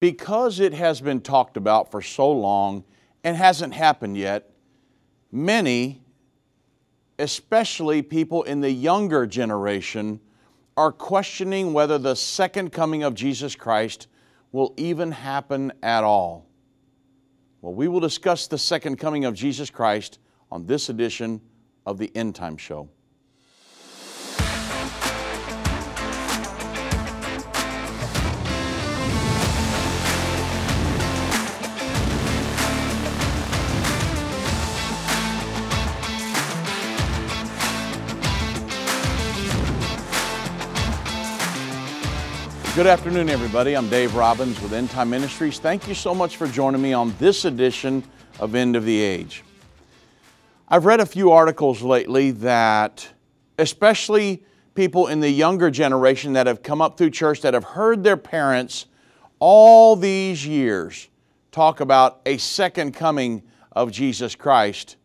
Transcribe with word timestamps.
because 0.00 0.60
it 0.60 0.72
has 0.72 1.00
been 1.00 1.20
talked 1.20 1.56
about 1.56 1.90
for 1.90 2.00
so 2.00 2.30
long 2.30 2.84
and 3.22 3.36
hasn't 3.36 3.74
happened 3.74 4.16
yet, 4.16 4.50
many, 5.30 6.02
especially 7.18 8.00
people 8.00 8.42
in 8.44 8.60
the 8.60 8.70
younger 8.70 9.26
generation, 9.26 10.18
are 10.76 10.90
questioning 10.90 11.74
whether 11.74 11.98
the 11.98 12.16
second 12.16 12.72
coming 12.72 13.02
of 13.02 13.14
Jesus 13.14 13.54
Christ 13.54 14.08
will 14.52 14.72
even 14.78 15.12
happen 15.12 15.70
at 15.82 16.02
all. 16.02 16.46
Well, 17.60 17.74
we 17.74 17.88
will 17.88 18.00
discuss 18.00 18.46
the 18.46 18.58
second 18.58 18.96
coming 18.96 19.26
of 19.26 19.34
Jesus 19.34 19.68
Christ 19.68 20.18
on 20.50 20.64
this 20.64 20.88
edition 20.88 21.42
of 21.84 21.98
the 21.98 22.10
End 22.16 22.34
Time 22.34 22.56
Show. 22.56 22.88
Good 42.80 42.86
afternoon, 42.86 43.28
everybody. 43.28 43.76
I'm 43.76 43.90
Dave 43.90 44.14
Robbins 44.14 44.58
with 44.62 44.72
End 44.72 44.88
Time 44.88 45.10
Ministries. 45.10 45.58
Thank 45.58 45.86
you 45.86 45.92
so 45.92 46.14
much 46.14 46.38
for 46.38 46.46
joining 46.46 46.80
me 46.80 46.94
on 46.94 47.14
this 47.18 47.44
edition 47.44 48.02
of 48.38 48.54
End 48.54 48.74
of 48.74 48.86
the 48.86 48.98
Age. 48.98 49.44
I've 50.66 50.86
read 50.86 50.98
a 50.98 51.04
few 51.04 51.30
articles 51.30 51.82
lately 51.82 52.30
that, 52.30 53.06
especially 53.58 54.42
people 54.74 55.08
in 55.08 55.20
the 55.20 55.28
younger 55.28 55.70
generation 55.70 56.32
that 56.32 56.46
have 56.46 56.62
come 56.62 56.80
up 56.80 56.96
through 56.96 57.10
church 57.10 57.42
that 57.42 57.52
have 57.52 57.64
heard 57.64 58.02
their 58.02 58.16
parents 58.16 58.86
all 59.40 59.94
these 59.94 60.46
years 60.46 61.10
talk 61.52 61.80
about 61.80 62.22
a 62.24 62.38
second 62.38 62.94
coming 62.94 63.42
of 63.72 63.92
Jesus 63.92 64.34
Christ, 64.34 64.96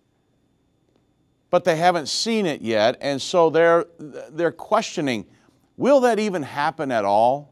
but 1.49 1.65
they 1.65 1.75
haven't 1.75 2.07
seen 2.07 2.45
it 2.45 2.61
yet, 2.61 2.95
and 3.01 3.21
so 3.21 3.49
they're, 3.49 3.85
they're 3.99 4.53
questioning 4.53 5.25
will 5.75 5.99
that 5.99 6.19
even 6.19 6.41
happen 6.41 6.89
at 6.89 7.03
all? 7.03 7.51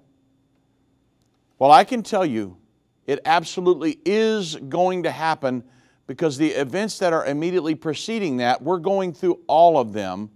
Well, 1.60 1.72
I 1.72 1.84
can 1.84 2.04
tell 2.04 2.26
you 2.26 2.58
it 3.06 3.20
absolutely 3.26 4.00
is 4.06 4.56
going 4.56 5.04
to 5.04 5.12
happen 5.12 5.64
because 6.08 6.38
the 6.38 6.50
events 6.50 7.00
that 7.00 7.14
are 7.14 7.26
immediately 7.26 7.76
preceding 7.76 8.38
that, 8.38 8.62
we're 8.62 8.78
going 8.78 9.14
through 9.14 9.40
all 9.48 9.78
of 9.78 9.94
them, 9.94 10.30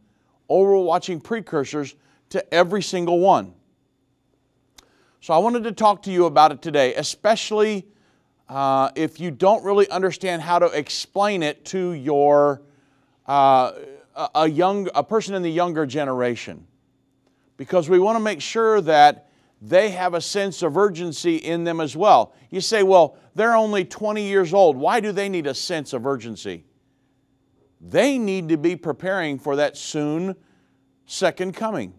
or 0.48 0.66
we're 0.66 0.84
watching 0.84 1.20
precursors 1.20 1.96
to 2.30 2.54
every 2.54 2.82
single 2.82 3.20
one. 3.20 3.54
So 5.20 5.34
I 5.34 5.40
wanted 5.40 5.64
to 5.66 5.72
talk 5.72 6.04
to 6.04 6.12
you 6.12 6.26
about 6.26 6.52
it 6.52 6.62
today, 6.62 6.96
especially 6.96 7.86
uh, 8.48 8.92
if 8.96 9.20
you 9.20 9.32
don't 9.32 9.64
really 9.64 9.90
understand 9.90 10.42
how 10.42 10.60
to 10.60 10.68
explain 10.68 11.44
it 11.44 11.66
to 11.66 11.92
your 11.92 12.62
uh, 13.26 13.74
a 14.34 14.48
young 14.48 14.88
a 14.96 15.04
person 15.04 15.36
in 15.36 15.42
the 15.42 15.52
younger 15.52 15.86
generation, 15.86 16.66
because 17.58 17.90
we 17.90 18.00
want 18.00 18.16
to 18.16 18.24
make 18.24 18.42
sure 18.42 18.80
that 18.82 19.27
they 19.62 19.90
have 19.90 20.14
a 20.14 20.22
sense 20.22 20.62
of 20.62 20.78
urgency 20.78 21.38
in 21.38 21.64
them 21.64 21.80
as 21.80 21.96
well. 21.96 22.34
You 22.50 22.62
say, 22.62 22.84
well, 22.84 23.18
they're 23.34 23.56
only 23.56 23.86
20 23.86 24.24
years 24.24 24.54
old. 24.54 24.78
Why 24.78 25.00
do 25.00 25.12
they 25.12 25.30
need 25.30 25.48
a 25.48 25.54
sense 25.54 25.94
of 25.94 26.06
urgency? 26.06 26.66
They 27.82 28.18
need 28.18 28.50
to 28.50 28.58
be 28.58 28.76
preparing 28.76 29.40
for 29.40 29.56
that 29.56 29.78
soon 29.78 30.36
second 31.06 31.56
coming 31.56 31.94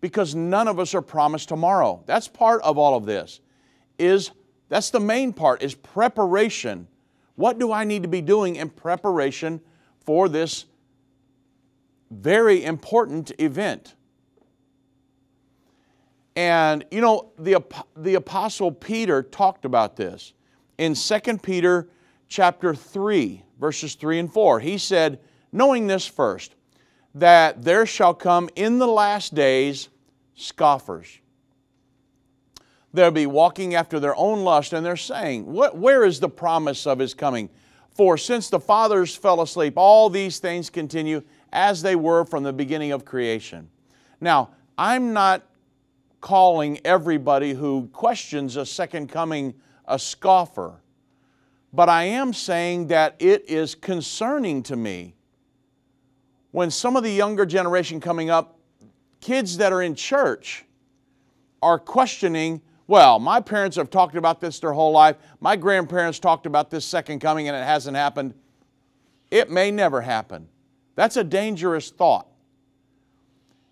because 0.00 0.34
none 0.34 0.68
of 0.68 0.78
us 0.78 0.94
are 0.94 1.02
promised 1.02 1.48
tomorrow. 1.48 2.02
That's 2.06 2.28
part 2.28 2.62
of 2.62 2.78
all 2.78 2.96
of 2.96 3.04
this. 3.04 3.40
Is 3.98 4.30
that's 4.68 4.90
the 4.90 5.00
main 5.00 5.32
part 5.32 5.62
is 5.62 5.74
preparation. 5.74 6.86
What 7.34 7.58
do 7.58 7.72
I 7.72 7.84
need 7.84 8.02
to 8.02 8.08
be 8.08 8.20
doing 8.20 8.56
in 8.56 8.70
preparation 8.70 9.60
for 10.04 10.28
this 10.28 10.66
very 12.10 12.64
important 12.64 13.32
event? 13.38 13.94
And 16.36 16.84
you 16.90 17.00
know, 17.00 17.32
the, 17.38 17.62
the 17.96 18.14
apostle 18.14 18.70
Peter 18.70 19.22
talked 19.22 19.64
about 19.64 19.96
this 19.96 20.32
in 20.78 20.94
2 20.94 21.38
Peter 21.38 21.88
chapter 22.28 22.74
3, 22.74 23.42
verses 23.58 23.94
3 23.94 24.20
and 24.20 24.32
4. 24.32 24.60
He 24.60 24.78
said, 24.78 25.20
knowing 25.52 25.86
this 25.86 26.06
first, 26.06 26.54
that 27.14 27.62
there 27.64 27.86
shall 27.86 28.14
come 28.14 28.48
in 28.54 28.78
the 28.78 28.86
last 28.86 29.34
days 29.34 29.88
scoffers. 30.34 31.18
They'll 32.94 33.10
be 33.10 33.26
walking 33.26 33.74
after 33.74 34.00
their 34.00 34.16
own 34.16 34.44
lust, 34.44 34.72
and 34.72 34.84
they're 34.84 34.96
saying, 34.96 35.46
what, 35.46 35.76
Where 35.76 36.04
is 36.04 36.20
the 36.20 36.28
promise 36.28 36.86
of 36.86 36.98
his 36.98 37.14
coming? 37.14 37.50
For 37.90 38.16
since 38.16 38.48
the 38.48 38.60
fathers 38.60 39.14
fell 39.14 39.42
asleep, 39.42 39.74
all 39.76 40.08
these 40.08 40.38
things 40.38 40.70
continue 40.70 41.22
as 41.52 41.82
they 41.82 41.96
were 41.96 42.24
from 42.24 42.44
the 42.44 42.52
beginning 42.52 42.92
of 42.92 43.04
creation. 43.04 43.68
Now, 44.20 44.50
I'm 44.76 45.12
not 45.12 45.42
calling 46.20 46.80
everybody 46.84 47.54
who 47.54 47.88
questions 47.92 48.56
a 48.56 48.66
second 48.66 49.08
coming 49.08 49.54
a 49.86 49.98
scoffer. 49.98 50.80
But 51.72 51.88
I 51.88 52.04
am 52.04 52.32
saying 52.32 52.88
that 52.88 53.16
it 53.18 53.48
is 53.48 53.74
concerning 53.74 54.62
to 54.64 54.76
me 54.76 55.14
when 56.50 56.70
some 56.70 56.96
of 56.96 57.02
the 57.02 57.10
younger 57.12 57.44
generation 57.44 58.00
coming 58.00 58.30
up, 58.30 58.58
kids 59.20 59.58
that 59.58 59.72
are 59.72 59.82
in 59.82 59.94
church, 59.94 60.64
are 61.60 61.78
questioning, 61.78 62.62
well, 62.86 63.18
my 63.18 63.40
parents 63.40 63.76
have 63.76 63.90
talked 63.90 64.14
about 64.14 64.40
this 64.40 64.60
their 64.60 64.72
whole 64.72 64.92
life. 64.92 65.16
My 65.40 65.56
grandparents 65.56 66.18
talked 66.18 66.46
about 66.46 66.70
this 66.70 66.84
second 66.84 67.18
coming 67.18 67.48
and 67.48 67.56
it 67.56 67.64
hasn't 67.64 67.96
happened. 67.96 68.34
It 69.30 69.50
may 69.50 69.70
never 69.70 70.00
happen. 70.00 70.48
That's 70.94 71.16
a 71.16 71.24
dangerous 71.24 71.90
thought. 71.90 72.27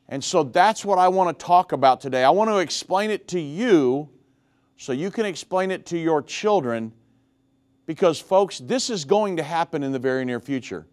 And 0.08 0.22
so 0.22 0.44
that's 0.44 0.84
what 0.84 0.98
I 0.98 1.08
want 1.08 1.36
to 1.36 1.44
talk 1.44 1.72
about 1.72 2.00
today. 2.00 2.22
I 2.22 2.30
want 2.30 2.50
to 2.50 2.58
explain 2.58 3.10
it 3.10 3.26
to 3.28 3.40
you 3.40 4.08
so 4.76 4.92
you 4.92 5.10
can 5.10 5.26
explain 5.26 5.70
it 5.70 5.86
to 5.86 5.98
your 5.98 6.22
children 6.22 6.92
because, 7.86 8.20
folks, 8.20 8.58
this 8.58 8.90
is 8.90 9.04
going 9.04 9.36
to 9.36 9.42
happen 9.42 9.82
in 9.82 9.92
the 9.92 9.98
very 9.98 10.24
near 10.24 10.40
future. 10.40 10.86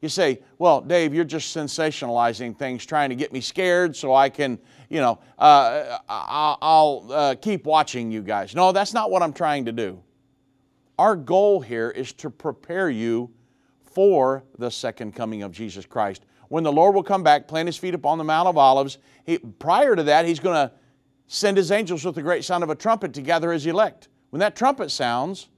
You 0.00 0.08
say, 0.08 0.40
well, 0.58 0.80
Dave, 0.80 1.12
you're 1.12 1.24
just 1.24 1.54
sensationalizing 1.54 2.58
things, 2.58 2.86
trying 2.86 3.10
to 3.10 3.14
get 3.14 3.32
me 3.32 3.40
scared 3.40 3.94
so 3.94 4.14
I 4.14 4.30
can, 4.30 4.58
you 4.88 5.00
know, 5.00 5.18
uh, 5.38 5.98
I'll, 6.08 7.06
uh, 7.10 7.34
keep 7.34 7.64
watching 7.64 8.10
you 8.10 8.22
guys. 8.22 8.54
No, 8.54 8.72
that's 8.72 8.94
not 8.94 9.10
what 9.10 9.22
I'm 9.22 9.34
trying 9.34 9.66
to 9.66 9.72
do. 9.72 10.02
Our 10.98 11.16
goal 11.16 11.60
here 11.60 11.90
is 11.90 12.12
to 12.14 12.30
prepare 12.30 12.88
you 12.88 13.30
for 13.82 14.42
the 14.58 14.70
second 14.70 15.14
coming 15.14 15.42
of 15.42 15.52
Jesus 15.52 15.84
Christ 15.84 16.24
when 16.50 16.64
the 16.64 16.72
Lord 16.72 16.96
will 16.96 17.04
come 17.04 17.22
back, 17.22 17.46
plant 17.46 17.68
his 17.68 17.76
feet 17.76 17.94
upon 17.94 18.18
the 18.18 18.24
Mount 18.24 18.48
of 18.48 18.58
Olives. 18.58 18.98
He, 19.24 19.38
prior 19.38 19.94
to 19.94 20.02
that, 20.02 20.26
he's 20.26 20.40
going 20.40 20.56
to 20.56 20.72
send 21.28 21.56
his 21.56 21.70
angels 21.70 22.04
with 22.04 22.16
the 22.16 22.22
great 22.22 22.44
sound 22.44 22.64
of 22.64 22.70
a 22.70 22.74
trumpet 22.74 23.14
to 23.14 23.22
gather 23.22 23.52
his 23.52 23.64
elect. 23.66 24.08
When 24.30 24.40
that 24.40 24.56
trumpet 24.56 24.90
sounds, 24.90 25.48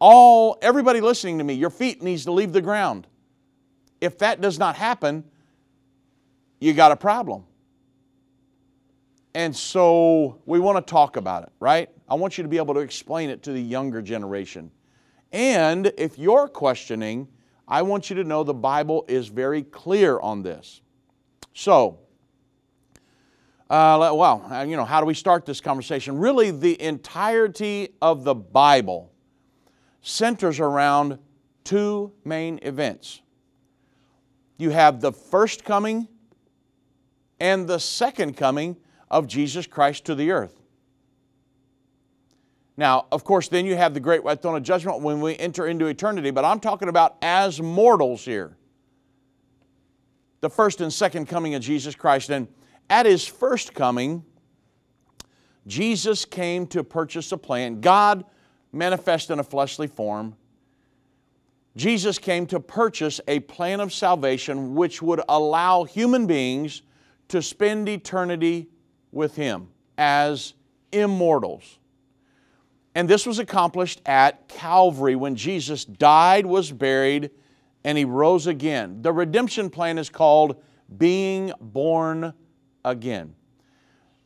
all 0.00 0.58
everybody 0.60 1.00
listening 1.00 1.38
to 1.38 1.44
me, 1.44 1.54
your 1.54 1.70
feet 1.70 2.02
needs 2.02 2.24
to 2.24 2.32
leave 2.32 2.52
the 2.52 2.60
ground. 2.60 3.06
If 4.00 4.18
that 4.18 4.40
does 4.40 4.58
not 4.58 4.74
happen, 4.74 5.22
you 6.58 6.72
got 6.74 6.90
a 6.90 6.96
problem. 6.96 7.44
And 9.36 9.54
so 9.54 10.40
we 10.46 10.58
want 10.58 10.84
to 10.84 10.90
talk 10.90 11.16
about 11.16 11.44
it, 11.44 11.50
right? 11.60 11.88
I 12.08 12.14
want 12.16 12.36
you 12.36 12.42
to 12.42 12.48
be 12.48 12.56
able 12.56 12.74
to 12.74 12.80
explain 12.80 13.30
it 13.30 13.44
to 13.44 13.52
the 13.52 13.62
younger 13.62 14.02
generation. 14.02 14.72
And 15.30 15.92
if 15.96 16.18
you're 16.18 16.48
questioning, 16.48 17.28
I 17.72 17.80
want 17.80 18.10
you 18.10 18.16
to 18.16 18.24
know 18.24 18.44
the 18.44 18.52
Bible 18.52 19.06
is 19.08 19.28
very 19.28 19.62
clear 19.62 20.20
on 20.20 20.42
this. 20.42 20.82
So, 21.54 22.00
uh, 23.70 24.12
well, 24.14 24.46
uh, 24.52 24.66
you 24.68 24.76
know, 24.76 24.84
how 24.84 25.00
do 25.00 25.06
we 25.06 25.14
start 25.14 25.46
this 25.46 25.62
conversation? 25.62 26.18
Really, 26.18 26.50
the 26.50 26.78
entirety 26.82 27.94
of 28.02 28.24
the 28.24 28.34
Bible 28.34 29.10
centers 30.02 30.60
around 30.60 31.18
two 31.64 32.12
main 32.26 32.58
events. 32.60 33.22
You 34.58 34.68
have 34.68 35.00
the 35.00 35.10
first 35.12 35.64
coming 35.64 36.08
and 37.40 37.66
the 37.66 37.78
second 37.78 38.36
coming 38.36 38.76
of 39.10 39.26
Jesus 39.26 39.66
Christ 39.66 40.04
to 40.04 40.14
the 40.14 40.30
earth. 40.30 40.61
Now, 42.76 43.06
of 43.12 43.24
course, 43.24 43.48
then 43.48 43.66
you 43.66 43.76
have 43.76 43.94
the 43.94 44.00
great 44.00 44.24
white 44.24 44.40
throne 44.40 44.56
of 44.56 44.62
judgment 44.62 45.00
when 45.00 45.20
we 45.20 45.36
enter 45.36 45.66
into 45.66 45.86
eternity, 45.86 46.30
but 46.30 46.44
I'm 46.44 46.60
talking 46.60 46.88
about 46.88 47.16
as 47.20 47.60
mortals 47.60 48.24
here. 48.24 48.56
The 50.40 50.50
first 50.50 50.80
and 50.80 50.92
second 50.92 51.26
coming 51.26 51.54
of 51.54 51.62
Jesus 51.62 51.94
Christ. 51.94 52.30
And 52.30 52.48
at 52.88 53.06
his 53.06 53.26
first 53.26 53.74
coming, 53.74 54.24
Jesus 55.66 56.24
came 56.24 56.66
to 56.68 56.82
purchase 56.82 57.30
a 57.30 57.38
plan. 57.38 57.80
God 57.80 58.24
manifest 58.72 59.30
in 59.30 59.38
a 59.38 59.44
fleshly 59.44 59.86
form. 59.86 60.34
Jesus 61.76 62.18
came 62.18 62.46
to 62.46 62.60
purchase 62.60 63.20
a 63.28 63.40
plan 63.40 63.80
of 63.80 63.92
salvation 63.92 64.74
which 64.74 65.00
would 65.00 65.20
allow 65.28 65.84
human 65.84 66.26
beings 66.26 66.82
to 67.28 67.40
spend 67.40 67.88
eternity 67.88 68.68
with 69.10 69.36
Him 69.36 69.68
as 69.96 70.54
immortals. 70.90 71.78
And 72.94 73.08
this 73.08 73.26
was 73.26 73.38
accomplished 73.38 74.02
at 74.04 74.48
Calvary 74.48 75.16
when 75.16 75.34
Jesus 75.34 75.84
died, 75.84 76.44
was 76.44 76.70
buried, 76.70 77.30
and 77.84 77.96
he 77.96 78.04
rose 78.04 78.46
again. 78.46 79.00
The 79.02 79.12
redemption 79.12 79.70
plan 79.70 79.98
is 79.98 80.10
called 80.10 80.62
being 80.98 81.52
born 81.60 82.34
again. 82.84 83.34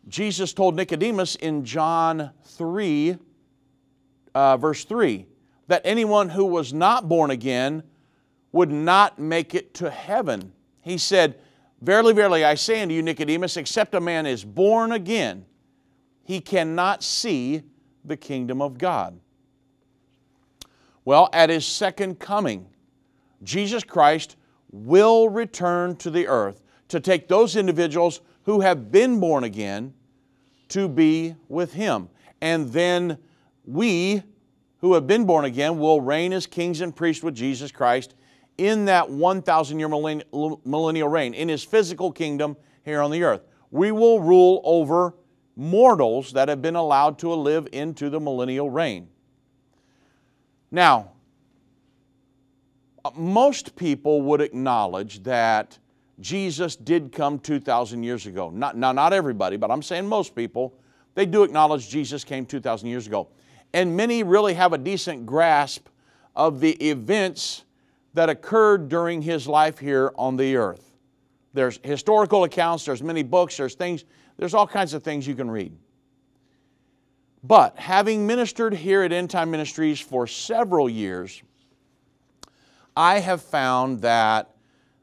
Jesus 0.09 0.53
told 0.53 0.77
Nicodemus 0.77 1.37
in 1.37 1.65
John 1.65 2.31
3, 2.45 3.17
uh, 4.35 4.57
verse 4.57 4.85
3, 4.85 5.27
that 5.69 5.83
anyone 5.85 6.29
who 6.29 6.45
was 6.45 6.73
not 6.73 7.09
born 7.09 7.31
again 7.31 7.83
would 8.53 8.71
not 8.71 9.19
make 9.19 9.55
it 9.55 9.75
to 9.75 9.91
heaven. 9.91 10.53
He 10.81 10.99
said, 10.99 11.39
Verily, 11.83 12.15
verily, 12.15 12.45
I 12.45 12.55
say 12.55 12.83
unto 12.83 12.95
you, 12.95 13.03
Nicodemus, 13.03 13.57
except 13.57 13.95
a 13.95 14.01
man 14.01 14.27
is 14.27 14.45
born 14.45 14.93
again, 14.93 15.45
he 16.25 16.41
cannot 16.41 17.03
see 17.03 17.63
the 18.07 18.17
kingdom 18.17 18.63
of 18.63 18.79
God. 18.79 19.19
Well, 21.05 21.29
at 21.33 21.51
his 21.51 21.67
second 21.67 22.19
coming, 22.19 22.67
Jesus 23.43 23.85
Christ 23.85 24.37
will 24.73 25.29
return 25.29 25.97
to 25.97 26.11
the 26.11 26.27
earth 26.27 26.63
to 26.89 27.01
take 27.01 27.29
those 27.29 27.57
individuals 27.57 28.21
who 28.45 28.61
have 28.61 28.91
been 28.91 29.21
born 29.21 29.45
again 29.45 29.95
to 30.69 30.89
be 30.89 31.35
with 31.49 31.73
him. 31.73 32.09
And 32.41 32.73
then 32.73 33.19
we 33.65 34.23
who 34.79 34.95
have 34.95 35.07
been 35.07 35.25
born 35.25 35.45
again 35.45 35.79
will 35.79 36.01
reign 36.01 36.33
as 36.33 36.47
kings 36.47 36.81
and 36.81 36.95
priests 36.95 37.23
with 37.23 37.35
Jesus 37.35 37.71
Christ 37.73 38.15
in 38.59 38.87
that 38.87 39.11
1,000 39.11 39.79
year 39.79 39.89
millennial 39.89 41.09
reign, 41.09 41.35
in 41.35 41.49
his 41.49 41.63
physical 41.63 42.11
kingdom 42.11 42.57
here 42.85 43.01
on 43.01 43.11
the 43.11 43.23
earth. 43.23 43.43
We 43.71 43.93
will 43.93 44.21
rule 44.21 44.61
over 44.65 45.15
mortals 45.57 46.33
that 46.33 46.49
have 46.49 46.61
been 46.61 46.77
allowed 46.77 47.19
to 47.21 47.33
live 47.33 47.67
into 47.73 48.11
the 48.11 48.21
millennial 48.21 48.69
reign. 48.71 49.09
Now, 50.71 51.13
uh, 53.05 53.11
most 53.15 53.75
people 53.75 54.21
would 54.23 54.41
acknowledge 54.41 55.23
that 55.23 55.79
Jesus 56.21 56.77
did 56.77 57.13
come 57.13 57.39
2,000 57.39 58.03
years 58.03 58.27
ago. 58.27 58.51
Not, 58.51 58.77
now, 58.77 58.93
not 58.93 59.13
everybody, 59.13 59.57
but 59.57 59.71
I'm 59.71 59.83
saying 59.83 60.07
most 60.07 60.35
people, 60.35 60.75
they 61.15 61.27
do 61.27 61.43
acknowledge 61.43 61.89
Jesus 61.89 62.25
came 62.25 62.45
2,000 62.45 62.89
years 62.89 63.07
ago. 63.07 63.29
And 63.73 63.97
many 63.97 64.23
really 64.23 64.55
have 64.55 64.73
a 64.73 64.79
decent 64.79 65.27
grasp 65.27 65.89
of 66.35 66.61
the 66.61 66.73
events 66.73 67.65
that 68.15 68.29
occurred 68.29 68.89
during 68.89 69.23
his 69.23 69.47
life 69.47 69.79
here 69.79 70.13
on 70.17 70.37
the 70.37 70.57
earth. 70.57 70.95
There's 71.53 71.81
historical 71.83 72.45
accounts, 72.45 72.85
there's 72.85 73.03
many 73.03 73.23
books, 73.23 73.57
there's 73.57 73.75
things, 73.75 74.05
there's 74.37 74.55
all 74.55 74.67
kinds 74.67 74.95
of 74.95 75.03
things 75.03 75.27
you 75.27 75.35
can 75.35 75.51
read. 75.51 75.73
But 77.43 77.79
having 77.79 78.27
ministered 78.27 78.75
here 78.75 79.03
at 79.03 79.13
End 79.13 79.31
Time 79.31 79.51
Ministries 79.51 80.01
for 80.01 80.27
several 80.27 80.89
years, 80.89 81.43
I 82.97 83.21
have 83.21 83.43
found 83.43 84.01
that 84.01 84.51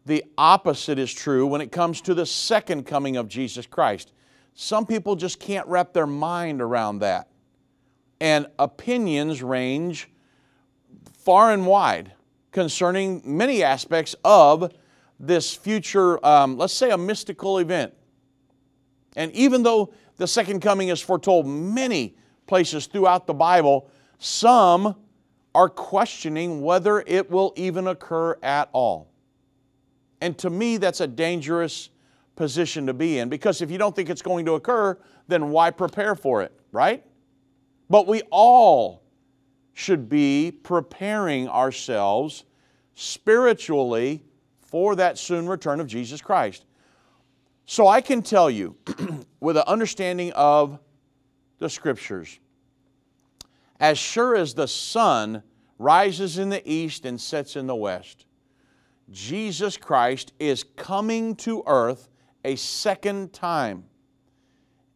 the 0.05 0.25
opposite 0.37 0.99
is 0.99 1.13
true 1.13 1.47
when 1.47 1.61
it 1.61 1.71
comes 1.71 2.01
to 2.01 2.13
the 2.13 2.25
second 2.25 2.85
coming 2.85 3.15
of 3.15 3.27
Jesus 3.27 3.65
Christ. 3.65 4.11
Some 4.55 4.85
people 4.85 5.15
just 5.15 5.39
can't 5.39 5.67
wrap 5.67 5.93
their 5.93 6.07
mind 6.07 6.61
around 6.61 6.99
that. 6.99 7.29
And 8.19 8.47
opinions 8.59 9.41
range 9.41 10.09
far 11.17 11.53
and 11.53 11.65
wide 11.65 12.11
concerning 12.51 13.21
many 13.25 13.63
aspects 13.63 14.15
of 14.23 14.73
this 15.19 15.53
future, 15.53 16.23
um, 16.25 16.57
let's 16.57 16.73
say, 16.73 16.91
a 16.91 16.97
mystical 16.97 17.59
event. 17.59 17.93
And 19.15 19.31
even 19.33 19.63
though 19.63 19.93
the 20.17 20.27
second 20.27 20.61
coming 20.61 20.89
is 20.89 21.01
foretold 21.01 21.47
many 21.47 22.15
places 22.47 22.87
throughout 22.87 23.27
the 23.27 23.33
Bible, 23.33 23.89
some 24.17 24.95
are 25.55 25.69
questioning 25.69 26.61
whether 26.61 27.03
it 27.05 27.29
will 27.29 27.53
even 27.55 27.87
occur 27.87 28.37
at 28.41 28.69
all. 28.73 29.11
And 30.21 30.37
to 30.39 30.49
me, 30.49 30.77
that's 30.77 31.01
a 31.01 31.07
dangerous 31.07 31.89
position 32.35 32.87
to 32.87 32.93
be 32.93 33.19
in 33.19 33.29
because 33.29 33.61
if 33.61 33.69
you 33.69 33.77
don't 33.77 33.95
think 33.95 34.09
it's 34.09 34.21
going 34.21 34.45
to 34.45 34.53
occur, 34.53 34.97
then 35.27 35.49
why 35.51 35.69
prepare 35.69 36.15
for 36.15 36.41
it, 36.41 36.51
right? 36.71 37.05
But 37.89 38.07
we 38.07 38.21
all 38.31 39.03
should 39.73 40.09
be 40.09 40.51
preparing 40.63 41.47
ourselves 41.47 42.45
spiritually 42.95 44.23
for 44.61 44.95
that 44.95 45.17
soon 45.17 45.47
return 45.47 45.79
of 45.79 45.87
Jesus 45.87 46.21
Christ. 46.21 46.65
So 47.65 47.87
I 47.87 48.01
can 48.01 48.21
tell 48.21 48.49
you, 48.49 48.75
with 49.39 49.57
an 49.57 49.63
understanding 49.67 50.31
of 50.33 50.79
the 51.59 51.69
Scriptures, 51.69 52.39
as 53.79 53.97
sure 53.97 54.35
as 54.35 54.53
the 54.53 54.67
sun 54.67 55.43
rises 55.77 56.37
in 56.37 56.49
the 56.49 56.61
east 56.69 57.05
and 57.05 57.19
sets 57.19 57.55
in 57.55 57.67
the 57.67 57.75
west, 57.75 58.25
Jesus 59.11 59.77
Christ 59.77 60.33
is 60.39 60.63
coming 60.75 61.35
to 61.37 61.63
earth 61.65 62.09
a 62.45 62.55
second 62.55 63.33
time. 63.33 63.85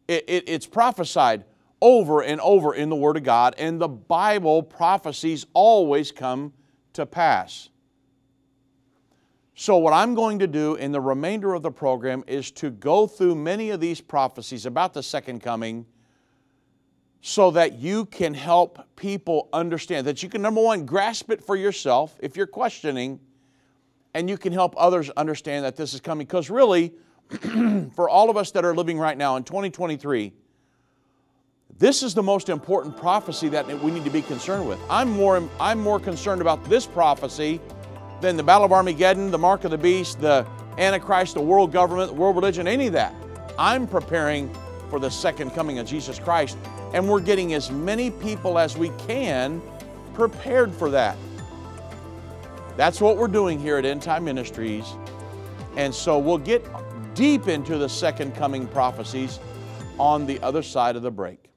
It, 0.06 0.24
it, 0.26 0.48
it's 0.48 0.66
prophesied 0.66 1.44
over 1.80 2.22
and 2.22 2.40
over 2.40 2.74
in 2.74 2.88
the 2.88 2.96
Word 2.96 3.16
of 3.16 3.22
God, 3.22 3.54
and 3.58 3.80
the 3.80 3.88
Bible 3.88 4.62
prophecies 4.62 5.46
always 5.54 6.10
come 6.10 6.52
to 6.94 7.06
pass. 7.06 7.68
So, 9.60 9.76
what 9.76 9.92
I'm 9.92 10.14
going 10.14 10.38
to 10.38 10.46
do 10.46 10.76
in 10.76 10.92
the 10.92 11.00
remainder 11.00 11.52
of 11.52 11.64
the 11.64 11.72
program 11.72 12.22
is 12.28 12.52
to 12.52 12.70
go 12.70 13.08
through 13.08 13.34
many 13.34 13.70
of 13.70 13.80
these 13.80 14.00
prophecies 14.00 14.66
about 14.66 14.94
the 14.94 15.02
second 15.02 15.40
coming 15.42 15.84
so 17.22 17.50
that 17.50 17.76
you 17.76 18.04
can 18.04 18.34
help 18.34 18.78
people 18.94 19.48
understand, 19.52 20.06
that 20.06 20.22
you 20.22 20.28
can, 20.28 20.42
number 20.42 20.62
one, 20.62 20.86
grasp 20.86 21.32
it 21.32 21.42
for 21.42 21.56
yourself 21.56 22.16
if 22.20 22.36
you're 22.36 22.46
questioning, 22.46 23.18
and 24.14 24.30
you 24.30 24.38
can 24.38 24.52
help 24.52 24.74
others 24.76 25.10
understand 25.16 25.64
that 25.64 25.74
this 25.74 25.92
is 25.92 26.00
coming. 26.00 26.24
Because 26.24 26.50
really, 26.50 26.92
for 27.96 28.08
all 28.08 28.30
of 28.30 28.36
us 28.36 28.52
that 28.52 28.64
are 28.64 28.76
living 28.76 28.96
right 28.96 29.18
now 29.18 29.34
in 29.34 29.42
2023, 29.42 30.32
this 31.80 32.04
is 32.04 32.14
the 32.14 32.22
most 32.22 32.48
important 32.48 32.96
prophecy 32.96 33.48
that 33.48 33.66
we 33.82 33.90
need 33.90 34.04
to 34.04 34.10
be 34.10 34.22
concerned 34.22 34.68
with. 34.68 34.78
I'm 34.88 35.10
more, 35.10 35.42
I'm 35.58 35.80
more 35.80 35.98
concerned 35.98 36.42
about 36.42 36.64
this 36.66 36.86
prophecy 36.86 37.60
than 38.20 38.36
the 38.36 38.42
Battle 38.42 38.64
of 38.64 38.72
Armageddon, 38.72 39.30
the 39.30 39.38
Mark 39.38 39.64
of 39.64 39.70
the 39.70 39.78
Beast, 39.78 40.20
the 40.20 40.46
Antichrist, 40.76 41.34
the 41.34 41.40
world 41.40 41.72
government, 41.72 42.12
world 42.14 42.36
religion, 42.36 42.66
any 42.66 42.86
of 42.88 42.92
that. 42.92 43.14
I'm 43.58 43.86
preparing 43.86 44.54
for 44.90 44.98
the 44.98 45.10
second 45.10 45.50
coming 45.50 45.78
of 45.78 45.86
Jesus 45.86 46.18
Christ, 46.18 46.56
and 46.94 47.08
we're 47.08 47.20
getting 47.20 47.54
as 47.54 47.70
many 47.70 48.10
people 48.10 48.58
as 48.58 48.76
we 48.76 48.90
can 49.06 49.60
prepared 50.14 50.72
for 50.74 50.90
that. 50.90 51.16
That's 52.76 53.00
what 53.00 53.16
we're 53.16 53.28
doing 53.28 53.58
here 53.60 53.76
at 53.76 53.84
End 53.84 54.02
Time 54.02 54.24
Ministries. 54.24 54.86
And 55.76 55.94
so 55.94 56.18
we'll 56.18 56.38
get 56.38 56.66
deep 57.14 57.48
into 57.48 57.78
the 57.78 57.88
second 57.88 58.34
coming 58.34 58.66
prophecies 58.68 59.38
on 59.98 60.26
the 60.26 60.40
other 60.40 60.62
side 60.62 60.96
of 60.96 61.02
the 61.02 61.10
break. 61.10 61.47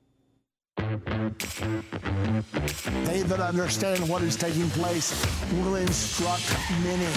They 3.05 3.21
that 3.21 3.39
understand 3.39 4.09
what 4.09 4.21
is 4.23 4.35
taking 4.35 4.69
place 4.71 5.25
will 5.53 5.75
instruct 5.75 6.53
many. 6.83 7.07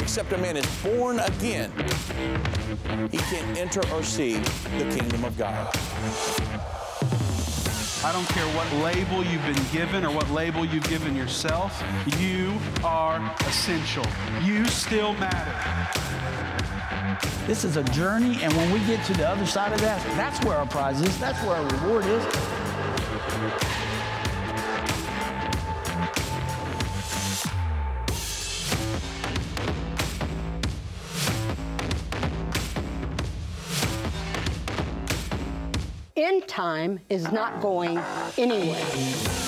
Except 0.00 0.32
a 0.32 0.38
man 0.38 0.56
is 0.56 0.66
born 0.82 1.18
again, 1.18 1.70
he 3.10 3.18
can 3.18 3.56
enter 3.58 3.86
or 3.92 4.02
see 4.02 4.38
the 4.78 4.96
kingdom 4.96 5.24
of 5.24 5.36
God. 5.36 5.68
I 8.02 8.12
don't 8.12 8.28
care 8.28 8.46
what 8.56 8.72
label 8.82 9.22
you've 9.24 9.44
been 9.44 9.66
given 9.70 10.06
or 10.06 10.10
what 10.10 10.30
label 10.30 10.64
you've 10.64 10.88
given 10.88 11.14
yourself, 11.14 11.82
you 12.18 12.56
are 12.82 13.34
essential. 13.40 14.06
You 14.42 14.66
still 14.68 15.12
matter. 15.14 16.37
This 17.46 17.64
is 17.64 17.76
a 17.76 17.82
journey, 17.84 18.38
and 18.42 18.52
when 18.54 18.70
we 18.72 18.78
get 18.86 19.04
to 19.06 19.14
the 19.14 19.26
other 19.26 19.46
side 19.46 19.72
of 19.72 19.80
that, 19.80 20.02
that's 20.16 20.44
where 20.44 20.56
our 20.56 20.66
prize 20.66 21.00
is, 21.00 21.18
that's 21.18 21.42
where 21.44 21.56
our 21.56 21.66
reward 21.66 22.04
is. 22.04 22.24
End 36.16 36.46
time 36.46 37.00
is 37.08 37.32
not 37.32 37.62
going 37.62 37.98
anywhere. 38.36 39.47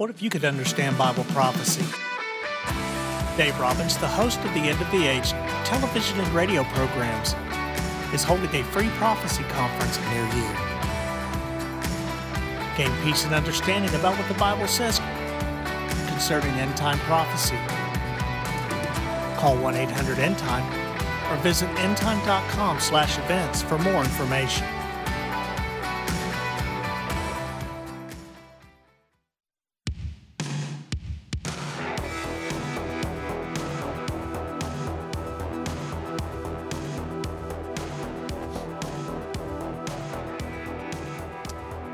What 0.00 0.08
if 0.08 0.22
you 0.22 0.30
could 0.30 0.46
understand 0.46 0.96
Bible 0.96 1.24
prophecy? 1.24 1.84
Dave 3.36 3.60
Robbins, 3.60 3.98
the 3.98 4.08
host 4.08 4.38
of 4.38 4.54
the 4.54 4.60
End 4.60 4.80
of 4.80 4.90
the 4.90 5.06
Age 5.06 5.32
television 5.66 6.18
and 6.18 6.28
radio 6.28 6.64
programs, 6.64 7.34
is 8.14 8.24
holding 8.24 8.48
a 8.54 8.64
free 8.72 8.88
prophecy 8.96 9.42
conference 9.50 9.98
near 10.08 10.24
you. 10.24 10.48
Gain 12.78 13.04
peace 13.04 13.26
and 13.26 13.34
understanding 13.34 13.94
about 13.94 14.16
what 14.16 14.26
the 14.26 14.40
Bible 14.40 14.66
says 14.66 15.02
concerning 16.08 16.52
end 16.52 16.74
time 16.78 16.98
prophecy. 17.00 17.58
Call 19.38 19.54
1 19.58 19.74
800 19.74 20.18
End 20.18 20.38
Time 20.38 20.64
or 21.30 21.36
visit 21.42 21.68
endtime.com 21.76 22.80
slash 22.80 23.18
events 23.18 23.60
for 23.60 23.76
more 23.76 24.00
information. 24.02 24.66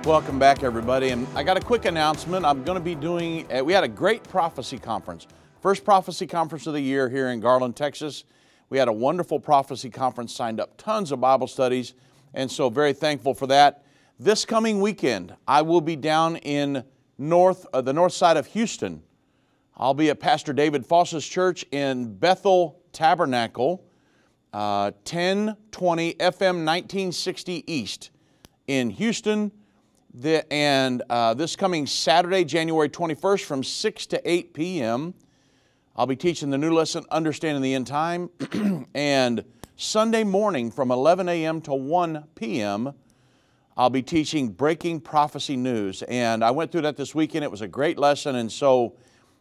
Welcome 0.06 0.38
back, 0.38 0.62
everybody. 0.62 1.08
And 1.08 1.26
I 1.34 1.42
got 1.42 1.56
a 1.56 1.60
quick 1.60 1.84
announcement. 1.84 2.46
I'm 2.46 2.62
going 2.62 2.78
to 2.78 2.84
be 2.84 2.94
doing, 2.94 3.44
uh, 3.52 3.64
we 3.64 3.72
had 3.72 3.82
a 3.82 3.88
great 3.88 4.22
prophecy 4.22 4.78
conference. 4.78 5.26
First 5.60 5.84
prophecy 5.84 6.28
conference 6.28 6.68
of 6.68 6.74
the 6.74 6.80
year 6.80 7.08
here 7.08 7.30
in 7.30 7.40
Garland, 7.40 7.74
Texas. 7.74 8.22
We 8.70 8.78
had 8.78 8.86
a 8.86 8.92
wonderful 8.92 9.40
prophecy 9.40 9.90
conference, 9.90 10.32
signed 10.32 10.60
up 10.60 10.76
tons 10.76 11.10
of 11.10 11.20
Bible 11.20 11.48
studies, 11.48 11.94
and 12.34 12.48
so 12.48 12.70
very 12.70 12.92
thankful 12.92 13.34
for 13.34 13.48
that. 13.48 13.82
This 14.16 14.44
coming 14.44 14.80
weekend, 14.80 15.34
I 15.48 15.62
will 15.62 15.80
be 15.80 15.96
down 15.96 16.36
in 16.36 16.84
north, 17.18 17.66
uh, 17.72 17.80
the 17.80 17.92
north 17.92 18.12
side 18.12 18.36
of 18.36 18.46
Houston. 18.46 19.02
I'll 19.76 19.92
be 19.92 20.08
at 20.10 20.20
Pastor 20.20 20.52
David 20.52 20.86
Foss's 20.86 21.26
church 21.26 21.64
in 21.72 22.14
Bethel 22.14 22.80
Tabernacle, 22.92 23.84
uh, 24.52 24.92
1020 25.02 26.14
FM 26.14 26.64
1960 26.64 27.64
East 27.66 28.10
in 28.68 28.90
Houston. 28.90 29.50
The, 30.14 30.50
and 30.52 31.02
uh, 31.10 31.34
this 31.34 31.56
coming 31.56 31.86
Saturday, 31.86 32.44
January 32.44 32.88
21st, 32.88 33.44
from 33.44 33.62
6 33.62 34.06
to 34.06 34.30
8 34.30 34.54
p.m., 34.54 35.14
I'll 35.94 36.06
be 36.06 36.16
teaching 36.16 36.50
the 36.50 36.58
new 36.58 36.72
lesson, 36.74 37.04
Understanding 37.10 37.62
the 37.62 37.74
End 37.74 37.86
Time. 37.86 38.30
and 38.94 39.44
Sunday 39.76 40.24
morning 40.24 40.70
from 40.70 40.90
11 40.90 41.28
a.m. 41.28 41.60
to 41.62 41.74
1 41.74 42.24
p.m., 42.34 42.94
I'll 43.78 43.90
be 43.90 44.02
teaching 44.02 44.48
Breaking 44.48 45.00
Prophecy 45.00 45.54
News. 45.54 46.02
And 46.02 46.42
I 46.42 46.50
went 46.50 46.72
through 46.72 46.82
that 46.82 46.96
this 46.96 47.14
weekend. 47.14 47.44
It 47.44 47.50
was 47.50 47.60
a 47.60 47.68
great 47.68 47.98
lesson. 47.98 48.36
And 48.36 48.50
so 48.50 48.96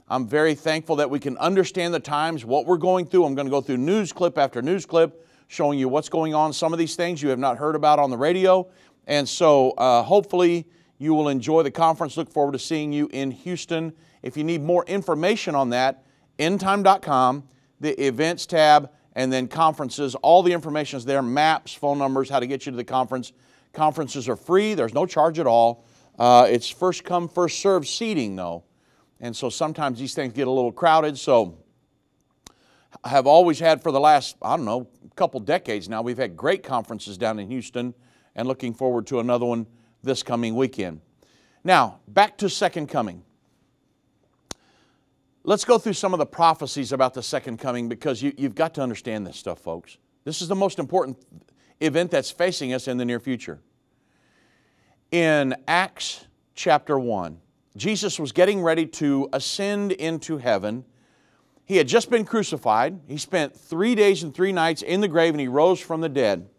I'm 0.10 0.28
very 0.28 0.56
thankful 0.56 0.98
that 0.98 1.10
we 1.10 1.20
can 1.20 1.38
understand 1.38 1.94
the 1.94 2.02
times, 2.02 2.44
what 2.44 2.66
we're 2.66 2.78
going 2.78 3.06
through. 3.06 3.26
I'm 3.26 3.34
going 3.34 3.48
to 3.48 3.52
go 3.52 3.62
through 3.62 3.78
news 3.78 4.12
clip 4.12 4.38
after 4.38 4.62
news 4.62 4.86
clip, 4.86 5.26
showing 5.48 5.80
you 5.80 5.88
what's 5.88 6.10
going 6.10 6.34
on. 6.34 6.52
Some 6.52 6.74
of 6.74 6.80
these 6.80 6.98
things 6.98 7.22
you 7.22 7.30
have 7.30 7.40
not 7.40 7.58
heard 7.58 7.76
about 7.76 7.98
on 7.98 8.10
the 8.10 8.18
radio. 8.18 8.68
And 9.08 9.28
so 9.28 9.72
uh, 9.72 10.04
hopefully 10.04 10.66
you 10.98 11.14
will 11.14 11.30
enjoy 11.30 11.64
the 11.64 11.72
conference. 11.72 12.18
Look 12.18 12.32
forward 12.32 12.54
to 12.54 12.60
seeing 12.60 12.92
you 12.92 13.10
in 13.12 13.32
Houston. 13.32 13.94
If 14.24 14.38
you 14.38 14.44
need 14.44 14.62
more 14.62 14.86
information 14.86 15.56
on 15.56 15.70
that, 15.72 16.04
endtime.com, 16.40 17.44
the 17.80 18.04
events 18.04 18.46
tab, 18.46 18.90
and 19.14 19.32
then 19.32 19.48
conferences. 19.48 20.16
All 20.16 20.44
the 20.44 20.52
information 20.52 20.98
is 20.98 21.06
there 21.06 21.22
maps, 21.22 21.74
phone 21.74 21.98
numbers, 21.98 22.30
how 22.30 22.40
to 22.40 22.48
get 22.48 22.66
you 22.66 22.72
to 22.72 22.76
the 22.76 22.84
conference. 22.84 23.34
Conferences 23.74 24.28
are 24.30 24.36
free, 24.36 24.74
there's 24.74 24.94
no 24.94 25.06
charge 25.06 25.40
at 25.40 25.48
all. 25.48 25.86
Uh, 26.18 26.48
it's 26.50 26.70
first 26.70 27.04
come, 27.04 27.28
first 27.28 27.60
served 27.60 27.88
seating, 27.88 28.36
though. 28.36 28.64
And 29.20 29.36
so 29.36 29.50
sometimes 29.50 30.00
these 30.00 30.14
things 30.14 30.34
get 30.34 30.48
a 30.48 30.52
little 30.52 30.72
crowded. 30.72 31.18
So 31.18 31.58
I 33.04 33.10
have 33.10 33.28
always 33.28 33.60
had 33.60 33.82
for 33.84 33.92
the 33.92 34.00
last, 34.00 34.38
I 34.42 34.56
don't 34.56 34.66
know, 34.66 34.88
couple 35.16 35.40
decades 35.40 35.88
now, 35.88 36.02
we've 36.02 36.18
had 36.18 36.36
great 36.36 36.62
conferences 36.62 37.18
down 37.18 37.40
in 37.40 37.48
Houston 37.50 37.94
and 38.36 38.48
looking 38.48 38.74
forward 38.74 39.08
to 39.08 39.20
another 39.20 39.46
one 39.46 39.68
this 40.04 40.24
coming 40.24 40.56
weekend. 40.56 41.02
Now, 41.64 42.00
back 42.08 42.38
to 42.38 42.50
Second 42.50 42.88
Coming. 42.88 43.24
Let's 45.44 45.64
go 45.64 45.78
through 45.78 45.94
some 45.94 46.14
of 46.14 46.18
the 46.18 46.26
prophecies 46.26 46.92
about 46.92 47.14
the 47.14 47.22
second 47.22 47.60
coming 47.60 47.88
because 47.88 48.22
you, 48.22 48.34
have 48.40 48.56
got 48.56 48.74
to 48.76 48.82
understand 48.82 49.28
this 49.28 49.38
stuff, 49.38 49.60
folks. 49.60 49.98
This 50.24 50.42
is 50.42 50.48
the 50.48 50.56
most 50.56 50.80
important 50.80 51.18
event 51.80 52.10
that's 52.10 52.32
facing 52.32 52.74
us 52.74 52.88
in 52.88 52.98
the 52.98 53.06
near 53.06 53.20
future. 53.20 53.60
In 55.12 55.56
Acts 55.68 56.26
chapter 56.56 56.98
1, 56.98 57.40
Jesus 57.78 58.20
was 58.20 58.32
getting 58.32 58.62
ready 58.62 58.88
to 58.88 59.30
ascend 59.34 59.92
into 59.92 60.38
heaven. 60.38 60.84
He 61.66 61.78
had 61.78 61.88
just 61.88 62.10
been 62.10 62.26
crucified. 62.26 63.00
He 63.08 63.18
spent 63.18 63.56
three 63.56 63.94
days 63.94 64.24
and 64.24 64.34
three 64.34 64.52
nights 64.52 64.82
in 64.82 65.02
the 65.02 65.08
grave 65.08 65.34
and 65.34 65.42
he 65.42 65.48
rose 65.48 65.80
from 65.80 66.02
the 66.02 66.10
dead. 66.10 66.50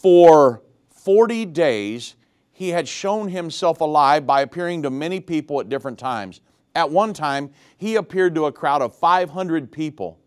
For 0.00 0.62
40 0.90 1.46
days, 1.46 2.14
he 2.52 2.68
had 2.68 2.86
shown 2.86 3.28
himself 3.28 3.80
alive 3.80 4.26
by 4.26 4.42
appearing 4.42 4.82
to 4.82 4.90
many 4.90 5.18
people 5.18 5.60
at 5.60 5.68
different 5.68 5.98
times. 5.98 6.40
At 6.76 6.90
one 6.90 7.12
time, 7.12 7.50
he 7.76 7.96
appeared 7.96 8.36
to 8.36 8.46
a 8.46 8.52
crowd 8.52 8.80
of 8.80 8.94
500 8.94 9.72
people. 9.72 10.20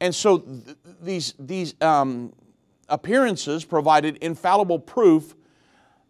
And 0.00 0.14
so 0.14 0.38
th- 0.38 0.76
these, 1.00 1.34
these 1.38 1.74
um, 1.80 2.34
appearances 2.90 3.64
provided 3.64 4.18
infallible 4.18 4.80
proof 4.80 5.34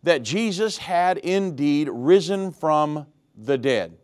that 0.02 0.25
Jesus 0.25 0.78
had 0.78 1.18
indeed 1.18 1.88
risen 1.92 2.50
from 2.50 3.06
the 3.37 3.56
dead. 3.56 3.97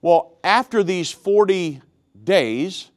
Well, 0.00 0.38
after 0.42 0.82
these 0.82 1.10
40 1.10 1.82
days, 2.22 2.90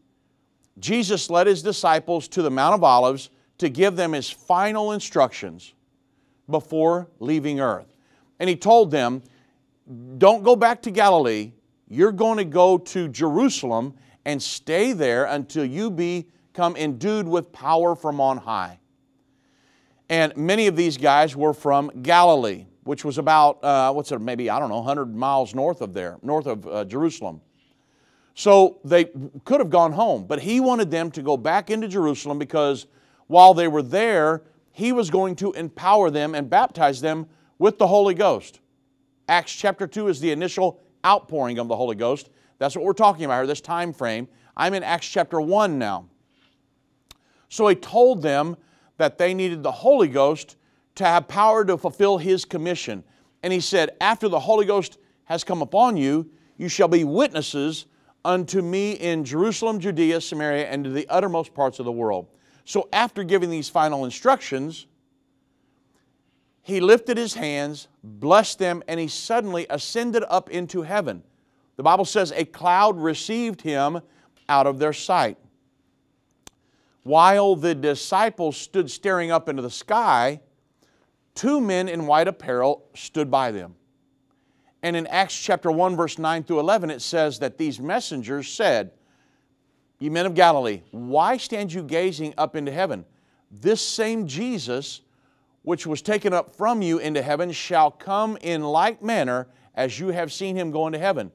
Jesus 0.79 1.29
led 1.29 1.47
his 1.47 1.61
disciples 1.61 2.29
to 2.29 2.41
the 2.41 2.51
Mount 2.51 2.75
of 2.75 2.83
Olives 2.85 3.29
to 3.57 3.69
give 3.69 3.95
them 3.95 4.13
his 4.13 4.29
final 4.29 4.91
instructions 4.91 5.73
before 6.49 7.07
leaving 7.19 7.59
earth. 7.59 7.93
And 8.39 8.49
he 8.49 8.55
told 8.55 8.91
them, 8.91 9.23
Don't 10.17 10.43
go 10.43 10.55
back 10.55 10.81
to 10.83 10.91
Galilee. 10.91 11.53
You're 11.87 12.11
going 12.11 12.37
to 12.37 12.45
go 12.45 12.77
to 12.77 13.07
Jerusalem 13.07 13.95
and 14.25 14.41
stay 14.41 14.91
there 14.91 15.25
until 15.25 15.65
you 15.65 15.89
become 15.89 16.75
endued 16.75 17.27
with 17.27 17.51
power 17.51 17.95
from 17.95 18.19
on 18.19 18.37
high. 18.37 18.79
And 20.09 20.35
many 20.35 20.67
of 20.67 20.75
these 20.75 20.97
guys 20.97 21.35
were 21.35 21.53
from 21.53 21.91
Galilee, 22.01 22.65
which 22.83 23.03
was 23.03 23.17
about, 23.17 23.63
uh, 23.63 23.91
what's 23.93 24.11
it, 24.11 24.19
maybe, 24.19 24.49
I 24.49 24.59
don't 24.59 24.69
know, 24.69 24.79
100 24.79 25.15
miles 25.15 25.55
north 25.55 25.81
of 25.81 25.93
there, 25.93 26.17
north 26.21 26.45
of 26.45 26.67
uh, 26.67 26.85
Jerusalem. 26.85 27.41
So 28.33 28.79
they 28.83 29.05
could 29.45 29.59
have 29.59 29.69
gone 29.69 29.91
home, 29.91 30.25
but 30.25 30.39
he 30.39 30.59
wanted 30.59 30.91
them 30.91 31.09
to 31.11 31.21
go 31.21 31.37
back 31.37 31.69
into 31.69 31.87
Jerusalem 31.87 32.37
because 32.37 32.85
while 33.27 33.53
they 33.53 33.67
were 33.67 33.81
there, 33.81 34.43
he 34.71 34.91
was 34.91 35.09
going 35.09 35.35
to 35.37 35.51
empower 35.53 36.09
them 36.09 36.35
and 36.35 36.49
baptize 36.49 37.01
them 37.01 37.27
with 37.57 37.77
the 37.77 37.87
Holy 37.87 38.13
Ghost. 38.13 38.59
Acts 39.27 39.53
chapter 39.53 39.87
2 39.87 40.07
is 40.07 40.19
the 40.19 40.31
initial 40.31 40.81
outpouring 41.05 41.59
of 41.59 41.67
the 41.67 41.75
Holy 41.75 41.95
Ghost. 41.95 42.29
That's 42.59 42.75
what 42.75 42.85
we're 42.85 42.93
talking 42.93 43.25
about 43.25 43.39
here, 43.39 43.47
this 43.47 43.61
time 43.61 43.93
frame. 43.93 44.27
I'm 44.55 44.73
in 44.73 44.83
Acts 44.83 45.07
chapter 45.07 45.39
1 45.41 45.77
now. 45.77 46.07
So 47.49 47.67
he 47.67 47.75
told 47.75 48.21
them 48.21 48.57
that 48.97 49.17
they 49.17 49.33
needed 49.33 49.63
the 49.63 49.71
Holy 49.71 50.07
Ghost 50.07 50.57
to 50.95 51.05
have 51.05 51.27
power 51.27 51.63
to 51.65 51.77
fulfill 51.77 52.17
his 52.17 52.45
commission. 52.45 53.03
And 53.43 53.53
he 53.53 53.59
said, 53.59 53.91
After 54.01 54.27
the 54.27 54.39
Holy 54.39 54.65
Ghost 54.65 54.97
has 55.25 55.43
come 55.43 55.61
upon 55.61 55.97
you, 55.97 56.29
you 56.57 56.69
shall 56.69 56.87
be 56.87 57.03
witnesses 57.03 57.85
unto 58.25 58.61
me 58.61 58.93
in 58.93 59.23
Jerusalem, 59.23 59.79
Judea, 59.79 60.19
Samaria, 60.21 60.67
and 60.67 60.83
to 60.83 60.89
the 60.89 61.07
uttermost 61.07 61.53
parts 61.53 61.79
of 61.79 61.85
the 61.85 61.91
world. 61.91 62.27
So 62.67 62.89
after 62.91 63.23
giving 63.23 63.49
these 63.49 63.69
final 63.69 64.03
instructions, 64.03 64.87
he 66.63 66.81
lifted 66.81 67.15
his 67.15 67.33
hands, 67.33 67.87
blessed 68.03 68.59
them, 68.59 68.83
and 68.89 68.99
he 68.99 69.07
suddenly 69.07 69.65
ascended 69.69 70.25
up 70.27 70.49
into 70.49 70.81
heaven. 70.81 71.23
The 71.77 71.83
Bible 71.83 72.03
says 72.03 72.33
a 72.35 72.43
cloud 72.43 72.97
received 72.97 73.61
him 73.61 74.01
out 74.49 74.67
of 74.67 74.79
their 74.79 74.91
sight. 74.91 75.37
While 77.03 77.55
the 77.55 77.73
disciples 77.73 78.57
stood 78.57 78.91
staring 78.91 79.31
up 79.31 79.47
into 79.47 79.61
the 79.61 79.71
sky, 79.71 80.41
two 81.35 81.61
men 81.61 81.87
in 81.87 82.05
white 82.05 82.27
apparel 82.27 82.83
stood 82.95 83.31
by 83.31 83.51
them. 83.51 83.75
And 84.83 84.97
in 84.97 85.07
Acts 85.07 85.39
chapter 85.39 85.71
1, 85.71 85.95
verse 85.95 86.17
9 86.17 86.43
through 86.43 86.59
11, 86.59 86.91
it 86.91 87.01
says 87.01 87.39
that 87.39 87.57
these 87.57 87.79
messengers 87.79 88.49
said, 88.49 88.91
Ye 89.99 90.09
men 90.09 90.25
of 90.25 90.35
Galilee, 90.35 90.81
why 90.91 91.37
stand 91.37 91.73
you 91.73 91.83
gazing 91.83 92.33
up 92.37 92.55
into 92.55 92.71
heaven? 92.71 93.05
This 93.51 93.81
same 93.81 94.27
Jesus 94.27 95.01
which 95.63 95.85
was 95.85 96.01
taken 96.01 96.31
up 96.31 96.55
from 96.55 96.81
you 96.81 96.97
into 96.99 97.21
heaven 97.21 97.51
shall 97.51 97.91
come 97.91 98.37
in 98.41 98.63
like 98.63 99.03
manner 99.03 99.47
as 99.75 99.99
you 99.99 100.09
have 100.09 100.31
seen 100.31 100.55
him 100.55 100.71
go 100.71 100.87
into 100.87 100.99
heaven. 100.99 101.31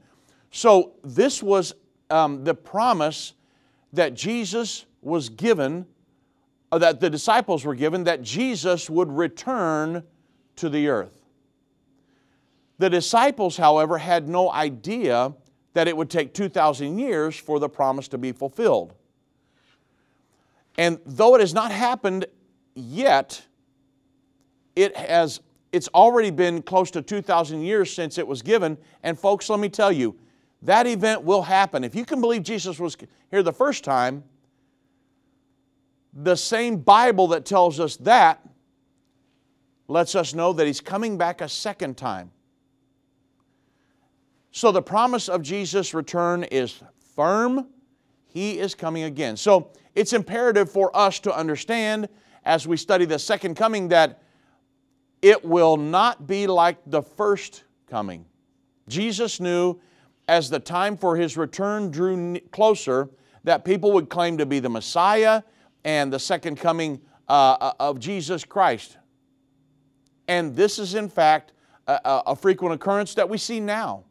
So, 0.50 0.92
this 1.04 1.42
was 1.42 1.74
um, 2.10 2.44
the 2.44 2.54
promise 2.54 3.34
that 3.92 4.14
Jesus 4.14 4.86
was 5.02 5.28
given, 5.28 5.86
uh, 6.70 6.78
that 6.78 7.00
the 7.00 7.10
disciples 7.10 7.64
were 7.64 7.74
given, 7.74 8.04
that 8.04 8.22
Jesus 8.22 8.88
would 8.88 9.10
return 9.10 10.02
to 10.56 10.68
the 10.68 10.88
earth. 10.88 11.22
The 12.78 12.88
disciples, 12.90 13.56
however, 13.56 13.98
had 13.98 14.28
no 14.28 14.50
idea 14.50 15.34
that 15.74 15.88
it 15.88 15.96
would 15.96 16.10
take 16.10 16.34
2,000 16.34 16.98
years 16.98 17.36
for 17.36 17.58
the 17.58 17.68
promise 17.68 18.08
to 18.08 18.18
be 18.18 18.32
fulfilled. 18.32 18.94
And 20.78 20.98
though 21.04 21.34
it 21.34 21.40
has 21.40 21.54
not 21.54 21.70
happened 21.72 22.26
yet, 22.74 23.44
it 24.74 24.96
has 24.96 25.40
it's 25.72 25.88
already 25.94 26.30
been 26.30 26.60
close 26.60 26.90
to 26.90 27.00
2,000 27.00 27.62
years 27.62 27.92
since 27.92 28.18
it 28.18 28.26
was 28.26 28.42
given. 28.42 28.76
And 29.02 29.18
folks, 29.18 29.48
let 29.48 29.58
me 29.58 29.70
tell 29.70 29.90
you, 29.90 30.14
that 30.60 30.86
event 30.86 31.22
will 31.22 31.42
happen. 31.42 31.82
If 31.82 31.94
you 31.94 32.04
can 32.04 32.20
believe 32.20 32.42
Jesus 32.42 32.78
was 32.78 32.96
here 33.30 33.42
the 33.42 33.52
first 33.52 33.82
time, 33.82 34.22
the 36.12 36.36
same 36.36 36.76
Bible 36.76 37.28
that 37.28 37.46
tells 37.46 37.80
us 37.80 37.96
that 37.98 38.46
lets 39.88 40.14
us 40.14 40.34
know 40.34 40.52
that 40.52 40.66
He's 40.66 40.80
coming 40.80 41.16
back 41.16 41.40
a 41.40 41.48
second 41.48 41.96
time. 41.96 42.30
So 44.52 44.70
the 44.70 44.82
promise 44.82 45.28
of 45.28 45.42
Jesus' 45.42 45.94
return 45.94 46.44
is 46.44 46.82
firm. 47.16 47.66
He 48.26 48.58
is 48.58 48.74
coming 48.74 49.04
again. 49.04 49.36
So 49.36 49.70
it's 49.94 50.12
imperative 50.12 50.70
for 50.70 50.94
us 50.96 51.18
to 51.20 51.36
understand 51.36 52.08
as 52.44 52.66
we 52.66 52.76
study 52.76 53.06
the 53.06 53.18
second 53.18 53.56
coming 53.56 53.88
that 53.88 54.22
it 55.22 55.42
will 55.44 55.76
not 55.76 56.26
be 56.26 56.46
like 56.46 56.78
the 56.86 57.02
first 57.02 57.64
coming. 57.88 58.26
Jesus 58.88 59.40
knew 59.40 59.80
as 60.28 60.50
the 60.50 60.58
time 60.58 60.96
for 60.96 61.16
his 61.16 61.36
return 61.36 61.90
drew 61.90 62.38
closer 62.50 63.08
that 63.44 63.64
people 63.64 63.92
would 63.92 64.08
claim 64.08 64.36
to 64.38 64.46
be 64.46 64.58
the 64.58 64.68
Messiah 64.68 65.42
and 65.84 66.12
the 66.12 66.18
second 66.18 66.56
coming 66.56 67.00
uh, 67.28 67.56
uh, 67.60 67.72
of 67.80 67.98
Jesus 67.98 68.44
Christ. 68.44 68.98
And 70.28 70.54
this 70.54 70.78
is, 70.78 70.94
in 70.94 71.08
fact, 71.08 71.52
a, 71.86 72.22
a 72.26 72.36
frequent 72.36 72.74
occurrence 72.74 73.14
that 73.14 73.28
we 73.28 73.38
see 73.38 73.58
now. 73.58 74.04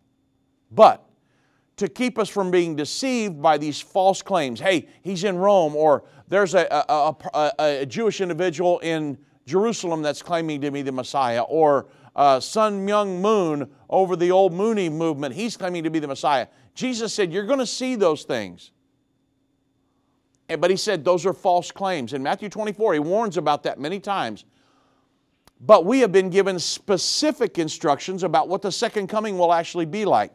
But 0.72 1.06
to 1.78 1.88
keep 1.88 2.18
us 2.18 2.30
from 2.30 2.52
being 2.52 2.76
deceived 2.76 3.42
by 3.42 3.58
these 3.58 3.82
false 3.82 4.22
claims 4.22 4.60
hey, 4.60 4.88
he's 5.02 5.24
in 5.24 5.38
Rome, 5.38 5.76
or 5.76 6.04
there's 6.28 6.54
a, 6.54 6.68
a, 6.90 7.16
a, 7.34 7.52
a 7.82 7.86
Jewish 7.86 8.22
individual 8.22 8.80
in 8.80 9.18
Jerusalem 9.46 10.02
that's 10.02 10.22
claiming 10.22 10.62
to 10.62 10.72
be 10.72 10.82
the 10.82 10.92
Messiah, 10.92 11.42
or 11.42 11.88
uh, 12.16 12.40
Sun 12.40 12.86
Myung 12.86 13.20
Moon 13.22 13.70
over 13.90 14.16
the 14.16 14.32
old 14.32 14.54
Moonie 14.54 14.92
movement, 14.92 15.34
he's 15.34 15.58
claiming 15.58 15.84
to 15.84 15.90
be 15.90 16.00
the 16.00 16.08
Messiah. 16.08 16.48
Jesus 16.74 17.14
said, 17.14 17.32
You're 17.32 17.46
going 17.46 17.60
to 17.60 17.66
see 17.66 17.96
those 17.96 18.24
things. 18.24 18.72
But 20.48 20.70
he 20.70 20.76
said 20.76 21.06
those 21.06 21.26
are 21.26 21.34
false 21.34 21.72
claims. 21.72 22.12
In 22.14 22.22
Matthew 22.22 22.50
24, 22.50 22.94
he 22.94 23.00
warns 23.00 23.38
about 23.38 23.64
that 23.64 23.80
many 23.80 24.00
times. 24.00 24.44
But 25.62 25.86
we 25.86 26.00
have 26.00 26.12
been 26.12 26.30
given 26.30 26.60
specific 26.60 27.58
instructions 27.58 28.24
about 28.24 28.50
what 28.50 28.62
the 28.62 28.72
second 28.72 29.08
coming 29.08 29.38
will 29.38 29.54
actually 29.54 29.86
be 29.86 30.04
like. 30.06 30.34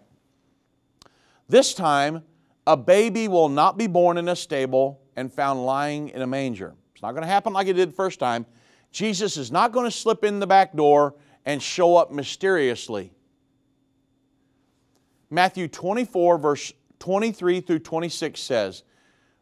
This 1.48 1.74
time, 1.74 2.22
a 2.66 2.76
baby 2.76 3.28
will 3.28 3.48
not 3.48 3.78
be 3.78 3.86
born 3.86 4.18
in 4.18 4.28
a 4.28 4.36
stable 4.36 5.00
and 5.14 5.32
found 5.32 5.64
lying 5.64 6.08
in 6.08 6.22
a 6.22 6.26
manger. 6.26 6.74
It's 6.92 7.02
not 7.02 7.12
going 7.12 7.22
to 7.22 7.28
happen 7.28 7.52
like 7.52 7.68
it 7.68 7.74
did 7.74 7.94
first 7.94 8.18
time. 8.18 8.46
Jesus 8.90 9.36
is 9.36 9.52
not 9.52 9.72
going 9.72 9.84
to 9.84 9.90
slip 9.90 10.24
in 10.24 10.40
the 10.40 10.46
back 10.46 10.74
door 10.74 11.14
and 11.44 11.62
show 11.62 11.96
up 11.96 12.10
mysteriously. 12.10 13.12
Matthew 15.30 15.68
24, 15.68 16.38
verse 16.38 16.72
23 16.98 17.60
through 17.60 17.78
26 17.80 18.40
says, 18.40 18.82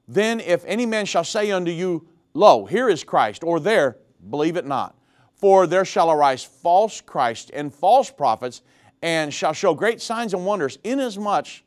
Then 0.06 0.40
if 0.40 0.64
any 0.66 0.86
man 0.86 1.06
shall 1.06 1.24
say 1.24 1.50
unto 1.50 1.70
you, 1.70 2.08
Lo, 2.34 2.66
here 2.66 2.88
is 2.88 3.04
Christ, 3.04 3.44
or 3.44 3.60
there, 3.60 3.96
believe 4.28 4.56
it 4.56 4.66
not. 4.66 4.96
For 5.34 5.66
there 5.66 5.84
shall 5.84 6.10
arise 6.10 6.44
false 6.44 7.00
Christ 7.00 7.50
and 7.54 7.72
false 7.72 8.10
prophets, 8.10 8.62
and 9.02 9.32
shall 9.32 9.52
show 9.52 9.74
great 9.74 10.00
signs 10.00 10.34
and 10.34 10.44
wonders, 10.44 10.78
inasmuch 10.84 11.63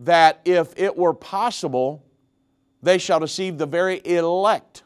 that 0.00 0.40
if 0.44 0.72
it 0.76 0.96
were 0.96 1.14
possible, 1.14 2.04
they 2.82 2.98
shall 2.98 3.20
deceive 3.20 3.58
the 3.58 3.66
very 3.66 4.00
elect. 4.04 4.82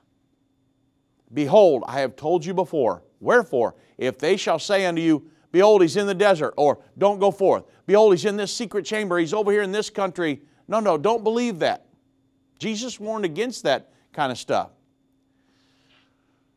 Behold, 1.33 1.85
I 1.87 2.01
have 2.01 2.17
told 2.17 2.45
you 2.45 2.55
before. 2.55 3.03
Wherefore, 3.21 3.75
if 3.97 4.19
they 4.19 4.37
shall 4.37 4.59
say 4.59 4.85
unto 4.85 5.01
you, 5.01 5.31
Behold, 5.55 5.83
he's 5.83 5.97
in 5.97 6.09
the 6.09 6.15
desert, 6.17 6.53
or 6.57 6.81
don't 6.99 7.21
go 7.21 7.31
forth. 7.31 7.63
Behold, 7.87 8.13
he's 8.13 8.25
in 8.25 8.37
this 8.37 8.53
secret 8.53 8.85
chamber, 8.85 9.19
he's 9.19 9.33
over 9.33 9.53
here 9.53 9.63
in 9.63 9.71
this 9.71 9.89
country. 9.89 10.43
No, 10.67 10.81
no, 10.81 10.99
don't 10.99 11.23
believe 11.23 11.61
that. 11.61 11.87
Jesus 12.59 12.99
warned 12.99 13.25
against 13.25 13.63
that 13.63 13.93
kind 14.13 14.33
of 14.33 14.39
stuff. 14.39 14.71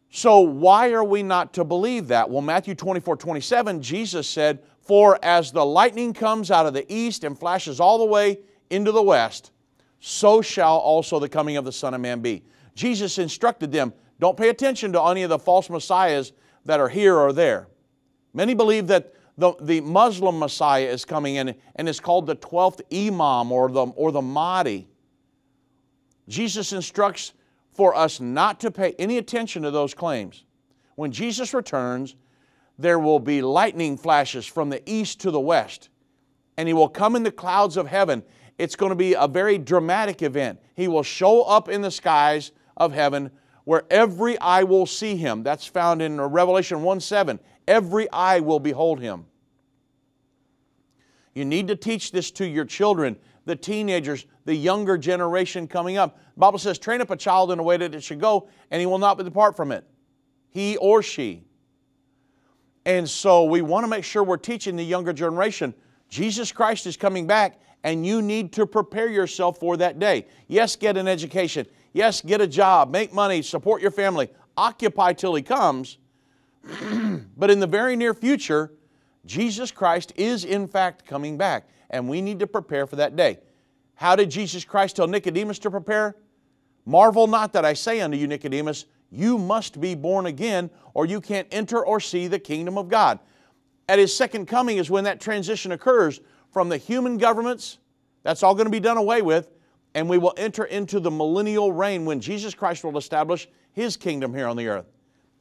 So, 0.10 0.40
why 0.40 0.94
are 0.94 1.04
we 1.04 1.22
not 1.22 1.54
to 1.54 1.64
believe 1.64 2.08
that? 2.08 2.28
Well, 2.28 2.42
Matthew 2.42 2.74
24 2.74 3.18
27, 3.18 3.84
Jesus 3.84 4.28
said, 4.28 4.64
For 4.88 5.20
as 5.22 5.52
the 5.52 5.66
lightning 5.66 6.14
comes 6.14 6.50
out 6.50 6.66
of 6.66 6.74
the 6.74 6.92
east 6.92 7.26
and 7.26 7.38
flashes 7.38 7.82
all 7.82 7.98
the 7.98 8.06
way 8.06 8.40
into 8.70 8.94
the 8.94 9.04
west, 9.04 9.52
so 10.00 10.42
shall 10.42 10.78
also 10.78 11.20
the 11.20 11.28
coming 11.28 11.58
of 11.58 11.66
the 11.66 11.72
Son 11.72 11.94
of 11.94 12.00
Man 12.00 12.22
be. 12.22 12.44
Jesus 12.74 13.18
instructed 13.18 13.72
them, 13.72 13.94
don't 14.20 14.38
pay 14.38 14.50
attention 14.50 14.94
to 14.94 15.02
any 15.04 15.24
of 15.24 15.30
the 15.30 15.40
false 15.40 15.70
messiahs 15.70 16.32
that 16.66 16.80
are 16.80 16.88
here 16.88 17.18
or 17.18 17.34
there. 17.34 17.68
Many 18.34 18.54
believe 18.54 18.88
that 18.88 19.14
the, 19.38 19.54
the 19.62 19.82
Muslim 19.82 20.40
Messiah 20.40 20.86
is 20.86 21.06
coming 21.06 21.36
in 21.36 21.56
and 21.76 21.90
is 21.90 22.00
called 22.00 22.26
the 22.26 22.36
12th 22.36 22.82
Imam 22.92 23.52
or 23.52 23.70
the, 23.70 23.88
or 23.88 24.12
the 24.12 24.22
Mahdi. 24.22 24.88
Jesus 26.28 26.74
instructs 26.74 27.34
for 27.74 27.96
us 27.96 28.20
not 28.20 28.60
to 28.62 28.72
pay 28.72 28.96
any 28.98 29.18
attention 29.18 29.62
to 29.64 29.72
those 29.72 29.94
claims. 29.94 30.46
When 30.96 31.12
Jesus 31.12 31.54
returns, 31.54 32.16
there 32.78 33.00
will 33.00 33.20
be 33.20 33.42
lightning 33.42 33.98
flashes 33.98 34.46
from 34.46 34.70
the 34.70 34.82
east 34.90 35.22
to 35.22 35.32
the 35.32 35.40
west, 35.40 35.90
and 36.58 36.68
he 36.68 36.74
will 36.74 36.90
come 36.90 37.16
in 37.16 37.24
the 37.24 37.32
clouds 37.32 37.78
of 37.78 37.88
heaven. 37.88 38.24
It's 38.58 38.76
going 38.76 38.92
to 38.92 38.96
be 38.96 39.14
a 39.14 39.28
very 39.28 39.58
dramatic 39.58 40.22
event. 40.22 40.60
He 40.76 40.88
will 40.88 41.04
show 41.04 41.44
up 41.44 41.70
in 41.70 41.82
the 41.82 41.92
skies 41.92 42.52
of 42.76 42.94
heaven 42.94 43.32
where 43.66 43.84
every 43.90 44.40
eye 44.40 44.64
will 44.64 44.86
see 44.86 45.18
him. 45.18 45.44
That's 45.44 45.66
found 45.66 46.02
in 46.02 46.22
Revelation 46.22 46.84
1 46.84 47.00
7. 47.00 47.40
Every 47.68 48.10
eye 48.12 48.40
will 48.40 48.60
behold 48.60 49.00
him. 49.00 49.26
You 51.36 51.46
need 51.46 51.68
to 51.68 51.76
teach 51.76 52.12
this 52.12 52.32
to 52.32 52.48
your 52.48 52.66
children, 52.66 53.18
the 53.46 53.56
teenagers, 53.56 54.26
the 54.46 54.56
younger 54.56 54.98
generation 54.98 55.68
coming 55.68 55.98
up. 55.98 56.18
The 56.36 56.40
Bible 56.40 56.60
says, 56.60 56.80
train 56.80 57.02
up 57.02 57.12
a 57.12 57.18
child 57.18 57.52
in 57.52 57.60
a 57.60 57.64
way 57.64 57.78
that 57.78 57.94
it 57.94 58.02
should 58.02 58.20
go, 58.20 58.50
and 58.72 58.80
he 58.80 58.86
will 58.86 58.98
not 58.98 59.18
depart 59.18 59.56
from 59.56 59.72
it. 59.72 59.86
He 60.50 60.78
or 60.78 61.04
she. 61.04 61.47
And 62.88 63.08
so 63.08 63.44
we 63.44 63.62
want 63.62 63.84
to 63.84 63.90
make 63.90 64.06
sure 64.06 64.24
we're 64.24 64.38
teaching 64.38 64.78
the 64.78 64.84
younger 64.84 65.12
generation 65.12 65.76
Jesus 66.10 66.54
Christ 66.54 66.88
is 66.88 66.96
coming 66.96 67.28
back, 67.28 67.60
and 67.84 68.06
you 68.06 68.22
need 68.22 68.54
to 68.54 68.66
prepare 68.66 69.10
yourself 69.10 69.60
for 69.60 69.76
that 69.76 70.00
day. 70.00 70.26
Yes, 70.48 70.78
get 70.78 70.96
an 70.96 71.06
education. 71.06 71.68
Yes, 71.92 72.22
get 72.22 72.40
a 72.40 72.48
job, 72.48 72.92
make 72.92 73.14
money, 73.14 73.42
support 73.42 73.82
your 73.82 73.92
family, 73.92 74.30
occupy 74.56 75.12
till 75.12 75.36
He 75.36 75.44
comes. 75.44 75.98
but 77.38 77.52
in 77.52 77.60
the 77.60 77.68
very 77.68 77.98
near 77.98 78.14
future, 78.14 78.72
Jesus 79.26 79.70
Christ 79.70 80.14
is 80.16 80.46
in 80.46 80.66
fact 80.66 81.06
coming 81.06 81.38
back, 81.38 81.68
and 81.90 82.08
we 82.08 82.22
need 82.22 82.40
to 82.40 82.48
prepare 82.48 82.88
for 82.88 82.96
that 82.96 83.18
day. 83.18 83.40
How 83.96 84.16
did 84.16 84.32
Jesus 84.32 84.64
Christ 84.64 84.96
tell 84.96 85.08
Nicodemus 85.08 85.60
to 85.60 85.70
prepare? 85.70 86.16
Marvel 86.86 87.28
not 87.28 87.52
that 87.52 87.66
I 87.66 87.74
say 87.74 88.00
unto 88.00 88.16
you, 88.16 88.28
Nicodemus, 88.28 88.86
you 89.10 89.38
must 89.38 89.80
be 89.80 89.96
born 89.96 90.26
again, 90.26 90.70
or 90.94 91.06
you 91.06 91.22
can't 91.22 91.48
enter 91.52 91.86
or 91.86 92.00
see 92.00 92.28
the 92.28 92.40
kingdom 92.40 92.78
of 92.78 92.90
God. 92.90 93.20
At 93.90 94.00
his 94.00 94.16
second 94.16 94.48
coming 94.48 94.78
is 94.78 94.90
when 94.90 95.06
that 95.06 95.22
transition 95.22 95.72
occurs 95.72 96.20
from 96.52 96.70
the 96.70 96.78
human 96.78 97.18
governments, 97.18 97.78
that's 98.24 98.44
all 98.44 98.54
going 98.54 98.66
to 98.66 98.72
be 98.72 98.80
done 98.80 98.98
away 98.98 99.22
with, 99.22 99.52
and 99.96 100.10
we 100.10 100.18
will 100.18 100.34
enter 100.38 100.66
into 100.66 101.00
the 101.00 101.12
millennial 101.12 101.72
reign 101.72 102.06
when 102.06 102.20
Jesus 102.20 102.54
Christ 102.54 102.84
will 102.84 102.98
establish 102.98 103.48
his 103.72 103.96
kingdom 103.96 104.34
here 104.34 104.48
on 104.48 104.58
the 104.58 104.68
earth. 104.68 104.86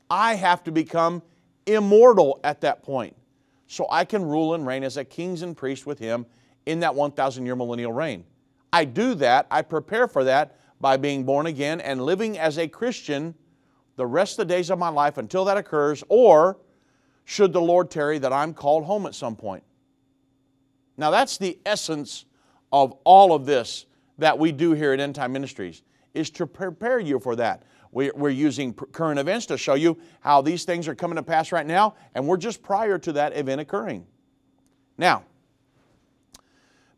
I 0.08 0.34
have 0.34 0.62
to 0.64 0.70
become 0.70 1.22
immortal 1.66 2.38
at 2.44 2.60
that 2.60 2.82
point 2.82 3.16
so 3.66 3.86
I 3.90 4.04
can 4.04 4.24
rule 4.24 4.54
and 4.54 4.66
reign 4.66 4.84
as 4.84 4.96
a 4.96 5.04
kings 5.04 5.42
and 5.42 5.56
priest 5.56 5.86
with 5.86 5.98
him 5.98 6.26
in 6.66 6.80
that 6.80 6.94
1,000 6.94 7.44
year 7.44 7.56
millennial 7.56 7.92
reign. 7.92 8.24
I 8.72 8.84
do 8.84 9.14
that, 9.16 9.46
I 9.50 9.62
prepare 9.62 10.06
for 10.06 10.24
that 10.24 10.58
by 10.80 10.96
being 10.96 11.24
born 11.24 11.46
again 11.46 11.80
and 11.80 12.04
living 12.04 12.38
as 12.38 12.58
a 12.58 12.68
Christian 12.68 13.34
the 13.96 14.06
rest 14.06 14.38
of 14.38 14.48
the 14.48 14.54
days 14.54 14.70
of 14.70 14.78
my 14.78 14.88
life 14.88 15.18
until 15.18 15.44
that 15.46 15.56
occurs, 15.56 16.04
or 16.08 16.58
should 17.24 17.52
the 17.52 17.60
Lord 17.60 17.90
tarry 17.90 18.18
that 18.18 18.32
I'm 18.32 18.54
called 18.54 18.84
home 18.84 19.06
at 19.06 19.14
some 19.14 19.36
point. 19.36 19.64
Now, 20.96 21.10
that's 21.10 21.38
the 21.38 21.58
essence 21.66 22.24
of 22.72 22.92
all 23.04 23.34
of 23.34 23.46
this 23.46 23.86
that 24.18 24.38
we 24.38 24.52
do 24.52 24.72
here 24.72 24.92
at 24.92 25.00
End 25.00 25.14
Time 25.14 25.32
Ministries 25.32 25.82
is 26.14 26.30
to 26.30 26.46
prepare 26.46 26.98
you 26.98 27.20
for 27.20 27.36
that. 27.36 27.64
We, 27.92 28.10
we're 28.14 28.30
using 28.30 28.72
current 28.72 29.18
events 29.18 29.46
to 29.46 29.58
show 29.58 29.74
you 29.74 29.98
how 30.20 30.40
these 30.40 30.64
things 30.64 30.88
are 30.88 30.94
coming 30.94 31.16
to 31.16 31.22
pass 31.22 31.52
right 31.52 31.66
now, 31.66 31.94
and 32.14 32.26
we're 32.26 32.36
just 32.36 32.62
prior 32.62 32.98
to 32.98 33.12
that 33.12 33.36
event 33.36 33.60
occurring. 33.60 34.06
Now, 34.98 35.24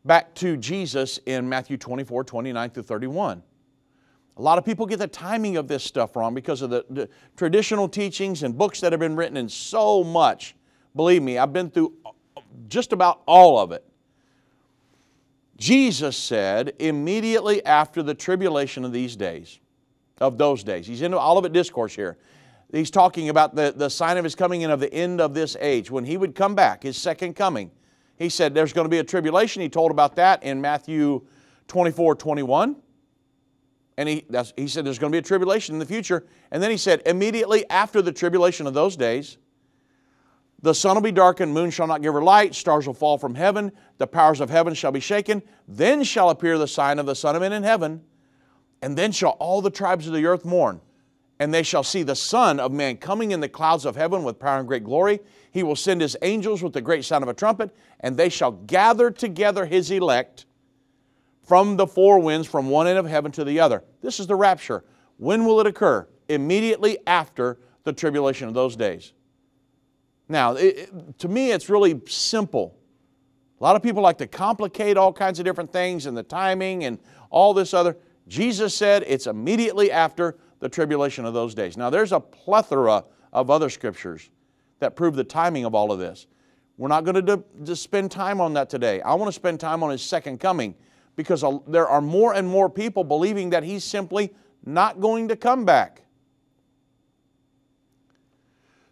back 0.05 0.33
to 0.35 0.57
Jesus 0.57 1.19
in 1.25 1.47
Matthew 1.47 1.77
24, 1.77 2.23
29 2.23 2.69
through 2.69 2.83
31. 2.83 3.43
A 4.39 4.41
lot 4.41 4.57
of 4.57 4.63
people 4.63 4.85
get 4.85 4.99
the 4.99 5.07
timing 5.07 5.57
of 5.57 5.67
this 5.67 5.83
stuff 5.83 6.15
wrong 6.15 6.33
because 6.33 6.61
of 6.61 6.69
the, 6.69 6.85
the 6.89 7.09
traditional 7.35 7.89
teachings 7.89 8.41
and 8.43 8.57
books 8.57 8.79
that 8.79 8.93
have 8.93 8.99
been 8.99 9.17
written 9.17 9.35
and 9.35 9.51
so 9.51 10.01
much. 10.01 10.55
Believe 10.95 11.21
me, 11.21 11.37
I've 11.37 11.51
been 11.51 11.69
through 11.69 11.93
just 12.69 12.93
about 12.93 13.21
all 13.25 13.59
of 13.59 13.73
it. 13.73 13.83
Jesus 15.57 16.15
said 16.15 16.71
immediately 16.79 17.65
after 17.65 18.01
the 18.01 18.13
tribulation 18.13 18.85
of 18.85 18.93
these 18.93 19.17
days, 19.17 19.59
of 20.21 20.37
those 20.37 20.63
days, 20.63 20.87
he's 20.87 21.01
in 21.01 21.13
Olivet 21.13 21.51
Discourse 21.51 21.93
here. 21.93 22.17
He's 22.71 22.91
talking 22.91 23.27
about 23.27 23.55
the, 23.55 23.73
the 23.75 23.89
sign 23.89 24.15
of 24.15 24.23
his 24.23 24.35
coming 24.35 24.63
and 24.63 24.71
of 24.71 24.79
the 24.79 24.93
end 24.93 25.19
of 25.19 25.33
this 25.33 25.57
age. 25.59 25.91
When 25.91 26.05
he 26.05 26.15
would 26.15 26.33
come 26.33 26.55
back, 26.55 26.83
his 26.83 26.95
second 26.95 27.33
coming, 27.33 27.71
he 28.15 28.29
said 28.29 28.53
there's 28.53 28.71
going 28.71 28.85
to 28.85 28.89
be 28.89 28.99
a 28.99 29.03
tribulation. 29.03 29.61
He 29.61 29.67
told 29.67 29.91
about 29.91 30.15
that 30.15 30.43
in 30.43 30.61
Matthew 30.61 31.25
24 31.67 32.15
21. 32.15 32.77
And 33.99 34.07
he, 34.07 34.25
he 34.55 34.69
said 34.69 34.85
there's 34.85 34.97
going 34.97 35.11
to 35.11 35.15
be 35.15 35.19
a 35.19 35.21
tribulation 35.21 35.75
in 35.75 35.79
the 35.79 35.85
future. 35.85 36.25
And 36.51 36.63
then 36.63 36.71
he 36.71 36.77
said, 36.77 37.01
immediately 37.05 37.69
after 37.69 38.01
the 38.01 38.13
tribulation 38.13 38.65
of 38.65 38.73
those 38.73 38.95
days, 38.95 39.37
the 40.61 40.73
sun 40.73 40.95
will 40.95 41.01
be 41.01 41.11
darkened, 41.11 41.53
moon 41.53 41.69
shall 41.69 41.85
not 41.85 42.01
give 42.01 42.13
her 42.13 42.21
light, 42.21 42.55
stars 42.55 42.87
will 42.87 42.93
fall 42.93 43.17
from 43.17 43.35
heaven, 43.35 43.73
the 43.97 44.07
powers 44.07 44.39
of 44.39 44.49
heaven 44.49 44.73
shall 44.73 44.93
be 44.93 45.01
shaken. 45.01 45.43
Then 45.67 46.05
shall 46.05 46.29
appear 46.29 46.57
the 46.57 46.65
sign 46.65 46.97
of 46.97 47.07
the 47.07 47.13
Son 47.13 47.35
of 47.35 47.41
Man 47.41 47.51
in 47.51 47.63
heaven, 47.63 48.01
and 48.81 48.97
then 48.97 49.11
shall 49.11 49.31
all 49.31 49.61
the 49.61 49.69
tribes 49.69 50.07
of 50.07 50.13
the 50.13 50.25
earth 50.25 50.45
mourn. 50.45 50.79
And 51.37 51.53
they 51.53 51.63
shall 51.63 51.83
see 51.83 52.03
the 52.03 52.15
Son 52.15 52.57
of 52.57 52.71
Man 52.71 52.95
coming 52.95 53.31
in 53.31 53.41
the 53.41 53.49
clouds 53.49 53.83
of 53.83 53.97
heaven 53.97 54.23
with 54.23 54.39
power 54.39 54.59
and 54.59 54.67
great 54.67 54.85
glory. 54.85 55.19
He 55.51 55.61
will 55.61 55.75
send 55.75 55.99
his 55.99 56.15
angels 56.21 56.63
with 56.63 56.71
the 56.71 56.79
great 56.79 57.03
sound 57.03 57.23
of 57.23 57.27
a 57.27 57.33
trumpet, 57.33 57.75
and 57.99 58.15
they 58.15 58.29
shall 58.29 58.53
gather 58.53 59.11
together 59.11 59.65
his 59.65 59.91
elect 59.91 60.45
from 61.49 61.77
the 61.77 61.87
four 61.87 62.19
winds 62.19 62.47
from 62.47 62.69
one 62.69 62.85
end 62.85 62.99
of 62.99 63.07
heaven 63.07 63.31
to 63.31 63.43
the 63.43 63.59
other. 63.59 63.83
This 64.03 64.19
is 64.19 64.27
the 64.27 64.35
rapture. 64.35 64.83
When 65.17 65.45
will 65.45 65.59
it 65.59 65.65
occur? 65.65 66.07
Immediately 66.29 66.99
after 67.07 67.57
the 67.85 67.91
tribulation 67.91 68.47
of 68.47 68.53
those 68.53 68.75
days. 68.75 69.13
Now, 70.27 70.53
it, 70.53 71.17
to 71.17 71.27
me, 71.27 71.51
it's 71.51 71.67
really 71.67 71.99
simple. 72.05 72.77
A 73.59 73.63
lot 73.63 73.75
of 73.75 73.81
people 73.81 74.03
like 74.03 74.19
to 74.19 74.27
complicate 74.27 74.95
all 74.95 75.11
kinds 75.11 75.39
of 75.39 75.45
different 75.45 75.73
things 75.73 76.05
and 76.05 76.15
the 76.15 76.21
timing 76.21 76.83
and 76.83 76.99
all 77.31 77.55
this 77.55 77.73
other. 77.73 77.97
Jesus 78.27 78.75
said 78.75 79.03
it's 79.07 79.25
immediately 79.25 79.91
after 79.91 80.37
the 80.59 80.69
tribulation 80.69 81.25
of 81.25 81.33
those 81.33 81.55
days. 81.55 81.77
Now, 81.77 81.89
there's 81.89 82.11
a 82.11 82.19
plethora 82.19 83.05
of 83.33 83.49
other 83.49 83.71
scriptures 83.71 84.29
that 84.81 84.95
prove 84.95 85.15
the 85.15 85.23
timing 85.23 85.65
of 85.65 85.73
all 85.73 85.91
of 85.91 85.97
this. 85.97 86.27
We're 86.77 86.89
not 86.89 87.05
going 87.05 87.25
to, 87.25 87.43
to 87.65 87.75
spend 87.75 88.11
time 88.11 88.39
on 88.39 88.53
that 88.53 88.69
today. 88.69 89.01
I 89.01 89.15
want 89.15 89.29
to 89.29 89.33
spend 89.33 89.59
time 89.59 89.81
on 89.81 89.89
his 89.89 90.03
second 90.03 90.39
coming 90.39 90.75
because 91.15 91.43
there 91.67 91.87
are 91.87 92.01
more 92.01 92.33
and 92.33 92.47
more 92.47 92.69
people 92.69 93.03
believing 93.03 93.49
that 93.49 93.63
he's 93.63 93.83
simply 93.83 94.33
not 94.65 94.99
going 94.99 95.27
to 95.27 95.35
come 95.35 95.65
back. 95.65 96.03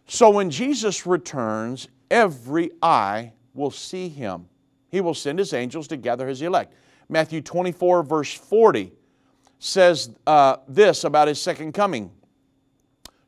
So 0.06 0.30
when 0.30 0.50
Jesus 0.50 1.06
returns, 1.06 1.88
every 2.10 2.70
eye 2.82 3.32
will 3.54 3.70
see 3.70 4.08
him. 4.08 4.48
He 4.90 5.00
will 5.00 5.14
send 5.14 5.38
his 5.38 5.52
angels 5.52 5.86
to 5.88 5.96
gather 5.96 6.26
his 6.26 6.40
elect. 6.40 6.72
Matthew 7.08 7.40
24, 7.40 8.02
verse 8.02 8.32
40 8.32 8.92
says 9.58 10.10
uh, 10.26 10.56
this 10.66 11.04
about 11.04 11.28
his 11.28 11.40
second 11.40 11.72
coming 11.72 12.10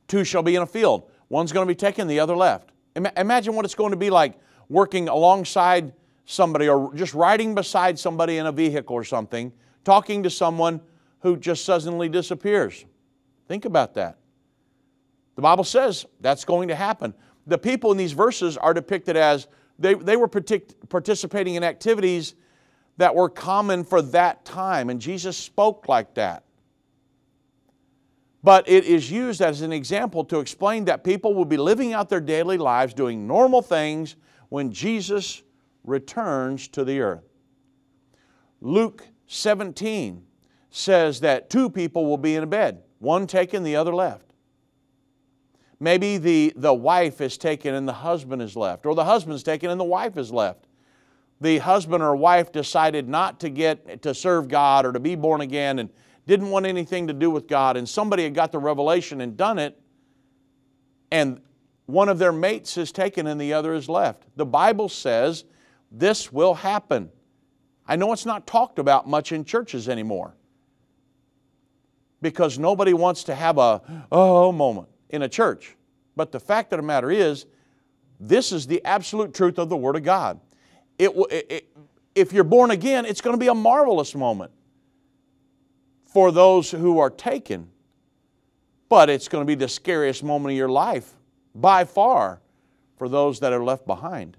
Two 0.09 0.25
shall 0.25 0.43
be 0.43 0.57
in 0.57 0.63
a 0.63 0.67
field, 0.67 1.09
one's 1.29 1.53
going 1.53 1.65
to 1.65 1.71
be 1.71 1.77
taken, 1.77 2.09
the 2.09 2.19
other 2.19 2.35
left. 2.37 2.71
Imagine 3.17 3.55
what 3.55 3.65
it's 3.65 3.77
going 3.77 3.93
to 3.93 3.97
be 3.97 4.11
like 4.11 4.35
working 4.69 5.09
alongside 5.09 5.93
somebody 6.25 6.69
or 6.69 6.95
just 6.95 7.15
riding 7.15 7.55
beside 7.55 7.99
somebody 7.99 8.39
in 8.39 8.47
a 8.47 8.53
vehicle 8.53 8.95
or 8.95 9.05
something, 9.05 9.53
talking 9.85 10.23
to 10.23 10.31
someone 10.31 10.81
who 11.21 11.37
just 11.37 11.65
suddenly 11.65 12.09
disappears. 12.09 12.85
Think 13.49 13.65
about 13.65 13.95
that. 13.95 14.19
The 15.37 15.43
Bible 15.43 15.65
says 15.65 16.07
that's 16.21 16.45
going 16.45 16.69
to 16.69 16.75
happen. 16.75 17.15
The 17.47 17.59
people 17.59 17.91
in 17.93 17.97
these 17.97 18.13
verses 18.13 18.57
are 18.57 18.75
depicted 18.75 19.17
as 19.17 19.49
they, 19.79 19.95
they 19.95 20.17
were 20.17 20.29
partic- 20.29 20.75
participating 20.89 21.55
in 21.55 21.65
activities 21.65 22.35
that 22.99 23.15
were 23.15 23.31
common 23.31 23.83
for 23.83 24.03
that 24.03 24.45
time, 24.45 24.91
and 24.91 25.01
Jesus 25.01 25.37
spoke 25.37 25.89
like 25.89 26.15
that. 26.15 26.45
But 28.43 28.69
it 28.69 28.85
is 28.85 29.11
used 29.11 29.41
as 29.41 29.63
an 29.63 29.73
example 29.73 30.25
to 30.27 30.39
explain 30.39 30.85
that 30.87 31.05
people 31.05 31.35
will 31.35 31.45
be 31.45 31.57
living 31.57 31.93
out 31.93 32.09
their 32.09 32.21
daily 32.21 32.59
lives 32.59 32.95
doing 32.95 33.27
normal 33.27 33.63
things 33.63 34.17
when 34.49 34.73
Jesus 34.73 35.43
returns 35.85 36.69
to 36.69 36.85
the 36.85 37.01
earth. 37.01 37.25
Luke 38.61 39.07
17 39.27 40.25
says 40.71 41.21
that 41.21 41.51
two 41.51 41.71
people 41.71 42.07
will 42.07 42.19
be 42.19 42.37
in 42.37 42.43
a 42.43 42.47
bed, 42.47 42.83
one 42.99 43.27
taken, 43.27 43.63
the 43.63 43.77
other 43.77 43.95
left. 43.95 44.33
Maybe 45.79 46.19
the, 46.19 46.53
the 46.57 46.75
wife 46.75 47.21
is 47.21 47.39
taken 47.39 47.75
and 47.75 47.89
the 47.89 47.93
husband 47.93 48.43
is 48.43 48.55
left, 48.55 48.85
or 48.85 48.95
the 48.95 49.05
husband's 49.05 49.43
taken 49.43 49.71
and 49.71 49.81
the 49.81 49.85
wife 49.85 50.17
is 50.17 50.31
left. 50.31 50.67
The 51.41 51.59
husband 51.59 52.03
or 52.03 52.15
wife 52.15 52.53
decided 52.53 53.09
not 53.09 53.41
to 53.41 53.49
get 53.49 54.03
to 54.03 54.13
serve 54.13 54.49
God 54.49 54.85
or 54.85 54.93
to 54.93 55.01
be 55.01 55.15
born 55.15 55.41
again 55.41 55.79
and 55.79 55.89
didn't 56.27 56.51
want 56.51 56.67
anything 56.67 57.07
to 57.07 57.15
do 57.15 57.31
with 57.31 57.49
God, 57.49 57.79
and 57.79 57.89
somebody 57.89 58.25
had 58.25 58.35
got 58.35 58.53
the 58.53 58.59
revelation 58.59 59.23
and 59.23 59.37
done 59.37 59.59
it, 59.59 59.81
and 61.11 61.41
one 61.87 62.09
of 62.09 62.19
their 62.19 62.33
mates 62.33 62.77
is 62.77 62.93
taken 62.93 63.27
and 63.27 63.41
the 63.41 63.53
other 63.53 63.75
is 63.75 63.89
left. 63.89 64.25
The 64.37 64.47
Bible 64.47 64.89
says 64.89 65.45
this 65.91 66.33
will 66.33 66.55
happen. 66.55 67.11
I 67.87 67.97
know 67.97 68.13
it's 68.13 68.27
not 68.27 68.47
talked 68.47 68.79
about 68.79 69.09
much 69.09 69.33
in 69.33 69.45
churches 69.45 69.89
anymore 69.89 70.35
because 72.23 72.59
nobody 72.59 72.93
wants 72.93 73.25
to 73.25 73.35
have 73.35 73.59
a 73.59 73.83
oh 74.13 74.53
moment 74.53 74.89
in 75.09 75.23
a 75.23 75.29
church. 75.29 75.77
But 76.17 76.33
the 76.33 76.41
fact 76.41 76.73
of 76.73 76.79
the 76.79 76.83
matter 76.83 77.11
is, 77.11 77.47
this 78.21 78.53
is 78.53 78.67
the 78.67 78.85
absolute 78.85 79.35
truth 79.35 79.59
of 79.59 79.69
the 79.69 79.77
Word 79.77 79.97
of 79.97 80.05
God. 80.05 80.39
It, 80.99 81.11
it, 81.31 81.73
if 82.15 82.33
you're 82.33 82.45
born 82.45 82.71
again, 82.71 83.07
it's 83.07 83.21
going 83.21 83.35
to 83.35 83.41
be 83.41 83.49
a 83.49 83.55
marvelous 83.55 84.15
moment 84.15 84.53
for 86.05 86.31
those 86.31 86.71
who 86.71 86.99
are 86.99 87.11
taken, 87.11 87.69
but 88.89 89.09
it's 89.09 89.29
going 89.29 89.43
to 89.43 89.47
be 89.47 89.55
the 89.55 89.69
scariest 89.69 90.23
moment 90.23 90.53
of 90.53 90.57
your 90.59 90.69
life 90.69 91.15
by 91.55 91.85
far 91.85 92.41
for 92.97 93.09
those 93.09 93.41
that 93.41 93.53
are 93.53 93.65
left 93.65 93.87
behind 93.87 94.37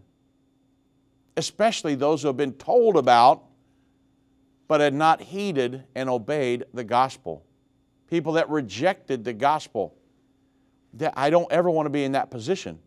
especially 1.38 1.96
those 1.96 2.22
who 2.22 2.28
have 2.28 2.38
been 2.38 2.54
told 2.54 2.98
about 2.98 3.44
but 4.72 4.80
had 4.80 4.94
not 4.94 5.22
heeded 5.22 5.84
and 5.96 6.10
obeyed 6.10 6.64
the 6.74 6.84
gospel. 6.86 7.44
People 8.08 8.32
that 8.34 8.50
rejected 8.50 9.26
the 9.26 9.34
gospel. 9.34 9.94
That 10.94 11.14
I 11.18 11.30
don't 11.30 11.52
ever 11.52 11.70
want 11.70 11.88
to 11.88 11.90
be 11.90 12.06
in 12.06 12.14
that 12.14 12.32
position. 12.32 12.80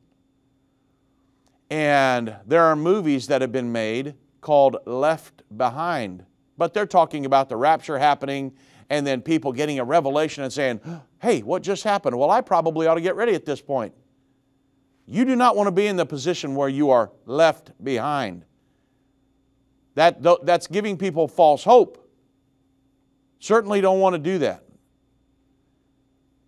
And 1.69 2.35
there 2.47 2.63
are 2.65 2.75
movies 2.75 3.27
that 3.27 3.43
have 3.43 3.53
been 3.53 3.71
made 3.71 4.15
called 4.41 4.79
Left 4.87 5.43
Behind, 5.55 6.25
but 6.57 6.73
they're 6.73 6.87
talking 6.87 7.27
about 7.27 7.51
the 7.51 7.57
rapture 7.57 7.99
happening 7.99 8.53
and 8.89 9.07
then 9.07 9.21
people 9.21 9.53
getting 9.53 9.79
a 9.79 9.85
revelation 9.85 10.43
and 10.43 10.53
saying, 10.53 10.81
Hey, 11.21 11.41
what 11.41 11.63
just 11.63 11.85
happened? 11.85 12.19
Well, 12.19 12.31
I 12.31 12.41
probably 12.41 12.87
ought 12.87 12.95
to 12.95 13.01
get 13.03 13.15
ready 13.17 13.35
at 13.35 13.45
this 13.45 13.61
point. 13.61 13.95
You 15.07 15.25
do 15.25 15.37
not 15.37 15.57
want 15.57 15.67
to 15.67 15.73
be 15.73 15.87
in 15.87 15.97
the 15.97 16.07
position 16.07 16.55
where 16.55 16.69
you 16.69 16.91
are 16.91 17.11
left 17.27 17.73
behind. 17.83 18.45
That, 19.95 20.23
that's 20.45 20.67
giving 20.67 20.97
people 20.97 21.29
false 21.29 21.63
hope. 21.63 22.11
Certainly 23.39 23.81
don't 23.83 24.01
want 24.01 24.15
to 24.15 24.19
do 24.19 24.39
that. 24.39 24.65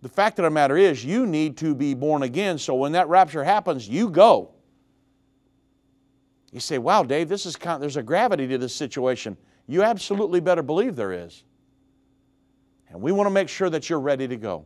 The 0.01 0.09
fact 0.09 0.39
of 0.39 0.43
the 0.43 0.49
matter 0.49 0.77
is, 0.77 1.03
you 1.03 1.25
need 1.25 1.57
to 1.57 1.73
be 1.75 1.93
born 1.93 2.23
again 2.23 2.57
so 2.57 2.75
when 2.75 2.91
that 2.93 3.07
rapture 3.07 3.43
happens, 3.43 3.87
you 3.87 4.09
go. 4.09 4.51
You 6.51 6.59
say, 6.59 6.77
wow, 6.77 7.03
Dave, 7.03 7.29
this 7.29 7.45
is 7.45 7.55
kind 7.55 7.75
of, 7.75 7.81
there's 7.81 7.97
a 7.97 8.03
gravity 8.03 8.47
to 8.47 8.57
this 8.57 8.73
situation. 8.73 9.37
You 9.67 9.83
absolutely 9.83 10.39
better 10.39 10.63
believe 10.63 10.95
there 10.95 11.13
is. 11.13 11.43
And 12.89 13.01
we 13.01 13.11
want 13.11 13.27
to 13.27 13.31
make 13.31 13.49
sure 13.49 13.69
that 13.69 13.89
you're 13.89 13.99
ready 13.99 14.27
to 14.27 14.37
go. 14.37 14.65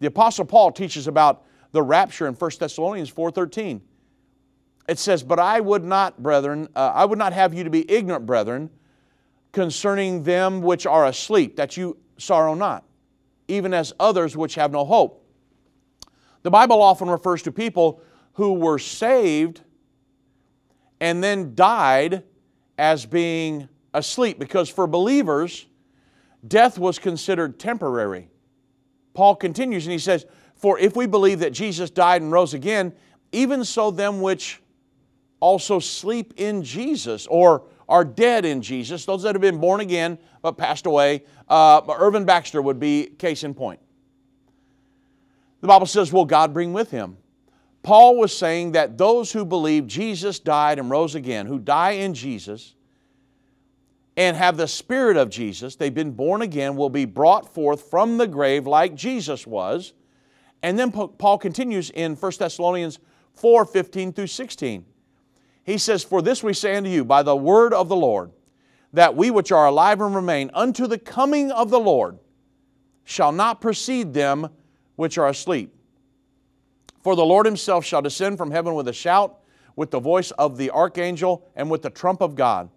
The 0.00 0.08
Apostle 0.08 0.44
Paul 0.44 0.72
teaches 0.72 1.06
about 1.06 1.44
the 1.72 1.82
rapture 1.82 2.26
in 2.26 2.34
1 2.34 2.50
Thessalonians 2.58 3.10
4.13. 3.10 3.80
It 4.88 4.98
says, 4.98 5.22
But 5.22 5.38
I 5.38 5.60
would 5.60 5.84
not, 5.84 6.22
brethren, 6.22 6.68
uh, 6.74 6.92
I 6.94 7.04
would 7.04 7.18
not 7.18 7.32
have 7.32 7.52
you 7.52 7.64
to 7.64 7.70
be 7.70 7.88
ignorant, 7.90 8.26
brethren, 8.26 8.70
concerning 9.52 10.22
them 10.22 10.62
which 10.62 10.86
are 10.86 11.06
asleep, 11.06 11.56
that 11.56 11.76
you 11.76 11.96
sorrow 12.16 12.54
not, 12.54 12.84
even 13.48 13.74
as 13.74 13.92
others 14.00 14.36
which 14.36 14.54
have 14.54 14.72
no 14.72 14.84
hope. 14.84 15.24
The 16.42 16.50
Bible 16.50 16.80
often 16.80 17.08
refers 17.10 17.42
to 17.42 17.52
people 17.52 18.00
who 18.34 18.54
were 18.54 18.78
saved 18.78 19.60
and 21.00 21.22
then 21.22 21.54
died 21.54 22.24
as 22.78 23.04
being 23.04 23.68
asleep, 23.92 24.38
because 24.38 24.68
for 24.68 24.86
believers, 24.86 25.66
death 26.46 26.78
was 26.78 26.98
considered 26.98 27.58
temporary. 27.58 28.30
Paul 29.14 29.34
continues 29.34 29.84
and 29.86 29.92
he 29.92 29.98
says, 29.98 30.26
For 30.58 30.78
if 30.78 30.96
we 30.96 31.06
believe 31.06 31.38
that 31.40 31.52
Jesus 31.52 31.88
died 31.88 32.20
and 32.20 32.30
rose 32.30 32.52
again, 32.52 32.92
even 33.32 33.64
so 33.64 33.90
them 33.90 34.20
which 34.20 34.60
also 35.40 35.78
sleep 35.78 36.34
in 36.36 36.62
Jesus 36.62 37.26
or 37.28 37.62
are 37.88 38.04
dead 38.04 38.44
in 38.44 38.60
Jesus, 38.60 39.04
those 39.04 39.22
that 39.22 39.34
have 39.34 39.42
been 39.42 39.58
born 39.58 39.80
again 39.80 40.18
but 40.42 40.58
passed 40.58 40.86
away, 40.86 41.24
uh, 41.48 41.80
Irvin 41.96 42.24
Baxter 42.24 42.60
would 42.60 42.78
be 42.78 43.06
case 43.06 43.44
in 43.44 43.54
point. 43.54 43.80
The 45.60 45.68
Bible 45.68 45.86
says, 45.86 46.12
Will 46.12 46.24
God 46.24 46.52
bring 46.52 46.72
with 46.72 46.90
him? 46.90 47.16
Paul 47.82 48.18
was 48.18 48.36
saying 48.36 48.72
that 48.72 48.98
those 48.98 49.32
who 49.32 49.44
believe 49.44 49.86
Jesus 49.86 50.38
died 50.38 50.78
and 50.78 50.90
rose 50.90 51.14
again, 51.14 51.46
who 51.46 51.58
die 51.58 51.92
in 51.92 52.12
Jesus, 52.12 52.74
and 54.16 54.36
have 54.36 54.56
the 54.56 54.66
Spirit 54.66 55.16
of 55.16 55.30
Jesus, 55.30 55.76
they've 55.76 55.94
been 55.94 56.10
born 56.10 56.42
again, 56.42 56.76
will 56.76 56.90
be 56.90 57.04
brought 57.04 57.54
forth 57.54 57.88
from 57.88 58.18
the 58.18 58.26
grave 58.26 58.66
like 58.66 58.94
Jesus 58.96 59.46
was. 59.46 59.92
And 60.62 60.78
then 60.78 60.90
Paul 60.90 61.38
continues 61.38 61.90
in 61.90 62.16
1 62.16 62.32
Thessalonians 62.38 62.98
4 63.34 63.64
15 63.64 64.12
through 64.12 64.26
16. 64.26 64.84
He 65.64 65.78
says, 65.78 66.02
For 66.02 66.22
this 66.22 66.42
we 66.42 66.54
say 66.54 66.76
unto 66.76 66.90
you 66.90 67.04
by 67.04 67.22
the 67.22 67.36
word 67.36 67.72
of 67.72 67.88
the 67.88 67.96
Lord, 67.96 68.32
that 68.92 69.14
we 69.14 69.30
which 69.30 69.52
are 69.52 69.66
alive 69.66 70.00
and 70.00 70.14
remain 70.14 70.50
unto 70.54 70.86
the 70.86 70.98
coming 70.98 71.52
of 71.52 71.70
the 71.70 71.78
Lord 71.78 72.18
shall 73.04 73.32
not 73.32 73.60
precede 73.60 74.12
them 74.12 74.48
which 74.96 75.18
are 75.18 75.28
asleep. 75.28 75.74
For 77.02 77.14
the 77.14 77.24
Lord 77.24 77.46
himself 77.46 77.84
shall 77.84 78.02
descend 78.02 78.36
from 78.38 78.50
heaven 78.50 78.74
with 78.74 78.88
a 78.88 78.92
shout, 78.92 79.38
with 79.76 79.90
the 79.90 80.00
voice 80.00 80.30
of 80.32 80.56
the 80.56 80.70
archangel, 80.70 81.46
and 81.54 81.70
with 81.70 81.82
the 81.82 81.90
trump 81.90 82.20
of 82.20 82.34
God. 82.34 82.68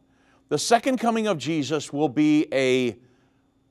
The 0.50 0.60
second 0.60 1.00
coming 1.00 1.28
of 1.28 1.38
Jesus 1.38 1.92
will 1.92 2.10
be 2.10 2.48
a 2.54 2.96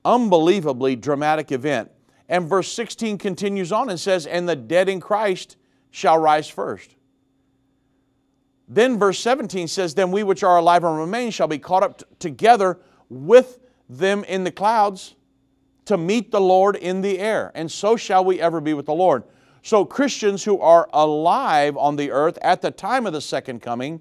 unbelievably 0.05 0.96
dramatic 0.96 1.53
event. 1.53 1.90
And 2.31 2.49
verse 2.49 2.73
16 2.73 3.19
continues 3.19 3.73
on 3.73 3.90
and 3.90 3.99
says, 3.99 4.25
And 4.25 4.49
the 4.49 4.55
dead 4.55 4.88
in 4.88 5.01
Christ 5.01 5.57
shall 5.90 6.16
rise 6.16 6.49
first. 6.49 6.95
Then 8.69 9.01
verse 9.01 9.19
17 9.19 9.66
says, 9.66 9.95
Then 9.95 10.12
we 10.12 10.23
which 10.23 10.45
are 10.45 10.57
alive 10.57 10.85
and 10.85 10.97
remain 10.97 11.33
shall 11.33 11.49
be 11.49 11.59
caught 11.59 11.83
up 11.83 11.99
t- 11.99 12.05
together 12.21 12.79
with 13.09 13.59
them 13.88 14.23
in 14.25 14.45
the 14.45 14.53
clouds 14.53 15.16
to 15.87 15.99
meet 15.99 16.31
the 16.31 16.40
Lord 16.40 16.77
in 16.77 17.01
the 17.01 17.19
air. 17.19 17.51
And 17.57 17.71
so 17.71 17.97
shall 17.97 18.25
we 18.25 18.40
ever 18.40 18.61
be 18.61 18.75
with 18.75 18.87
the 18.87 18.95
Lord. 18.95 19.25
So, 19.62 19.85
Christians 19.85 20.45
who 20.45 20.59
are 20.61 20.88
alive 20.93 21.77
on 21.77 21.97
the 21.97 22.12
earth 22.12 22.38
at 22.40 22.62
the 22.62 22.71
time 22.71 23.07
of 23.07 23.12
the 23.12 23.21
second 23.21 23.61
coming, 23.61 24.01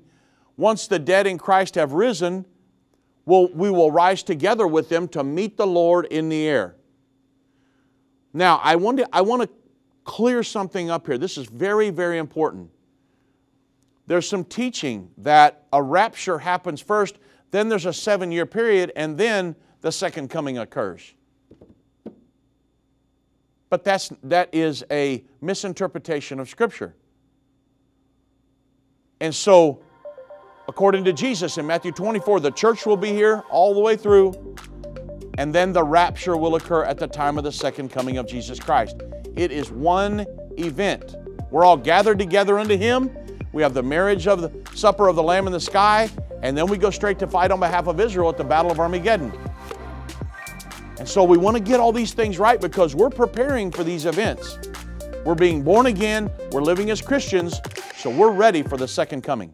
once 0.56 0.88
the 0.88 1.00
dead 1.00 1.28
in 1.28 1.38
Christ 1.38 1.76
have 1.76 1.94
risen, 1.94 2.46
will 3.26 3.52
we 3.54 3.70
will 3.72 3.92
rise 3.92 4.24
together 4.24 4.68
with 4.68 4.88
them 4.88 5.08
to 5.10 5.24
meet 5.24 5.58
the 5.58 5.68
Lord 5.68 6.06
in 6.06 6.30
the 6.30 6.48
air. 6.48 6.76
Now, 8.34 8.60
I 8.64 8.76
want 8.76 8.98
to, 9.00 9.10
I 9.12 9.22
want 9.22 9.42
to 9.44 9.50
clear 10.04 10.44
something 10.44 10.90
up 10.90 11.08
here. 11.08 11.18
This 11.18 11.38
is 11.38 11.48
very, 11.48 11.90
very 11.90 12.18
important. 12.18 12.70
There's 14.08 14.28
some 14.28 14.44
teaching 14.44 15.12
that 15.20 15.66
a 15.72 15.82
rapture 15.82 16.40
happens 16.40 16.82
first, 16.82 17.18
then 17.52 17.70
there's 17.70 17.86
a 17.86 17.94
seven 17.94 18.32
year 18.32 18.46
period, 18.46 18.92
and 18.96 19.18
then 19.18 19.56
the 19.82 19.92
second 19.92 20.30
coming 20.30 20.58
occurs. 20.58 21.14
But 23.70 23.84
that's, 23.84 24.12
that 24.24 24.50
is 24.54 24.84
a 24.90 25.24
misinterpretation 25.42 26.40
of 26.40 26.50
Scripture. 26.50 26.96
And 29.22 29.34
so, 29.34 29.82
according 30.68 31.04
to 31.04 31.14
Jesus 31.14 31.58
in 31.58 31.68
Matthew 31.68 31.92
24, 31.92 32.40
the 32.40 32.52
church 32.52 32.86
will 32.86 32.98
be 32.98 33.10
here 33.10 33.44
all 33.50 33.74
the 33.74 33.80
way 33.80 33.96
through, 33.96 34.56
and 35.40 35.56
then 35.56 35.72
the 35.72 35.82
rapture 35.82 36.36
will 36.36 36.56
occur 36.56 36.84
at 36.84 36.98
the 36.98 37.08
time 37.08 37.38
of 37.38 37.46
the 37.46 37.52
second 37.52 37.90
coming 37.90 38.18
of 38.18 38.28
Jesus 38.28 38.60
Christ. 38.60 38.98
It 39.38 39.54
is 39.54 39.72
one 39.72 40.26
event. 40.58 41.16
We're 41.50 41.64
all 41.64 41.78
gathered 41.78 42.20
together 42.20 42.60
unto 42.60 42.76
Him. 42.76 43.10
We 43.54 43.62
have 43.62 43.74
the 43.74 43.82
marriage 43.82 44.28
of 44.28 44.42
the 44.42 44.52
supper 44.76 45.08
of 45.08 45.16
the 45.16 45.24
Lamb 45.24 45.48
in 45.48 45.54
the 45.54 45.60
sky, 45.62 46.10
and 46.44 46.58
then 46.58 46.68
we 46.68 46.78
go 46.78 46.90
straight 46.90 47.20
to 47.20 47.28
fight 47.28 47.52
on 47.52 47.60
behalf 47.62 47.88
of 47.88 48.02
Israel 48.02 48.28
at 48.28 48.36
the 48.36 48.44
Battle 48.44 48.70
of 48.70 48.82
Armageddon. 48.82 49.32
And 50.98 51.08
so 51.08 51.24
we 51.24 51.38
want 51.38 51.56
to 51.56 51.64
get 51.64 51.80
all 51.80 51.94
these 51.94 52.12
things 52.12 52.38
right 52.38 52.60
because 52.60 52.94
we're 52.94 53.10
preparing 53.10 53.72
for 53.72 53.86
these 53.86 54.06
events. 54.06 54.60
We're 55.24 55.36
being 55.36 55.64
born 55.64 55.86
again, 55.86 56.30
we're 56.52 56.62
living 56.62 56.90
as 56.90 57.02
Christians, 57.02 57.62
so 57.96 58.10
we're 58.10 58.32
ready 58.32 58.62
for 58.62 58.76
the 58.76 58.90
second 58.90 59.22
coming. 59.22 59.54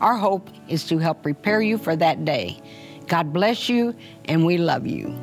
Our 0.00 0.16
hope 0.16 0.50
is 0.68 0.84
to 0.88 0.98
help 0.98 1.22
prepare 1.22 1.60
you 1.60 1.78
for 1.78 1.94
that 1.96 2.24
day. 2.24 2.60
God 3.06 3.32
bless 3.32 3.68
you, 3.68 3.94
and 4.26 4.46
we 4.46 4.56
love 4.56 4.86
you. 4.86 5.18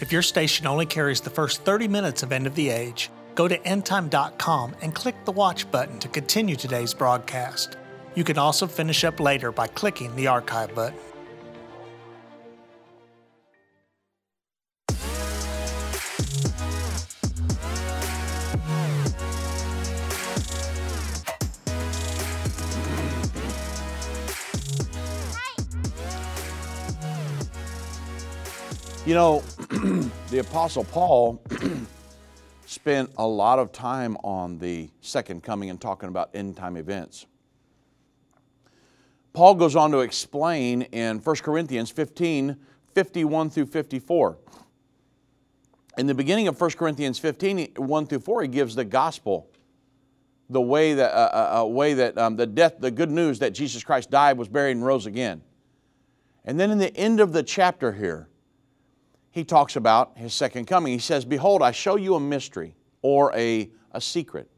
If 0.00 0.12
your 0.12 0.22
station 0.22 0.66
only 0.66 0.86
carries 0.86 1.20
the 1.20 1.30
first 1.30 1.62
30 1.62 1.86
minutes 1.86 2.22
of 2.22 2.32
End 2.32 2.46
of 2.46 2.54
the 2.54 2.70
Age, 2.70 3.10
go 3.34 3.46
to 3.48 3.58
endtime.com 3.58 4.74
and 4.80 4.94
click 4.94 5.14
the 5.24 5.32
watch 5.32 5.70
button 5.70 5.98
to 5.98 6.08
continue 6.08 6.56
today's 6.56 6.94
broadcast. 6.94 7.76
You 8.14 8.24
can 8.24 8.38
also 8.38 8.66
finish 8.66 9.04
up 9.04 9.20
later 9.20 9.52
by 9.52 9.66
clicking 9.66 10.16
the 10.16 10.26
archive 10.26 10.74
button. 10.74 10.98
You 29.06 29.14
know, 29.14 29.40
the 30.30 30.38
Apostle 30.38 30.84
Paul 30.84 31.42
spent 32.66 33.10
a 33.16 33.26
lot 33.26 33.58
of 33.58 33.72
time 33.72 34.16
on 34.22 34.58
the 34.58 34.90
second 35.00 35.42
coming 35.42 35.70
and 35.70 35.80
talking 35.80 36.08
about 36.08 36.30
end 36.34 36.56
time 36.56 36.76
events. 36.76 37.26
Paul 39.32 39.54
goes 39.54 39.76
on 39.76 39.90
to 39.92 40.00
explain 40.00 40.82
in 40.82 41.18
1 41.18 41.36
Corinthians 41.36 41.90
15 41.90 42.56
51 42.94 43.50
through 43.50 43.66
54. 43.66 44.38
In 45.98 46.06
the 46.06 46.14
beginning 46.14 46.48
of 46.48 46.60
1 46.60 46.70
Corinthians 46.72 47.18
15 47.18 47.74
1 47.76 48.06
through 48.06 48.20
4, 48.20 48.42
he 48.42 48.48
gives 48.48 48.74
the 48.74 48.84
gospel, 48.84 49.48
the 50.48 50.60
way 50.60 50.94
that, 50.94 51.12
uh, 51.12 51.30
uh, 51.32 51.62
uh 51.62 51.66
way 51.66 51.94
that 51.94 52.16
um, 52.18 52.36
the 52.36 52.46
death, 52.46 52.76
the 52.78 52.90
good 52.90 53.10
news 53.10 53.38
that 53.40 53.52
Jesus 53.52 53.84
Christ 53.84 54.10
died, 54.10 54.38
was 54.38 54.48
buried, 54.48 54.72
and 54.72 54.84
rose 54.84 55.06
again. 55.06 55.42
And 56.44 56.58
then 56.58 56.70
in 56.70 56.78
the 56.78 56.96
end 56.96 57.20
of 57.20 57.32
the 57.32 57.42
chapter 57.42 57.92
here, 57.92 58.29
he 59.30 59.44
talks 59.44 59.76
about 59.76 60.16
his 60.16 60.34
second 60.34 60.66
coming. 60.66 60.92
He 60.92 60.98
says, 60.98 61.24
Behold, 61.24 61.62
I 61.62 61.70
show 61.70 61.96
you 61.96 62.14
a 62.16 62.20
mystery 62.20 62.74
or 63.02 63.32
a, 63.34 63.70
a 63.92 64.00
secret. 64.00 64.50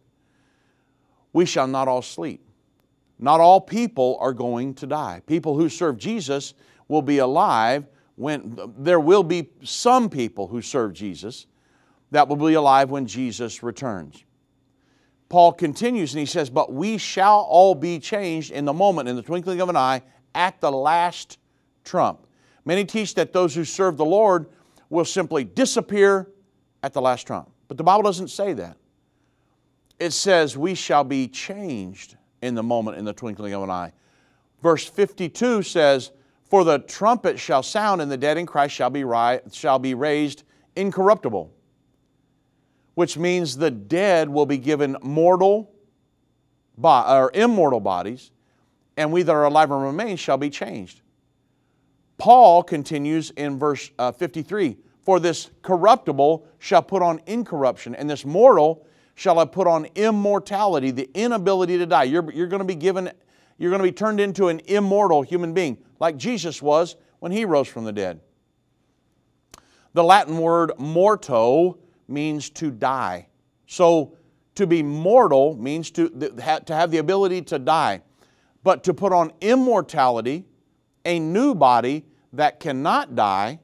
we 1.32 1.46
shall 1.46 1.66
not 1.66 1.88
all 1.88 2.02
sleep. 2.02 2.46
Not 3.18 3.40
all 3.40 3.61
people 3.61 4.16
are 4.20 4.32
going 4.32 4.74
to 4.74 4.87
die. 4.87 5.22
People 5.26 5.56
who 5.56 5.68
serve 5.68 5.96
Jesus 5.96 6.54
will 6.88 7.02
be 7.02 7.18
alive 7.18 7.87
when 8.16 8.58
there 8.76 9.00
will 9.00 9.22
be 9.22 9.50
some 9.62 10.11
people 10.11 10.46
who 10.48 10.61
serve 10.61 10.92
Jesus 10.92 11.46
that 12.11 12.28
will 12.28 12.37
be 12.37 12.54
alive 12.54 12.90
when 12.90 13.06
Jesus 13.06 13.62
returns. 13.62 14.24
Paul 15.28 15.52
continues 15.52 16.12
and 16.12 16.20
he 16.20 16.26
says, 16.26 16.50
But 16.50 16.72
we 16.72 16.98
shall 16.98 17.40
all 17.48 17.74
be 17.74 17.98
changed 17.98 18.50
in 18.50 18.66
the 18.66 18.72
moment, 18.72 19.08
in 19.08 19.16
the 19.16 19.22
twinkling 19.22 19.61
of 19.61 19.68
an 19.70 19.76
eye, 19.76 20.02
at 20.35 20.61
the 20.61 20.70
last 20.70 21.38
trump. 21.85 22.26
Many 22.64 22.85
teach 22.85 23.14
that 23.14 23.32
those 23.32 23.54
who 23.54 23.64
serve 23.64 23.96
the 23.96 24.04
Lord 24.04 24.46
will 24.92 25.07
simply 25.07 25.42
disappear 25.42 26.28
at 26.83 26.92
the 26.92 27.00
last 27.00 27.26
trump. 27.26 27.50
But 27.66 27.78
the 27.78 27.83
Bible 27.83 28.02
doesn't 28.02 28.28
say 28.28 28.52
that. 28.52 28.76
It 29.98 30.11
says, 30.11 30.57
We 30.57 30.74
shall 30.74 31.02
be 31.02 31.28
changed 31.28 32.16
in 32.42 32.55
the 32.55 32.62
moment, 32.62 32.98
in 32.98 33.07
the 33.07 33.14
twinkling 33.14 33.55
of 33.55 33.62
an 33.62 33.70
eye. 33.70 33.92
Verse 34.62 34.87
52 34.87 35.62
says, 35.62 36.12
For 36.44 36.62
the 36.62 36.81
trumpet 36.81 37.38
shall 37.38 37.62
sound, 37.62 38.02
and 38.02 38.12
the 38.12 38.18
dead 38.18 38.37
in 38.37 38.44
Christ 38.44 38.74
shall 38.74 38.90
be, 38.90 39.02
ri- 39.02 39.40
shall 39.50 39.78
be 39.78 39.94
raised 39.94 40.42
incorruptible, 40.76 41.50
which 42.94 43.16
means 43.16 43.57
the 43.57 43.70
dead 43.70 44.28
will 44.28 44.46
be 44.46 44.59
given 44.59 44.98
mortal 45.02 45.72
bo- 46.76 47.05
or 47.09 47.31
immortal 47.33 47.81
bodies, 47.81 48.31
and 48.98 49.11
we 49.11 49.22
that 49.22 49.33
are 49.33 49.44
alive 49.44 49.70
and 49.70 49.83
remain 49.83 50.16
shall 50.18 50.37
be 50.37 50.50
changed. 50.50 51.00
Paul 52.22 52.62
continues 52.62 53.32
in 53.32 53.58
verse 53.58 53.90
uh, 53.98 54.12
53 54.12 54.76
For 55.00 55.18
this 55.18 55.50
corruptible 55.61 56.46
shall 56.61 56.80
put 56.80 57.02
on 57.02 57.20
incorruption, 57.26 57.96
and 57.96 58.08
this 58.08 58.24
mortal 58.24 58.87
shall 59.16 59.40
I 59.40 59.44
put 59.44 59.66
on 59.66 59.88
immortality, 59.96 60.92
the 60.92 61.11
inability 61.14 61.78
to 61.78 61.87
die. 61.87 62.04
You're, 62.04 62.30
you're 62.30 62.46
going 62.46 62.61
to 62.61 62.64
be 62.64 62.76
given, 62.76 63.11
you're 63.58 63.70
going 63.70 63.80
to 63.80 63.88
be 63.88 63.90
turned 63.90 64.20
into 64.20 64.46
an 64.46 64.61
immortal 64.66 65.22
human 65.22 65.52
being, 65.52 65.78
like 65.98 66.16
Jesus 66.16 66.62
was 66.62 66.94
when 67.18 67.32
he 67.32 67.44
rose 67.44 67.66
from 67.66 67.82
the 67.82 67.92
dead. 67.92 68.20
The 69.92 70.04
Latin 70.04 70.38
word 70.38 70.70
morto 70.78 71.76
means 72.06 72.50
to 72.50 72.70
die. 72.70 73.26
So 73.66 74.16
to 74.54 74.68
be 74.68 74.80
mortal 74.85 75.56
means 75.56 75.90
to, 75.90 76.08
to 76.08 76.72
have 76.72 76.92
the 76.92 76.98
ability 76.98 77.42
to 77.42 77.58
die. 77.58 78.02
But 78.62 78.85
to 78.85 78.94
put 78.94 79.12
on 79.12 79.32
immortality, 79.40 80.44
a 81.04 81.18
new 81.18 81.56
body 81.56 82.04
that 82.33 82.61
cannot 82.61 83.14
die, 83.14 83.61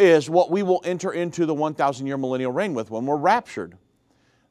is 0.00 0.30
what 0.30 0.50
we 0.50 0.62
will 0.62 0.80
enter 0.84 1.12
into 1.12 1.44
the 1.46 1.54
1,000 1.54 2.06
year 2.06 2.16
millennial 2.16 2.50
reign 2.50 2.74
with 2.74 2.90
when 2.90 3.04
we're 3.04 3.16
raptured. 3.16 3.76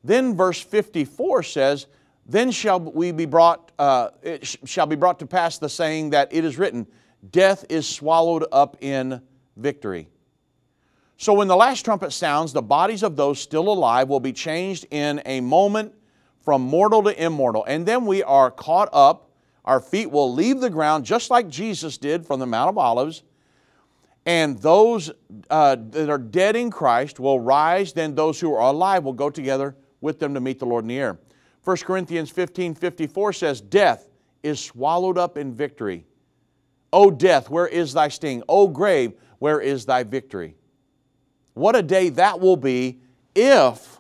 Then 0.04 0.38
verse 0.38 0.62
54 0.62 1.44
says, 1.44 1.88
Then 2.26 2.52
shall 2.52 2.80
we 2.80 3.12
be 3.12 3.26
brought, 3.26 3.72
uh, 3.80 4.10
it 4.22 4.46
sh- 4.46 4.58
shall 4.66 4.86
be 4.86 4.96
brought 4.96 5.20
to 5.20 5.26
pass 5.26 5.58
the 5.58 5.68
saying 5.68 6.12
that 6.12 6.32
it 6.32 6.46
is 6.46 6.58
written, 6.58 6.88
Death 7.32 7.66
is 7.70 7.88
swallowed 7.88 8.46
up 8.52 8.78
in 8.82 9.22
victory. 9.58 10.08
So 11.18 11.34
when 11.34 11.50
the 11.50 11.56
last 11.56 11.84
trumpet 11.84 12.14
sounds, 12.14 12.54
the 12.54 12.62
bodies 12.62 13.04
of 13.04 13.18
those 13.18 13.42
still 13.42 13.68
alive 13.68 14.08
will 14.08 14.22
be 14.22 14.32
changed 14.32 14.86
in 14.90 15.22
a 15.26 15.42
moment 15.42 15.94
from 16.46 16.62
mortal 16.62 17.04
to 17.04 17.24
immortal. 17.24 17.66
And 17.66 17.86
then 17.86 18.06
we 18.06 18.24
are 18.24 18.50
caught 18.50 18.88
up. 18.94 19.29
Our 19.70 19.80
feet 19.80 20.10
will 20.10 20.34
leave 20.34 20.62
the 20.62 20.70
ground 20.72 21.06
just 21.06 21.30
like 21.30 21.48
Jesus 21.48 22.00
did 22.00 22.26
from 22.26 22.40
the 22.40 22.48
Mount 22.48 22.70
of 22.70 22.80
Olives 22.80 23.22
and 24.26 24.58
those 24.58 25.12
uh, 25.52 25.76
that 25.92 26.10
are 26.10 26.18
dead 26.18 26.56
in 26.56 26.72
Christ 26.72 27.20
will 27.20 27.40
rise, 27.40 27.94
then 27.94 28.16
those 28.16 28.40
who 28.40 28.52
are 28.52 28.62
alive 28.62 29.04
will 29.04 29.14
go 29.14 29.30
together 29.30 29.76
with 30.02 30.18
them 30.18 30.34
to 30.34 30.40
meet 30.40 30.58
the 30.58 30.66
Lord 30.66 30.86
in 30.86 30.88
the 30.88 30.98
air. 30.98 31.20
1 31.66 31.78
Corinthians 31.78 32.32
15 32.32 32.74
54 32.74 33.32
says, 33.32 33.62
Death 33.62 34.10
is 34.42 34.60
swallowed 34.60 35.20
up 35.20 35.38
in 35.38 35.54
victory. 35.54 36.04
O 36.92 37.12
death, 37.12 37.52
where 37.52 37.68
is 37.68 37.94
thy 37.94 38.08
sting? 38.08 38.42
O 38.50 38.68
grave, 38.68 39.14
where 39.38 39.62
is 39.62 39.86
thy 39.86 40.02
victory? 40.02 40.56
What 41.54 41.76
a 41.76 41.84
day 41.84 42.10
that 42.10 42.40
will 42.40 42.58
be 42.58 43.02
if 43.36 44.00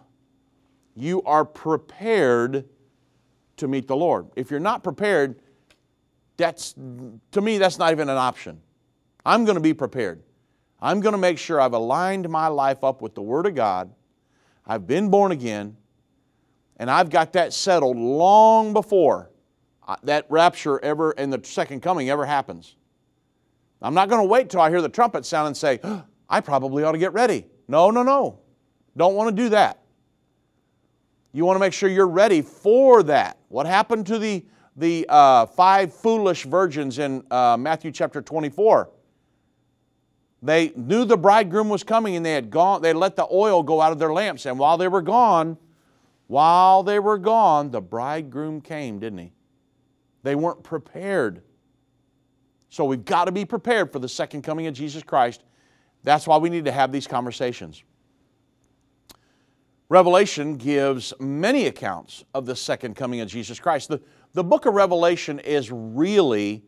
you 0.95 1.21
are 1.23 1.45
prepared 1.45 2.65
to 3.57 3.67
meet 3.67 3.87
the 3.87 3.95
Lord. 3.95 4.29
If 4.35 4.49
you're 4.49 4.59
not 4.59 4.83
prepared, 4.83 5.39
that's 6.39 6.73
to 7.31 7.41
me 7.41 7.59
that's 7.59 7.77
not 7.77 7.91
even 7.91 8.09
an 8.09 8.17
option. 8.17 8.59
I'm 9.25 9.45
going 9.45 9.55
to 9.55 9.61
be 9.61 9.73
prepared. 9.73 10.23
I'm 10.81 11.01
going 11.01 11.11
to 11.11 11.19
make 11.19 11.37
sure 11.37 11.61
I've 11.61 11.73
aligned 11.73 12.27
my 12.29 12.47
life 12.47 12.83
up 12.83 13.01
with 13.01 13.13
the 13.13 13.21
Word 13.21 13.45
of 13.45 13.53
God. 13.53 13.93
I've 14.65 14.87
been 14.87 15.09
born 15.09 15.31
again, 15.31 15.77
and 16.77 16.89
I've 16.89 17.09
got 17.09 17.33
that 17.33 17.53
settled 17.53 17.97
long 17.97 18.73
before 18.73 19.29
uh, 19.87 19.97
that 20.03 20.25
rapture 20.29 20.79
ever 20.83 21.11
and 21.11 21.31
the 21.33 21.43
second 21.43 21.81
coming 21.81 22.09
ever 22.09 22.25
happens. 22.25 22.75
I'm 23.81 23.93
not 23.93 24.09
going 24.09 24.21
to 24.21 24.27
wait 24.27 24.49
till 24.49 24.61
I 24.61 24.69
hear 24.69 24.81
the 24.81 24.89
trumpet 24.89 25.25
sound 25.25 25.47
and 25.47 25.57
say, 25.57 25.79
oh, 25.83 26.03
I 26.29 26.41
probably 26.41 26.83
ought 26.83 26.93
to 26.93 26.97
get 26.97 27.13
ready. 27.13 27.45
No, 27.67 27.91
no, 27.91 28.03
no. 28.03 28.39
Don't 28.95 29.15
want 29.15 29.35
to 29.35 29.43
do 29.43 29.49
that. 29.49 29.81
You 31.31 31.45
want 31.45 31.55
to 31.55 31.59
make 31.59 31.73
sure 31.73 31.89
you're 31.89 32.07
ready 32.07 32.41
for 32.41 33.03
that. 33.03 33.37
What 33.49 33.65
happened 33.65 34.07
to 34.07 34.19
the, 34.19 34.45
the 34.79 35.05
uh, 35.09 35.45
five 35.45 35.93
foolish 35.93 36.45
virgins 36.45 36.99
in 36.99 37.23
uh, 37.29 37.57
Matthew 37.59 37.91
chapter 37.91 38.21
24? 38.21 38.89
They 40.41 40.71
knew 40.75 41.03
the 41.03 41.17
bridegroom 41.17 41.69
was 41.69 41.83
coming 41.83 42.15
and 42.15 42.25
they 42.25 42.33
had 42.33 42.49
gone, 42.49 42.81
they 42.81 42.93
let 42.93 43.15
the 43.15 43.27
oil 43.29 43.61
go 43.61 43.81
out 43.81 43.91
of 43.91 43.99
their 43.99 44.13
lamps. 44.13 44.45
And 44.45 44.57
while 44.57 44.77
they 44.77 44.87
were 44.87 45.01
gone, 45.01 45.57
while 46.27 46.83
they 46.83 46.99
were 46.99 47.17
gone, 47.17 47.71
the 47.71 47.81
bridegroom 47.81 48.61
came, 48.61 48.99
didn't 48.99 49.19
he? 49.19 49.33
They 50.23 50.35
weren't 50.35 50.63
prepared. 50.63 51.41
So 52.69 52.85
we've 52.85 53.03
got 53.03 53.25
to 53.25 53.31
be 53.31 53.45
prepared 53.45 53.91
for 53.91 53.99
the 53.99 54.07
second 54.07 54.43
coming 54.43 54.67
of 54.67 54.73
Jesus 54.73 55.03
Christ. 55.03 55.43
That's 56.03 56.27
why 56.27 56.37
we 56.37 56.49
need 56.49 56.65
to 56.65 56.71
have 56.71 56.91
these 56.91 57.07
conversations. 57.07 57.83
Revelation 59.89 60.55
gives 60.55 61.13
many 61.19 61.65
accounts 61.65 62.23
of 62.35 62.45
the 62.45 62.55
second 62.55 62.95
coming 62.95 63.21
of 63.21 63.27
Jesus 63.27 63.59
Christ. 63.59 63.89
The, 63.89 63.99
the 64.33 64.43
book 64.43 64.65
of 64.65 64.73
Revelation 64.73 65.39
is 65.39 65.71
really 65.71 66.63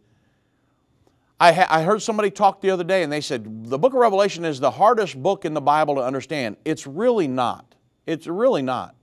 I, 1.42 1.54
ha- 1.54 1.68
I 1.72 1.82
heard 1.82 2.04
somebody 2.04 2.30
talk 2.30 2.62
the 2.62 2.70
other 2.70 2.84
day 2.84 3.02
and 3.02 3.12
they 3.12 3.20
said 3.20 3.66
the 3.68 3.80
book 3.80 3.94
of 3.94 4.00
Revelation 4.00 4.46
is 4.46 4.60
the 4.60 4.70
hardest 4.70 5.20
book 5.22 5.44
in 5.44 5.56
the 5.56 5.62
Bible 5.62 5.96
to 5.96 6.02
understand. 6.02 6.56
It's 6.66 6.86
really 6.86 7.28
not. 7.28 7.74
It's 8.06 8.28
really 8.28 8.62
not. 8.62 8.96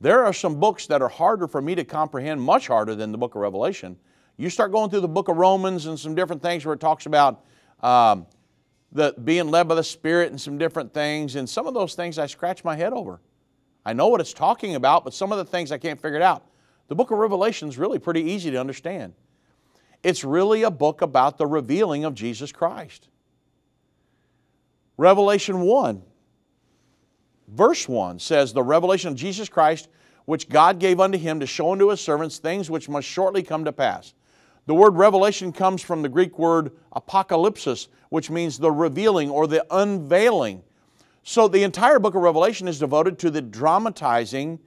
There 0.00 0.24
are 0.24 0.32
some 0.32 0.58
books 0.58 0.86
that 0.86 1.02
are 1.02 1.10
harder 1.10 1.46
for 1.46 1.60
me 1.60 1.74
to 1.74 1.84
comprehend, 1.84 2.40
much 2.40 2.68
harder 2.68 2.94
than 2.94 3.12
the 3.12 3.18
book 3.18 3.34
of 3.34 3.42
Revelation. 3.42 3.98
You 4.38 4.48
start 4.48 4.72
going 4.72 4.88
through 4.88 5.00
the 5.00 5.08
book 5.08 5.28
of 5.28 5.36
Romans 5.36 5.84
and 5.84 6.00
some 6.00 6.14
different 6.14 6.40
things 6.40 6.64
where 6.64 6.72
it 6.72 6.80
talks 6.80 7.04
about 7.04 7.44
um, 7.82 8.26
the 8.90 9.14
being 9.22 9.48
led 9.50 9.68
by 9.68 9.74
the 9.74 9.84
Spirit 9.84 10.30
and 10.30 10.40
some 10.40 10.56
different 10.56 10.94
things, 10.94 11.36
and 11.36 11.48
some 11.48 11.66
of 11.66 11.74
those 11.74 11.94
things 11.94 12.18
I 12.18 12.26
scratch 12.26 12.64
my 12.64 12.76
head 12.76 12.94
over. 12.94 13.20
I 13.84 13.92
know 13.92 14.08
what 14.08 14.22
it's 14.22 14.32
talking 14.32 14.74
about, 14.74 15.04
but 15.04 15.12
some 15.12 15.32
of 15.32 15.38
the 15.38 15.44
things 15.44 15.70
I 15.70 15.76
can't 15.76 16.00
figure 16.00 16.16
it 16.16 16.22
out. 16.22 16.46
The 16.92 16.96
book 16.96 17.10
of 17.10 17.16
Revelation 17.16 17.70
is 17.70 17.78
really 17.78 17.98
pretty 17.98 18.20
easy 18.20 18.50
to 18.50 18.58
understand. 18.58 19.14
It's 20.02 20.24
really 20.24 20.62
a 20.62 20.70
book 20.70 21.00
about 21.00 21.38
the 21.38 21.46
revealing 21.46 22.04
of 22.04 22.14
Jesus 22.14 22.52
Christ. 22.52 23.08
Revelation 24.98 25.62
1, 25.62 26.02
verse 27.48 27.88
1 27.88 28.18
says, 28.18 28.52
The 28.52 28.62
revelation 28.62 29.08
of 29.08 29.14
Jesus 29.16 29.48
Christ, 29.48 29.88
which 30.26 30.50
God 30.50 30.78
gave 30.78 31.00
unto 31.00 31.16
him 31.16 31.40
to 31.40 31.46
show 31.46 31.72
unto 31.72 31.88
his 31.88 32.02
servants 32.02 32.36
things 32.36 32.68
which 32.68 32.90
must 32.90 33.08
shortly 33.08 33.42
come 33.42 33.64
to 33.64 33.72
pass. 33.72 34.12
The 34.66 34.74
word 34.74 34.94
revelation 34.94 35.50
comes 35.50 35.80
from 35.80 36.02
the 36.02 36.10
Greek 36.10 36.38
word 36.38 36.72
apocalypsis, 36.94 37.88
which 38.10 38.28
means 38.28 38.58
the 38.58 38.70
revealing 38.70 39.30
or 39.30 39.46
the 39.46 39.64
unveiling. 39.70 40.62
So 41.22 41.48
the 41.48 41.62
entire 41.62 41.98
book 41.98 42.14
of 42.14 42.20
Revelation 42.20 42.68
is 42.68 42.78
devoted 42.78 43.18
to 43.20 43.30
the 43.30 43.40
dramatizing 43.40 44.58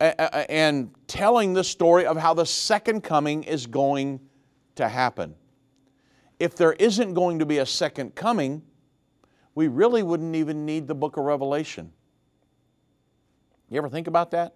and 0.00 0.90
telling 1.06 1.54
the 1.54 1.64
story 1.64 2.06
of 2.06 2.16
how 2.16 2.34
the 2.34 2.46
second 2.46 3.02
coming 3.02 3.44
is 3.44 3.66
going 3.66 4.20
to 4.74 4.88
happen. 4.88 5.34
If 6.38 6.56
there 6.56 6.74
isn't 6.74 7.14
going 7.14 7.38
to 7.38 7.46
be 7.46 7.58
a 7.58 7.66
second 7.66 8.14
coming, 8.14 8.62
we 9.54 9.68
really 9.68 10.02
wouldn't 10.02 10.36
even 10.36 10.66
need 10.66 10.86
the 10.86 10.94
book 10.94 11.16
of 11.16 11.24
Revelation. 11.24 11.92
You 13.70 13.78
ever 13.78 13.88
think 13.88 14.06
about 14.06 14.30
that? 14.32 14.54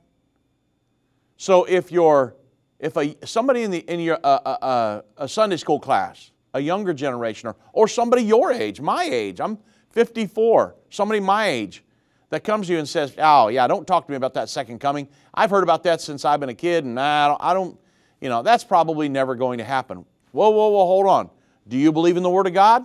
So 1.36 1.64
if 1.64 1.90
you're 1.90 2.36
if 2.80 2.96
a, 2.96 3.14
somebody 3.24 3.62
in, 3.62 3.70
the, 3.70 3.78
in 3.78 4.00
your, 4.00 4.18
uh, 4.24 4.40
uh, 4.44 4.48
uh, 4.48 5.02
a 5.18 5.28
Sunday 5.28 5.58
school 5.58 5.78
class, 5.78 6.30
a 6.54 6.60
younger 6.60 6.94
generation, 6.94 7.48
or, 7.48 7.56
or 7.72 7.86
somebody 7.86 8.22
your 8.22 8.52
age, 8.52 8.80
my 8.80 9.04
age, 9.04 9.40
I'm 9.40 9.58
54, 9.90 10.74
somebody 10.88 11.20
my 11.20 11.46
age, 11.46 11.84
that 12.30 12.42
comes 12.42 12.68
to 12.68 12.72
you 12.72 12.78
and 12.78 12.88
says, 12.88 13.14
Oh, 13.18 13.48
yeah, 13.48 13.66
don't 13.66 13.86
talk 13.86 14.06
to 14.06 14.10
me 14.10 14.16
about 14.16 14.34
that 14.34 14.48
second 14.48 14.80
coming. 14.80 15.08
I've 15.34 15.50
heard 15.50 15.62
about 15.62 15.84
that 15.84 16.00
since 16.00 16.24
I've 16.24 16.40
been 16.40 16.48
a 16.48 16.54
kid, 16.54 16.84
and 16.84 16.98
I 16.98 17.28
don't, 17.28 17.42
I 17.42 17.54
don't 17.54 17.78
you 18.20 18.28
know, 18.28 18.42
that's 18.42 18.64
probably 18.64 19.08
never 19.08 19.34
going 19.34 19.58
to 19.58 19.64
happen. 19.64 20.04
Whoa, 20.32 20.50
whoa, 20.50 20.68
whoa, 20.68 20.86
hold 20.86 21.06
on. 21.06 21.30
Do 21.66 21.76
you 21.76 21.92
believe 21.92 22.16
in 22.16 22.22
the 22.22 22.30
Word 22.30 22.46
of 22.46 22.54
God? 22.54 22.84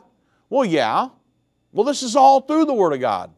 Well, 0.49 0.65
yeah. 0.65 1.09
Well, 1.71 1.83
this 1.83 2.03
is 2.03 2.15
all 2.15 2.41
through 2.41 2.65
the 2.65 2.73
Word 2.73 2.93
of 2.93 2.99
God. 2.99 3.31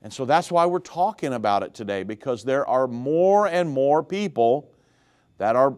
And 0.00 0.12
so 0.12 0.24
that's 0.24 0.50
why 0.50 0.66
we're 0.66 0.80
talking 0.80 1.32
about 1.32 1.62
it 1.62 1.74
today, 1.74 2.02
because 2.02 2.42
there 2.42 2.66
are 2.66 2.88
more 2.88 3.46
and 3.46 3.70
more 3.70 4.02
people 4.02 4.72
that 5.38 5.54
are 5.54 5.76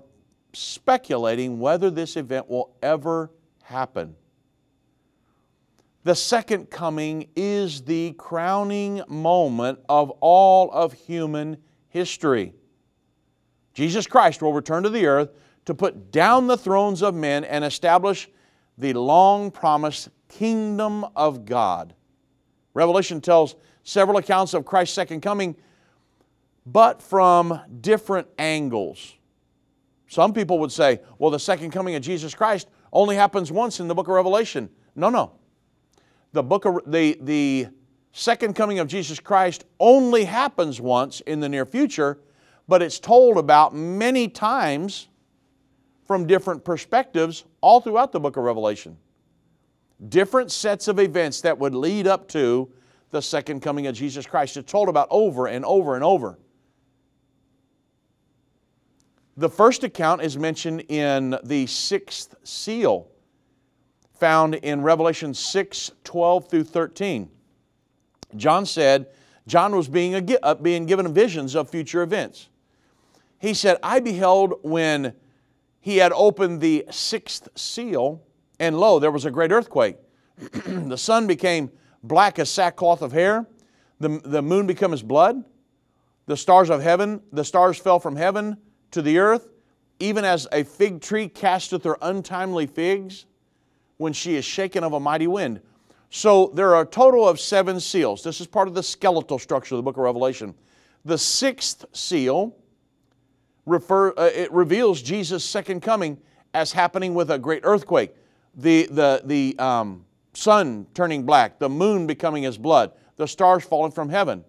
speculating 0.52 1.58
whether 1.58 1.90
this 1.90 2.16
event 2.16 2.48
will 2.48 2.74
ever 2.82 3.30
happen. 3.62 4.14
The 6.04 6.14
second 6.14 6.70
coming 6.70 7.28
is 7.34 7.80
the 7.80 8.12
crowning 8.12 9.02
moment 9.08 9.78
of 9.88 10.10
all 10.20 10.70
of 10.70 10.92
human 10.92 11.56
history. 11.88 12.52
Jesus 13.72 14.06
Christ 14.06 14.42
will 14.42 14.52
return 14.52 14.82
to 14.82 14.90
the 14.90 15.06
earth 15.06 15.30
to 15.64 15.74
put 15.74 16.12
down 16.12 16.46
the 16.46 16.58
thrones 16.58 17.02
of 17.02 17.14
men 17.14 17.42
and 17.44 17.64
establish 17.64 18.28
the 18.76 18.92
long 18.92 19.50
promised 19.50 20.10
kingdom 20.28 21.06
of 21.16 21.46
God. 21.46 21.94
Revelation 22.74 23.22
tells 23.22 23.56
several 23.82 24.18
accounts 24.18 24.52
of 24.52 24.66
Christ's 24.66 24.94
second 24.94 25.22
coming, 25.22 25.56
but 26.66 27.00
from 27.00 27.58
different 27.80 28.28
angles. 28.38 29.14
Some 30.08 30.34
people 30.34 30.58
would 30.58 30.72
say, 30.72 31.00
well, 31.18 31.30
the 31.30 31.38
second 31.38 31.70
coming 31.70 31.94
of 31.94 32.02
Jesus 32.02 32.34
Christ 32.34 32.68
only 32.92 33.16
happens 33.16 33.50
once 33.50 33.80
in 33.80 33.88
the 33.88 33.94
book 33.94 34.06
of 34.06 34.14
Revelation. 34.14 34.68
No, 34.94 35.08
no 35.08 35.32
the 36.34 36.42
book 36.42 36.64
of 36.64 36.80
the, 36.84 37.16
the 37.20 37.68
second 38.10 38.54
coming 38.54 38.80
of 38.80 38.88
Jesus 38.88 39.20
Christ 39.20 39.64
only 39.78 40.24
happens 40.24 40.80
once 40.80 41.20
in 41.20 41.38
the 41.38 41.48
near 41.48 41.64
future, 41.64 42.18
but 42.66 42.82
it's 42.82 42.98
told 42.98 43.38
about 43.38 43.72
many 43.72 44.26
times 44.26 45.08
from 46.04 46.26
different 46.26 46.64
perspectives 46.64 47.44
all 47.60 47.80
throughout 47.80 48.10
the 48.10 48.18
book 48.18 48.36
of 48.36 48.42
Revelation. 48.42 48.96
Different 50.08 50.50
sets 50.50 50.88
of 50.88 50.98
events 50.98 51.40
that 51.42 51.56
would 51.56 51.74
lead 51.74 52.08
up 52.08 52.26
to 52.30 52.68
the 53.10 53.22
second 53.22 53.60
coming 53.60 53.86
of 53.86 53.94
Jesus 53.94 54.26
Christ. 54.26 54.56
It's 54.56 54.70
told 54.70 54.88
about 54.88 55.06
over 55.10 55.46
and 55.46 55.64
over 55.64 55.94
and 55.94 56.02
over. 56.02 56.36
The 59.36 59.48
first 59.48 59.84
account 59.84 60.22
is 60.22 60.36
mentioned 60.36 60.80
in 60.88 61.38
the 61.44 61.66
sixth 61.66 62.34
seal 62.42 63.08
found 64.24 64.54
in 64.54 64.80
Revelation 64.80 65.34
6 65.34 65.90
12 66.02 66.48
through 66.48 66.64
13. 66.64 67.28
John 68.36 68.64
said, 68.64 69.08
John 69.46 69.76
was 69.76 69.86
being, 69.86 70.14
a, 70.14 70.38
uh, 70.42 70.54
being 70.54 70.86
given 70.86 71.12
visions 71.12 71.54
of 71.54 71.68
future 71.68 72.00
events. 72.00 72.48
He 73.38 73.52
said, 73.52 73.76
I 73.82 74.00
beheld 74.00 74.54
when 74.62 75.12
he 75.78 75.98
had 75.98 76.10
opened 76.12 76.62
the 76.62 76.86
sixth 76.90 77.50
seal, 77.54 78.22
and 78.58 78.80
lo, 78.80 78.98
there 78.98 79.10
was 79.10 79.26
a 79.26 79.30
great 79.30 79.52
earthquake. 79.52 79.98
the 80.38 80.96
sun 80.96 81.26
became 81.26 81.70
black 82.02 82.38
as 82.38 82.48
sackcloth 82.48 83.02
of 83.02 83.12
hair, 83.12 83.46
the, 84.00 84.22
the 84.24 84.40
moon 84.40 84.66
became 84.66 84.94
as 84.94 85.02
blood, 85.02 85.44
the 86.24 86.36
stars 86.38 86.70
of 86.70 86.80
heaven, 86.80 87.20
the 87.30 87.44
stars 87.44 87.76
fell 87.76 88.00
from 88.00 88.16
heaven 88.16 88.56
to 88.90 89.02
the 89.02 89.18
earth, 89.18 89.50
even 89.98 90.24
as 90.24 90.48
a 90.50 90.64
fig 90.64 91.02
tree 91.02 91.28
casteth 91.28 91.84
her 91.84 91.98
untimely 92.00 92.66
figs 92.66 93.26
when 93.96 94.12
she 94.12 94.36
is 94.36 94.44
shaken 94.44 94.84
of 94.84 94.92
a 94.92 95.00
mighty 95.00 95.26
wind. 95.26 95.60
So 96.10 96.52
there 96.54 96.74
are 96.74 96.82
a 96.82 96.86
total 96.86 97.28
of 97.28 97.40
seven 97.40 97.80
seals. 97.80 98.22
This 98.22 98.40
is 98.40 98.46
part 98.46 98.68
of 98.68 98.74
the 98.74 98.82
skeletal 98.82 99.38
structure 99.38 99.74
of 99.74 99.78
the 99.78 99.82
book 99.82 99.96
of 99.96 100.02
Revelation. 100.02 100.54
The 101.04 101.18
sixth 101.18 101.84
seal 101.92 102.56
refer, 103.66 104.10
uh, 104.16 104.30
it 104.34 104.52
reveals 104.52 105.02
Jesus' 105.02 105.44
second 105.44 105.80
coming 105.80 106.18
as 106.54 106.72
happening 106.72 107.14
with 107.14 107.30
a 107.30 107.38
great 107.38 107.62
earthquake. 107.64 108.14
The, 108.56 108.86
the, 108.86 109.22
the 109.24 109.58
um, 109.58 110.04
sun 110.34 110.86
turning 110.94 111.24
black, 111.24 111.58
the 111.58 111.68
moon 111.68 112.06
becoming 112.06 112.44
as 112.44 112.56
blood, 112.56 112.92
the 113.16 113.26
stars 113.26 113.64
falling 113.64 113.92
from 113.92 114.08
heaven. 114.08 114.44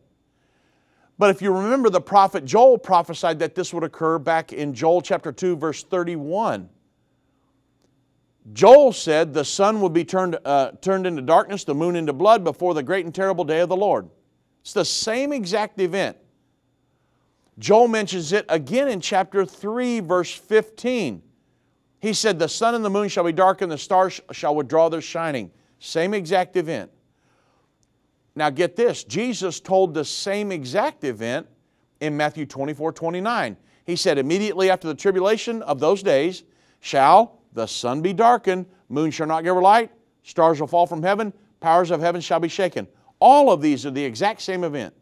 But 1.17 1.29
if 1.29 1.41
you 1.41 1.51
remember, 1.51 1.89
the 1.89 2.01
prophet 2.01 2.45
Joel 2.45 2.77
prophesied 2.77 3.39
that 3.39 3.55
this 3.55 3.73
would 3.73 3.83
occur 3.83 4.19
back 4.19 4.51
in 4.51 4.73
Joel 4.73 5.01
chapter 5.01 5.31
2, 5.31 5.55
verse 5.55 5.83
31. 5.83 6.69
Joel 8.53 8.93
said 8.93 9.33
the 9.33 9.45
sun 9.45 9.81
will 9.81 9.89
be 9.89 10.05
turned, 10.05 10.37
uh, 10.45 10.71
turned 10.81 11.07
into 11.07 11.21
darkness, 11.21 11.63
the 11.63 11.73
moon 11.73 11.95
into 11.95 12.13
blood 12.13 12.43
before 12.43 12.73
the 12.73 12.83
great 12.83 13.05
and 13.05 13.13
terrible 13.13 13.43
day 13.43 13.59
of 13.59 13.69
the 13.69 13.75
Lord. 13.75 14.09
It's 14.61 14.73
the 14.73 14.85
same 14.85 15.33
exact 15.33 15.79
event. 15.79 16.17
Joel 17.57 17.87
mentions 17.87 18.33
it 18.33 18.45
again 18.49 18.87
in 18.87 18.99
chapter 19.01 19.45
3, 19.45 20.01
verse 20.01 20.31
15. 20.31 21.21
He 21.99 22.13
said, 22.13 22.37
The 22.37 22.49
sun 22.49 22.75
and 22.75 22.85
the 22.85 22.89
moon 22.89 23.07
shall 23.07 23.23
be 23.23 23.31
darkened, 23.31 23.71
the 23.71 23.77
stars 23.77 24.21
shall 24.31 24.55
withdraw 24.55 24.89
their 24.89 25.01
shining. 25.01 25.51
Same 25.79 26.13
exact 26.13 26.55
event. 26.55 26.91
Now 28.35 28.49
get 28.49 28.75
this 28.75 29.03
Jesus 29.03 29.59
told 29.59 29.93
the 29.93 30.05
same 30.05 30.51
exact 30.51 31.03
event 31.03 31.47
in 32.01 32.15
Matthew 32.17 32.45
24 32.45 32.91
29. 32.91 33.57
He 33.85 33.95
said, 33.95 34.17
Immediately 34.17 34.69
after 34.69 34.87
the 34.87 34.95
tribulation 34.95 35.61
of 35.63 35.79
those 35.79 36.03
days 36.03 36.43
shall 36.81 37.39
the 37.55 37.65
sun 37.65 38.01
be 38.01 38.13
darkened, 38.13 38.65
moon 38.89 39.09
shall 39.09 39.27
not 39.27 39.43
give 39.43 39.55
her 39.55 39.61
light, 39.61 39.91
stars 40.23 40.59
will 40.59 40.67
fall 40.67 40.85
from 40.85 41.01
heaven, 41.01 41.33
powers 41.59 41.89
of 41.89 42.01
heaven 42.01 42.21
shall 42.21 42.39
be 42.39 42.49
shaken. 42.49 42.87
All 43.19 43.51
of 43.51 43.61
these 43.61 43.85
are 43.85 43.91
the 43.91 44.03
exact 44.03 44.41
same 44.41 44.63
event. 44.63 44.93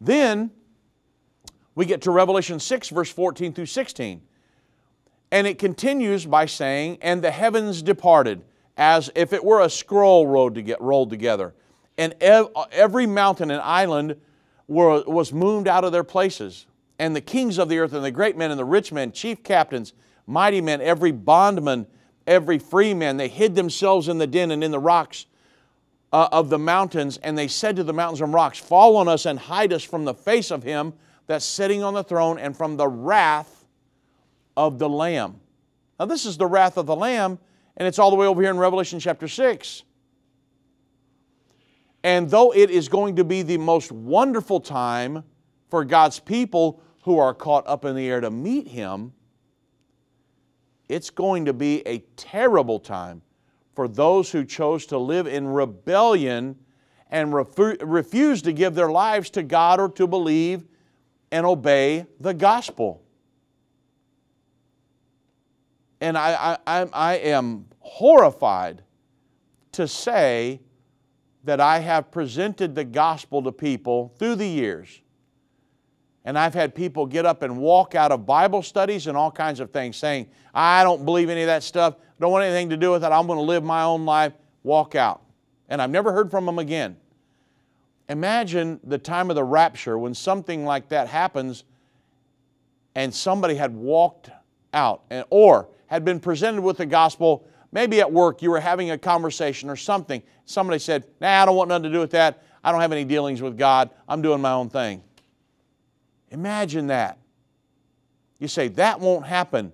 Then 0.00 0.50
we 1.74 1.84
get 1.84 2.02
to 2.02 2.10
Revelation 2.10 2.60
6, 2.60 2.88
verse 2.88 3.10
14 3.10 3.52
through 3.52 3.66
16. 3.66 4.22
And 5.32 5.46
it 5.46 5.58
continues 5.58 6.24
by 6.24 6.46
saying, 6.46 6.98
And 7.02 7.22
the 7.22 7.30
heavens 7.30 7.82
departed, 7.82 8.42
as 8.76 9.10
if 9.14 9.32
it 9.32 9.44
were 9.44 9.60
a 9.60 9.68
scroll 9.68 10.26
rolled, 10.26 10.54
to 10.54 10.62
get, 10.62 10.80
rolled 10.80 11.10
together. 11.10 11.54
And 11.98 12.14
ev- 12.20 12.48
every 12.70 13.06
mountain 13.06 13.50
and 13.50 13.60
island 13.60 14.16
were, 14.68 15.02
was 15.06 15.32
moved 15.32 15.66
out 15.66 15.84
of 15.84 15.92
their 15.92 16.04
places. 16.04 16.66
And 16.98 17.14
the 17.14 17.20
kings 17.20 17.58
of 17.58 17.68
the 17.68 17.78
earth, 17.78 17.92
and 17.92 18.04
the 18.04 18.10
great 18.10 18.36
men, 18.36 18.50
and 18.50 18.58
the 18.58 18.64
rich 18.64 18.92
men, 18.92 19.12
chief 19.12 19.42
captains, 19.42 19.92
mighty 20.26 20.60
men, 20.60 20.80
every 20.80 21.12
bondman, 21.12 21.86
every 22.26 22.58
free 22.58 22.94
man. 22.94 23.16
They 23.16 23.28
hid 23.28 23.54
themselves 23.54 24.08
in 24.08 24.18
the 24.18 24.26
den 24.26 24.50
and 24.50 24.62
in 24.62 24.70
the 24.70 24.78
rocks 24.78 25.26
uh, 26.12 26.28
of 26.32 26.48
the 26.48 26.58
mountains, 26.58 27.18
and 27.18 27.36
they 27.36 27.48
said 27.48 27.76
to 27.76 27.84
the 27.84 27.92
mountains 27.92 28.20
and 28.20 28.32
rocks, 28.32 28.58
Fall 28.58 28.96
on 28.96 29.08
us 29.08 29.26
and 29.26 29.38
hide 29.38 29.72
us 29.72 29.82
from 29.82 30.04
the 30.04 30.14
face 30.14 30.50
of 30.50 30.62
him 30.62 30.94
that's 31.26 31.44
sitting 31.44 31.82
on 31.82 31.94
the 31.94 32.04
throne 32.04 32.38
and 32.38 32.56
from 32.56 32.76
the 32.76 32.88
wrath 32.88 33.64
of 34.56 34.78
the 34.78 34.88
Lamb. 34.88 35.40
Now, 35.98 36.06
this 36.06 36.26
is 36.26 36.36
the 36.36 36.46
wrath 36.46 36.76
of 36.76 36.86
the 36.86 36.96
Lamb, 36.96 37.38
and 37.76 37.86
it's 37.86 37.98
all 37.98 38.10
the 38.10 38.16
way 38.16 38.26
over 38.26 38.40
here 38.40 38.50
in 38.50 38.58
Revelation 38.58 39.00
chapter 39.00 39.28
6. 39.28 39.82
And 42.04 42.30
though 42.30 42.54
it 42.54 42.70
is 42.70 42.88
going 42.88 43.16
to 43.16 43.24
be 43.24 43.42
the 43.42 43.58
most 43.58 43.90
wonderful 43.90 44.60
time 44.60 45.24
for 45.68 45.84
God's 45.84 46.20
people 46.20 46.80
who 47.02 47.18
are 47.18 47.34
caught 47.34 47.66
up 47.66 47.84
in 47.84 47.96
the 47.96 48.08
air 48.08 48.20
to 48.20 48.30
meet 48.30 48.68
Him, 48.68 49.12
it's 50.88 51.10
going 51.10 51.44
to 51.46 51.52
be 51.52 51.86
a 51.86 51.98
terrible 52.16 52.78
time 52.78 53.22
for 53.74 53.88
those 53.88 54.30
who 54.30 54.44
chose 54.44 54.86
to 54.86 54.98
live 54.98 55.26
in 55.26 55.46
rebellion 55.46 56.56
and 57.10 57.32
refu- 57.32 57.76
refuse 57.82 58.42
to 58.42 58.52
give 58.52 58.74
their 58.74 58.90
lives 58.90 59.30
to 59.30 59.42
God 59.42 59.80
or 59.80 59.88
to 59.90 60.06
believe 60.06 60.64
and 61.30 61.44
obey 61.44 62.06
the 62.20 62.32
gospel. 62.32 63.02
And 66.00 66.16
I, 66.16 66.58
I, 66.66 66.88
I 66.92 67.14
am 67.16 67.66
horrified 67.80 68.82
to 69.72 69.88
say 69.88 70.60
that 71.44 71.60
I 71.60 71.78
have 71.78 72.10
presented 72.10 72.74
the 72.74 72.84
gospel 72.84 73.42
to 73.42 73.52
people 73.52 74.12
through 74.18 74.36
the 74.36 74.48
years 74.48 75.00
and 76.26 76.36
I've 76.36 76.54
had 76.54 76.74
people 76.74 77.06
get 77.06 77.24
up 77.24 77.42
and 77.42 77.56
walk 77.56 77.94
out 77.94 78.10
of 78.10 78.26
Bible 78.26 78.60
studies 78.60 79.06
and 79.06 79.16
all 79.16 79.30
kinds 79.30 79.60
of 79.60 79.70
things 79.70 79.96
saying, 79.96 80.26
I 80.52 80.82
don't 80.82 81.04
believe 81.04 81.30
any 81.30 81.42
of 81.42 81.46
that 81.46 81.62
stuff, 81.62 81.94
don't 82.20 82.32
want 82.32 82.44
anything 82.44 82.68
to 82.70 82.76
do 82.76 82.90
with 82.90 83.04
it, 83.04 83.12
I'm 83.12 83.28
going 83.28 83.38
to 83.38 83.44
live 83.44 83.62
my 83.62 83.84
own 83.84 84.04
life, 84.04 84.32
walk 84.64 84.96
out. 84.96 85.22
And 85.68 85.80
I've 85.80 85.90
never 85.90 86.12
heard 86.12 86.30
from 86.30 86.44
them 86.44 86.58
again. 86.58 86.96
Imagine 88.08 88.80
the 88.82 88.98
time 88.98 89.30
of 89.30 89.36
the 89.36 89.44
rapture 89.44 89.98
when 89.98 90.14
something 90.14 90.64
like 90.64 90.88
that 90.88 91.06
happens 91.06 91.62
and 92.96 93.14
somebody 93.14 93.54
had 93.54 93.74
walked 93.74 94.30
out 94.74 95.02
or 95.30 95.68
had 95.86 96.04
been 96.04 96.18
presented 96.18 96.60
with 96.60 96.78
the 96.78 96.86
gospel. 96.86 97.46
Maybe 97.70 98.00
at 98.00 98.12
work 98.12 98.42
you 98.42 98.50
were 98.50 98.60
having 98.60 98.90
a 98.90 98.98
conversation 98.98 99.70
or 99.70 99.76
something. 99.76 100.22
Somebody 100.44 100.80
said, 100.80 101.04
Nah, 101.20 101.42
I 101.42 101.44
don't 101.44 101.56
want 101.56 101.68
nothing 101.68 101.84
to 101.84 101.92
do 101.92 102.00
with 102.00 102.12
that. 102.12 102.42
I 102.64 102.72
don't 102.72 102.80
have 102.80 102.92
any 102.92 103.04
dealings 103.04 103.42
with 103.42 103.56
God. 103.56 103.90
I'm 104.08 104.22
doing 104.22 104.40
my 104.40 104.52
own 104.52 104.70
thing. 104.70 105.02
Imagine 106.30 106.88
that. 106.88 107.18
You 108.38 108.48
say, 108.48 108.68
that 108.68 109.00
won't 109.00 109.26
happen. 109.26 109.72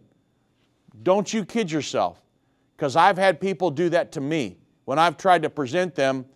Don't 1.02 1.32
you 1.32 1.44
kid 1.44 1.70
yourself. 1.70 2.22
Because 2.76 2.96
I've 2.96 3.18
had 3.18 3.40
people 3.40 3.70
do 3.70 3.88
that 3.90 4.12
to 4.12 4.20
me 4.20 4.58
when 4.84 4.98
I've 4.98 5.16
tried 5.16 5.42
to 5.42 5.50
present 5.50 5.94
them 5.94 6.26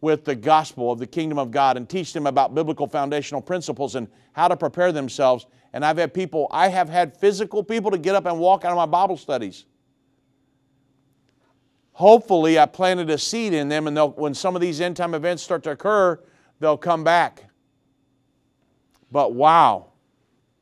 with 0.00 0.24
the 0.24 0.34
gospel 0.34 0.90
of 0.92 0.98
the 0.98 1.06
kingdom 1.06 1.38
of 1.38 1.50
God 1.50 1.76
and 1.76 1.88
teach 1.88 2.12
them 2.12 2.26
about 2.26 2.54
biblical 2.54 2.86
foundational 2.86 3.40
principles 3.40 3.96
and 3.96 4.08
how 4.32 4.48
to 4.48 4.56
prepare 4.56 4.92
themselves. 4.92 5.46
And 5.72 5.84
I've 5.84 5.98
had 5.98 6.14
people, 6.14 6.48
I 6.50 6.68
have 6.68 6.88
had 6.88 7.16
physical 7.16 7.62
people 7.62 7.90
to 7.90 7.98
get 7.98 8.14
up 8.14 8.26
and 8.26 8.38
walk 8.38 8.64
out 8.64 8.70
of 8.70 8.76
my 8.76 8.86
Bible 8.86 9.16
studies. 9.16 9.66
Hopefully, 11.92 12.58
I 12.58 12.66
planted 12.66 13.10
a 13.10 13.18
seed 13.18 13.52
in 13.52 13.68
them, 13.68 13.86
and 13.86 13.98
when 14.16 14.32
some 14.32 14.54
of 14.54 14.62
these 14.62 14.80
end 14.80 14.96
time 14.96 15.12
events 15.12 15.42
start 15.42 15.62
to 15.64 15.72
occur, 15.72 16.18
they'll 16.58 16.78
come 16.78 17.04
back. 17.04 17.49
But 19.10 19.34
wow, 19.34 19.92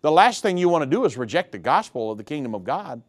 the 0.00 0.10
last 0.10 0.42
thing 0.42 0.56
you 0.56 0.68
want 0.68 0.82
to 0.82 0.90
do 0.90 1.04
is 1.04 1.16
reject 1.16 1.52
the 1.52 1.58
gospel 1.58 2.10
of 2.10 2.18
the 2.18 2.24
kingdom 2.24 2.54
of 2.54 2.64
God 2.64 3.02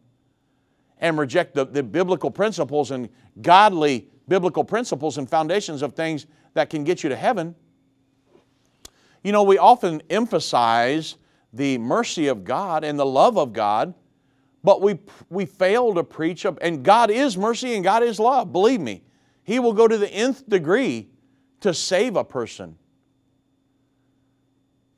and 0.98 1.18
reject 1.18 1.54
the, 1.54 1.64
the 1.64 1.82
biblical 1.82 2.30
principles 2.30 2.90
and 2.90 3.08
godly 3.40 4.08
biblical 4.28 4.64
principles 4.64 5.18
and 5.18 5.28
foundations 5.28 5.82
of 5.82 5.94
things 5.94 6.26
that 6.54 6.70
can 6.70 6.84
get 6.84 7.02
you 7.02 7.08
to 7.08 7.16
heaven. 7.16 7.54
You 9.22 9.32
know, 9.32 9.42
we 9.42 9.58
often 9.58 10.02
emphasize 10.10 11.16
the 11.52 11.78
mercy 11.78 12.28
of 12.28 12.44
God 12.44 12.84
and 12.84 12.98
the 12.98 13.06
love 13.06 13.36
of 13.38 13.52
God, 13.52 13.94
but 14.62 14.80
we, 14.80 14.98
we 15.30 15.46
fail 15.46 15.94
to 15.94 16.04
preach, 16.04 16.44
of, 16.44 16.58
and 16.62 16.84
God 16.84 17.10
is 17.10 17.36
mercy 17.36 17.74
and 17.74 17.82
God 17.82 18.02
is 18.02 18.20
love, 18.20 18.52
believe 18.52 18.80
me. 18.80 19.02
He 19.42 19.58
will 19.58 19.72
go 19.72 19.88
to 19.88 19.98
the 19.98 20.08
nth 20.08 20.48
degree 20.48 21.08
to 21.60 21.74
save 21.74 22.16
a 22.16 22.24
person. 22.24 22.76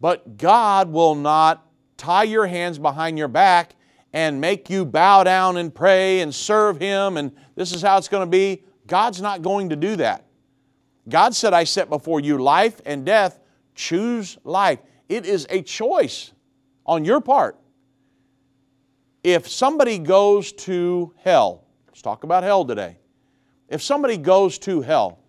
But 0.02 0.36
God 0.36 0.90
will 0.90 1.14
not 1.14 1.64
tie 1.96 2.24
your 2.24 2.48
hands 2.48 2.76
behind 2.76 3.16
your 3.16 3.28
back 3.28 3.76
and 4.12 4.40
make 4.40 4.68
you 4.68 4.84
bow 4.84 5.22
down 5.22 5.58
and 5.58 5.72
pray 5.72 6.22
and 6.22 6.34
serve 6.34 6.80
Him, 6.80 7.16
and 7.16 7.30
this 7.54 7.72
is 7.72 7.82
how 7.82 7.98
it's 7.98 8.08
going 8.08 8.26
to 8.26 8.30
be. 8.30 8.64
God's 8.88 9.22
not 9.22 9.42
going 9.42 9.68
to 9.68 9.76
do 9.76 9.94
that. 9.94 10.26
God 11.08 11.36
said, 11.36 11.54
I 11.54 11.62
set 11.62 11.88
before 11.88 12.18
you 12.18 12.38
life 12.38 12.80
and 12.84 13.06
death. 13.06 13.38
Choose 13.76 14.38
life. 14.42 14.80
It 15.08 15.24
is 15.24 15.46
a 15.50 15.62
choice 15.62 16.32
on 16.84 17.04
your 17.04 17.20
part. 17.20 17.60
If 19.22 19.48
somebody 19.48 20.00
goes 20.00 20.50
to 20.52 21.14
hell, 21.18 21.62
let's 21.86 22.02
talk 22.02 22.24
about 22.24 22.42
hell 22.42 22.64
today. 22.64 22.98
If 23.68 23.80
somebody 23.80 24.16
goes 24.16 24.58
to 24.58 24.80
hell, 24.80 25.20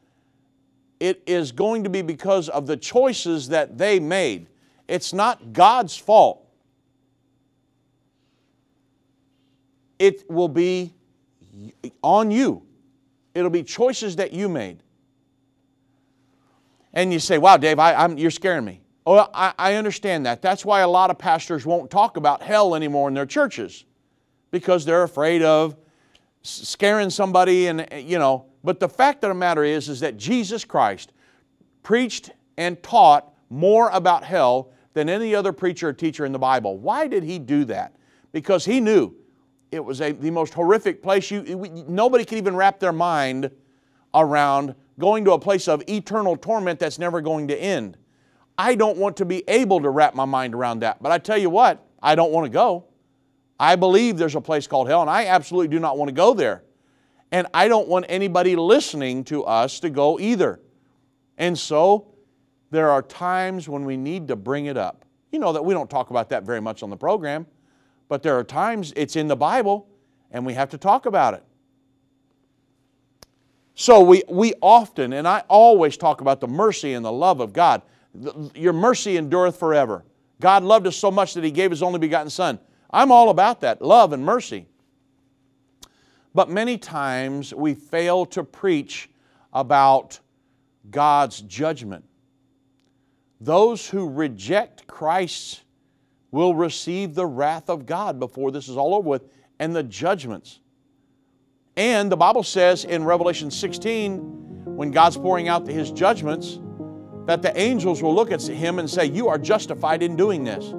it 1.00 1.22
is 1.28 1.52
going 1.52 1.84
to 1.84 1.92
be 1.92 2.02
because 2.02 2.50
of 2.50 2.66
the 2.66 2.76
choices 2.76 3.50
that 3.50 3.78
they 3.78 4.00
made. 4.00 4.48
It's 4.88 5.14
not 5.14 5.54
God's 5.54 5.96
fault. 5.96 6.46
It 10.00 10.30
will 10.30 10.50
be 10.50 10.94
on 12.02 12.32
you. 12.32 12.64
It'll 13.34 13.50
be 13.50 13.64
choices 13.64 14.18
that 14.18 14.34
you 14.34 14.50
made. 14.50 14.84
And 16.94 17.12
you 17.12 17.20
say, 17.20 17.38
wow, 17.38 17.58
Dave, 17.58 17.80
I, 17.80 18.08
you're 18.10 18.32
scaring 18.32 18.66
me. 18.66 18.82
Oh, 19.06 19.28
I, 19.34 19.54
I 19.58 19.74
understand 19.76 20.26
that. 20.26 20.42
That's 20.42 20.64
why 20.64 20.82
a 20.82 20.88
lot 20.88 21.10
of 21.10 21.18
pastors 21.18 21.66
won't 21.66 21.90
talk 21.90 22.18
about 22.18 22.42
hell 22.42 22.76
anymore 22.76 23.08
in 23.08 23.14
their 23.14 23.26
churches 23.26 23.86
because 24.52 24.86
they're 24.86 25.04
afraid 25.04 25.42
of 25.42 25.76
scaring 26.44 27.10
somebody 27.10 27.68
and, 27.68 27.88
eh, 27.92 27.98
you 27.98 28.20
know. 28.20 28.46
But 28.64 28.80
the 28.80 28.88
fact 28.88 29.24
of 29.24 29.30
the 29.30 29.34
matter 29.34 29.64
is, 29.64 29.90
is 29.90 30.00
that 30.02 30.18
Jesus 30.18 30.64
Christ 30.64 31.12
preached 31.82 32.32
and 32.58 32.82
taught 32.84 33.34
more 33.50 33.90
about 33.90 34.24
hell 34.24 34.72
than 34.94 35.10
any 35.10 35.34
other 35.36 35.52
preacher 35.52 35.90
or 35.90 35.94
teacher 35.94 36.26
in 36.26 36.32
the 36.32 36.40
Bible. 36.40 36.78
Why 36.78 37.08
did 37.08 37.24
he 37.24 37.40
do 37.40 37.66
that? 37.66 37.96
Because 38.32 38.66
he 38.66 38.80
knew 38.80 39.16
it 39.72 39.84
was 39.84 40.02
a, 40.02 40.12
the 40.12 40.32
most 40.32 40.54
horrific 40.54 41.02
place. 41.02 41.32
You, 41.32 41.42
it, 41.42 41.90
nobody 41.90 42.26
could 42.26 42.38
even 42.38 42.56
wrap 42.56 42.80
their 42.80 42.94
mind 42.94 43.50
around 44.14 44.76
going 45.00 45.26
to 45.26 45.32
a 45.32 45.40
place 45.40 45.68
of 45.68 45.84
eternal 45.90 46.38
torment 46.38 46.80
that's 46.80 47.00
never 47.00 47.22
going 47.22 47.48
to 47.48 47.58
end. 47.60 47.98
I 48.58 48.76
don't 48.76 48.98
want 48.98 49.18
to 49.18 49.26
be 49.26 49.44
able 49.48 49.82
to 49.82 49.90
wrap 49.90 50.14
my 50.14 50.26
mind 50.26 50.54
around 50.54 50.80
that. 50.80 51.02
But 51.02 51.12
I 51.12 51.18
tell 51.18 51.38
you 51.38 51.50
what, 51.50 51.86
I 52.02 52.14
don't 52.14 52.32
want 52.32 52.46
to 52.46 52.52
go. 52.52 52.86
I 53.60 53.76
believe 53.76 54.18
there's 54.18 54.36
a 54.36 54.42
place 54.42 54.68
called 54.68 54.88
hell, 54.88 55.02
and 55.02 55.10
I 55.10 55.26
absolutely 55.26 55.70
do 55.70 55.80
not 55.80 55.98
want 55.98 56.10
to 56.10 56.14
go 56.14 56.34
there. 56.34 56.64
And 57.32 57.48
I 57.54 57.68
don't 57.68 57.88
want 57.88 58.06
anybody 58.10 58.56
listening 58.56 59.24
to 59.26 59.44
us 59.44 59.80
to 59.80 59.90
go 59.90 60.20
either. 60.20 60.60
And 61.38 61.58
so 61.58 62.13
there 62.74 62.90
are 62.90 63.04
times 63.04 63.70
when 63.70 63.86
we 63.86 63.96
need 63.96 64.28
to 64.28 64.36
bring 64.36 64.66
it 64.66 64.78
up. 64.78 65.06
You 65.32 65.38
know 65.38 65.54
that 65.54 65.64
we 65.64 65.76
don't 65.76 65.90
talk 65.90 66.10
about 66.10 66.30
that 66.30 66.44
very 66.44 66.60
much 66.60 66.82
on 66.82 66.90
the 66.90 66.98
program, 66.98 67.46
but 68.10 68.24
there 68.24 68.38
are 68.38 68.44
times 68.44 68.92
it's 68.96 69.16
in 69.16 69.28
the 69.28 69.36
Bible 69.36 69.88
and 70.32 70.44
we 70.44 70.54
have 70.56 70.70
to 70.72 70.78
talk 70.80 71.06
about 71.06 71.36
it. 71.36 71.44
So 73.76 74.02
we, 74.02 74.24
we 74.28 74.54
often, 74.60 75.14
and 75.14 75.28
I 75.28 75.44
always 75.48 75.98
talk 75.98 76.22
about 76.22 76.42
the 76.42 76.48
mercy 76.48 76.94
and 76.94 77.06
the 77.06 77.12
love 77.12 77.40
of 77.40 77.54
God. 77.54 77.84
Your 78.56 78.74
mercy 78.74 79.18
endureth 79.18 79.58
forever. 79.58 80.04
God 80.42 80.64
loved 80.64 80.88
us 80.88 80.96
so 80.96 81.12
much 81.12 81.36
that 81.36 81.44
He 81.44 81.52
gave 81.52 81.70
His 81.70 81.84
only 81.84 82.00
begotten 82.00 82.32
Son. 82.32 82.60
I'm 82.90 83.12
all 83.12 83.30
about 83.30 83.62
that 83.62 83.84
love 83.84 84.14
and 84.14 84.26
mercy. 84.26 84.68
But 86.34 86.50
many 86.50 86.80
times 86.80 87.54
we 87.54 87.76
fail 87.76 88.26
to 88.28 88.44
preach 88.44 89.10
about 89.54 90.20
God's 90.90 91.42
judgment. 91.42 92.06
Those 93.44 93.90
who 93.90 94.10
reject 94.10 94.88
Christ 94.88 95.64
will 96.32 96.56
receive 96.56 97.14
the 97.14 97.26
wrath 97.26 97.70
of 97.70 97.86
God 97.86 98.18
before 98.18 98.52
this 98.52 98.70
is 98.70 98.78
all 98.78 98.96
over 98.96 99.10
with 99.10 99.24
and 99.60 99.76
the 99.76 99.84
judgments. 99.84 100.62
And 101.76 102.10
the 102.10 102.16
Bible 102.16 102.44
says 102.44 102.86
in 102.86 103.04
Revelation 103.04 103.52
16, 103.52 104.20
when 104.78 104.92
God's 104.92 105.18
pouring 105.18 105.50
out 105.50 105.68
His 105.68 105.92
judgments, 105.92 106.60
that 107.26 107.42
the 107.42 107.56
angels 107.60 108.02
will 108.02 108.16
look 108.16 108.32
at 108.32 108.42
Him 108.44 108.80
and 108.80 108.90
say, 108.90 109.08
You 109.08 109.28
are 109.28 109.38
justified 109.38 110.04
in 110.04 110.16
doing 110.16 110.46
this. 110.46 110.74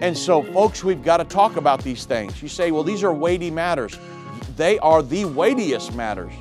And 0.00 0.16
so, 0.16 0.42
folks, 0.42 0.82
we've 0.82 1.02
got 1.02 1.18
to 1.18 1.24
talk 1.24 1.56
about 1.56 1.82
these 1.82 2.06
things. 2.06 2.42
You 2.42 2.48
say, 2.48 2.70
Well, 2.70 2.82
these 2.82 3.04
are 3.04 3.12
weighty 3.12 3.50
matters. 3.50 3.98
They 4.56 4.78
are 4.78 5.02
the 5.02 5.26
weightiest 5.26 5.94
matters 5.94 6.32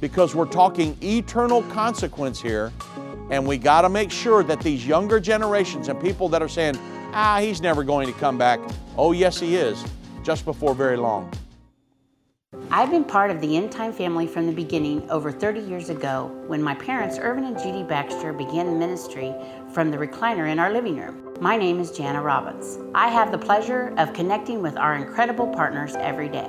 because 0.00 0.34
we're 0.34 0.46
talking 0.46 0.96
eternal 1.02 1.62
consequence 1.64 2.40
here. 2.40 2.72
And 3.30 3.46
we 3.46 3.58
got 3.58 3.82
to 3.82 3.88
make 3.88 4.10
sure 4.10 4.42
that 4.44 4.60
these 4.60 4.86
younger 4.86 5.20
generations 5.20 5.88
and 5.88 6.00
people 6.00 6.28
that 6.30 6.42
are 6.42 6.48
saying, 6.48 6.78
ah, 7.12 7.38
he's 7.40 7.60
never 7.60 7.84
going 7.84 8.06
to 8.06 8.14
come 8.14 8.38
back. 8.38 8.60
Oh, 8.96 9.12
yes, 9.12 9.38
he 9.38 9.56
is 9.56 9.84
just 10.22 10.44
before 10.44 10.74
very 10.74 10.96
long. 10.96 11.30
I've 12.70 12.90
been 12.90 13.04
part 13.04 13.30
of 13.30 13.42
the 13.42 13.56
End 13.56 13.70
Time 13.70 13.92
family 13.92 14.26
from 14.26 14.46
the 14.46 14.52
beginning 14.52 15.08
over 15.10 15.30
30 15.30 15.60
years 15.60 15.90
ago 15.90 16.30
when 16.46 16.62
my 16.62 16.74
parents, 16.74 17.18
Irvin 17.18 17.44
and 17.44 17.58
Judy 17.58 17.82
Baxter, 17.82 18.32
began 18.32 18.78
ministry 18.78 19.34
from 19.72 19.90
the 19.90 19.98
recliner 19.98 20.50
in 20.50 20.58
our 20.58 20.72
living 20.72 20.96
room. 20.96 21.34
My 21.40 21.56
name 21.56 21.78
is 21.78 21.90
Jana 21.90 22.22
Robbins. 22.22 22.78
I 22.94 23.08
have 23.08 23.30
the 23.30 23.38
pleasure 23.38 23.92
of 23.98 24.14
connecting 24.14 24.62
with 24.62 24.76
our 24.78 24.96
incredible 24.96 25.46
partners 25.48 25.94
every 25.96 26.28
day. 26.28 26.48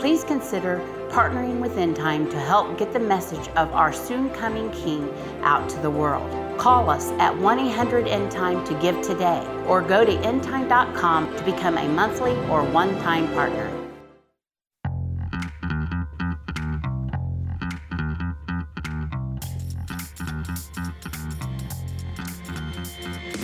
please 0.00 0.24
consider 0.24 0.78
partnering 1.10 1.60
with 1.60 1.76
End 1.76 1.94
Time 1.94 2.26
to 2.30 2.40
help 2.40 2.78
get 2.78 2.90
the 2.90 2.98
message 2.98 3.48
of 3.48 3.70
our 3.74 3.92
soon 3.92 4.30
coming 4.30 4.70
King 4.70 5.12
out 5.42 5.68
to 5.68 5.78
the 5.80 5.90
world. 5.90 6.58
Call 6.58 6.88
us 6.88 7.10
at 7.18 7.36
1 7.36 7.58
800 7.58 8.08
End 8.08 8.30
Time 8.30 8.64
to 8.64 8.72
give 8.80 8.98
today 9.02 9.46
or 9.66 9.82
go 9.82 10.02
to 10.02 10.12
endtime.com 10.12 11.36
to 11.36 11.44
become 11.44 11.76
a 11.76 11.86
monthly 11.86 12.32
or 12.48 12.64
one 12.64 12.98
time 13.00 13.28
partner. 13.34 13.68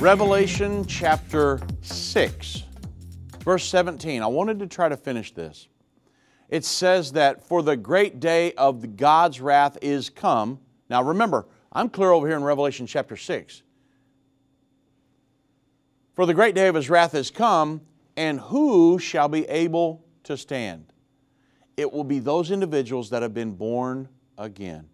Revelation 0.01 0.87
chapter 0.87 1.61
6 1.83 2.63
Verse 3.41 3.65
17, 3.65 4.23
I 4.23 4.27
wanted 4.27 4.59
to 4.59 4.67
try 4.67 4.89
to 4.89 4.97
finish 4.97 5.33
this. 5.33 5.69
It 6.49 6.65
says 6.65 7.13
that 7.13 7.47
for 7.47 7.63
the 7.63 7.77
great 7.77 8.21
day 8.21 8.53
of 8.53 8.97
God's 8.97 9.41
wrath 9.41 9.79
is 9.83 10.11
come. 10.11 10.61
Now 10.89 11.03
remember, 11.03 11.47
I'm 11.73 11.89
clear 11.89 12.11
over 12.11 12.27
here 12.27 12.37
in 12.37 12.45
Revelation 12.45 12.87
chapter 12.87 13.17
6. 13.17 13.63
For 16.15 16.25
the 16.25 16.35
great 16.35 16.55
day 16.55 16.69
of 16.69 16.75
his 16.75 16.89
wrath 16.89 17.15
is 17.15 17.31
come, 17.31 17.83
and 18.17 18.41
who 18.41 18.99
shall 18.99 19.29
be 19.29 19.45
able 19.49 20.05
to 20.25 20.37
stand? 20.37 20.93
It 21.77 21.93
will 21.93 22.05
be 22.05 22.21
those 22.21 22.51
individuals 22.51 23.11
that 23.11 23.23
have 23.23 23.35
been 23.35 23.53
born 23.53 24.09
again. 24.39 24.89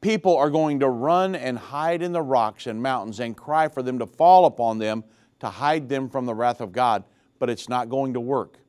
People 0.00 0.36
are 0.36 0.48
going 0.48 0.80
to 0.80 0.88
run 0.88 1.34
and 1.34 1.58
hide 1.58 2.00
in 2.00 2.12
the 2.12 2.22
rocks 2.22 2.66
and 2.66 2.82
mountains 2.82 3.20
and 3.20 3.36
cry 3.36 3.68
for 3.68 3.82
them 3.82 3.98
to 3.98 4.06
fall 4.06 4.46
upon 4.46 4.78
them 4.78 5.04
to 5.40 5.48
hide 5.50 5.88
them 5.90 6.08
from 6.08 6.24
the 6.24 6.34
wrath 6.34 6.62
of 6.62 6.72
God 6.72 7.04
but 7.40 7.50
it's 7.50 7.68
not 7.68 7.88
going 7.88 8.12
to 8.12 8.20
work. 8.20 8.59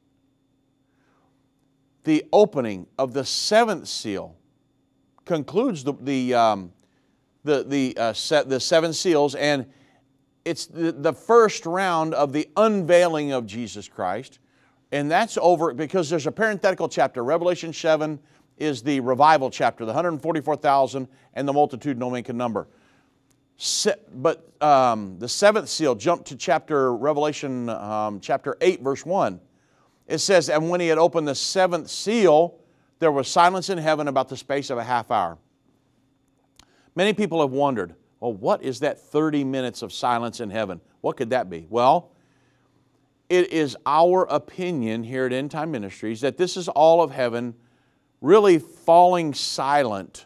The 2.04 2.26
opening 2.34 2.88
of 2.98 3.14
the 3.14 3.26
seventh 3.26 3.88
seal 3.88 4.36
concludes 5.26 5.84
the, 5.84 5.94
the, 6.02 6.34
um, 6.34 6.72
the, 7.44 7.64
the, 7.64 7.96
uh, 7.98 8.14
set, 8.14 8.50
the 8.50 8.60
seven 8.60 8.94
seals, 8.94 9.36
and 9.36 9.66
it's 10.46 10.66
the, 10.66 10.92
the 10.92 11.14
first 11.14 11.66
round 11.66 12.14
of 12.14 12.34
the 12.34 12.50
unveiling 12.58 13.32
of 13.32 13.46
Jesus 13.46 13.88
Christ. 13.88 14.40
And 14.92 15.10
that's 15.10 15.38
over 15.42 15.74
because 15.74 16.10
there's 16.10 16.28
a 16.28 16.32
parenthetical 16.32 16.90
chapter. 16.90 17.24
Revelation 17.24 17.72
7 17.72 18.20
is 18.58 18.84
the 18.84 19.00
revival 19.00 19.50
chapter, 19.50 19.86
the 19.86 19.92
144,000 19.92 21.08
and 21.34 21.48
the 21.48 21.54
multitude 21.54 21.98
no 21.98 22.10
man 22.10 22.24
can 22.24 22.38
number. 22.38 22.68
Se- 23.58 23.96
but 24.16 24.52
um, 24.62 25.18
the 25.20 25.30
seventh 25.30 25.70
seal, 25.70 25.96
jump 25.96 26.26
to 26.26 26.36
chapter 26.36 26.96
Revelation 26.96 27.70
um, 27.70 28.20
chapter 28.20 28.58
8, 28.60 28.82
verse 28.82 29.06
1. 29.06 29.40
It 30.12 30.20
says, 30.20 30.50
And 30.50 30.70
when 30.70 30.82
he 30.82 30.90
had 30.90 30.98
opened 30.98 31.26
the 31.26 31.36
seventh 31.36 31.90
seal, 31.90 32.60
there 33.00 33.14
was 33.14 33.30
silence 33.30 33.70
in 33.70 33.78
heaven 33.78 34.10
about 34.10 34.28
the 34.28 34.36
space 34.36 34.70
of 34.70 34.78
a 34.78 34.84
half 34.84 35.10
hour. 35.10 35.38
Many 36.96 37.14
people 37.14 37.40
have 37.40 37.52
wondered, 37.52 37.96
well, 38.20 38.34
what 38.34 38.62
is 38.62 38.82
that 38.82 39.00
30 39.00 39.46
minutes 39.46 39.82
of 39.82 39.94
silence 39.94 40.42
in 40.42 40.50
heaven? 40.50 40.82
What 41.00 41.16
could 41.16 41.30
that 41.30 41.50
be? 41.50 41.66
Well, 41.70 42.12
it 43.30 43.54
is 43.54 43.78
our 43.86 44.24
opinion 44.30 45.06
here 45.06 45.26
at 45.26 45.32
End 45.32 45.50
Time 45.50 45.72
Ministries 45.72 46.20
that 46.20 46.36
this 46.36 46.58
is 46.58 46.68
all 46.68 47.02
of 47.02 47.12
heaven 47.12 47.56
really 48.20 48.60
falling 48.60 49.34
silent 49.34 50.26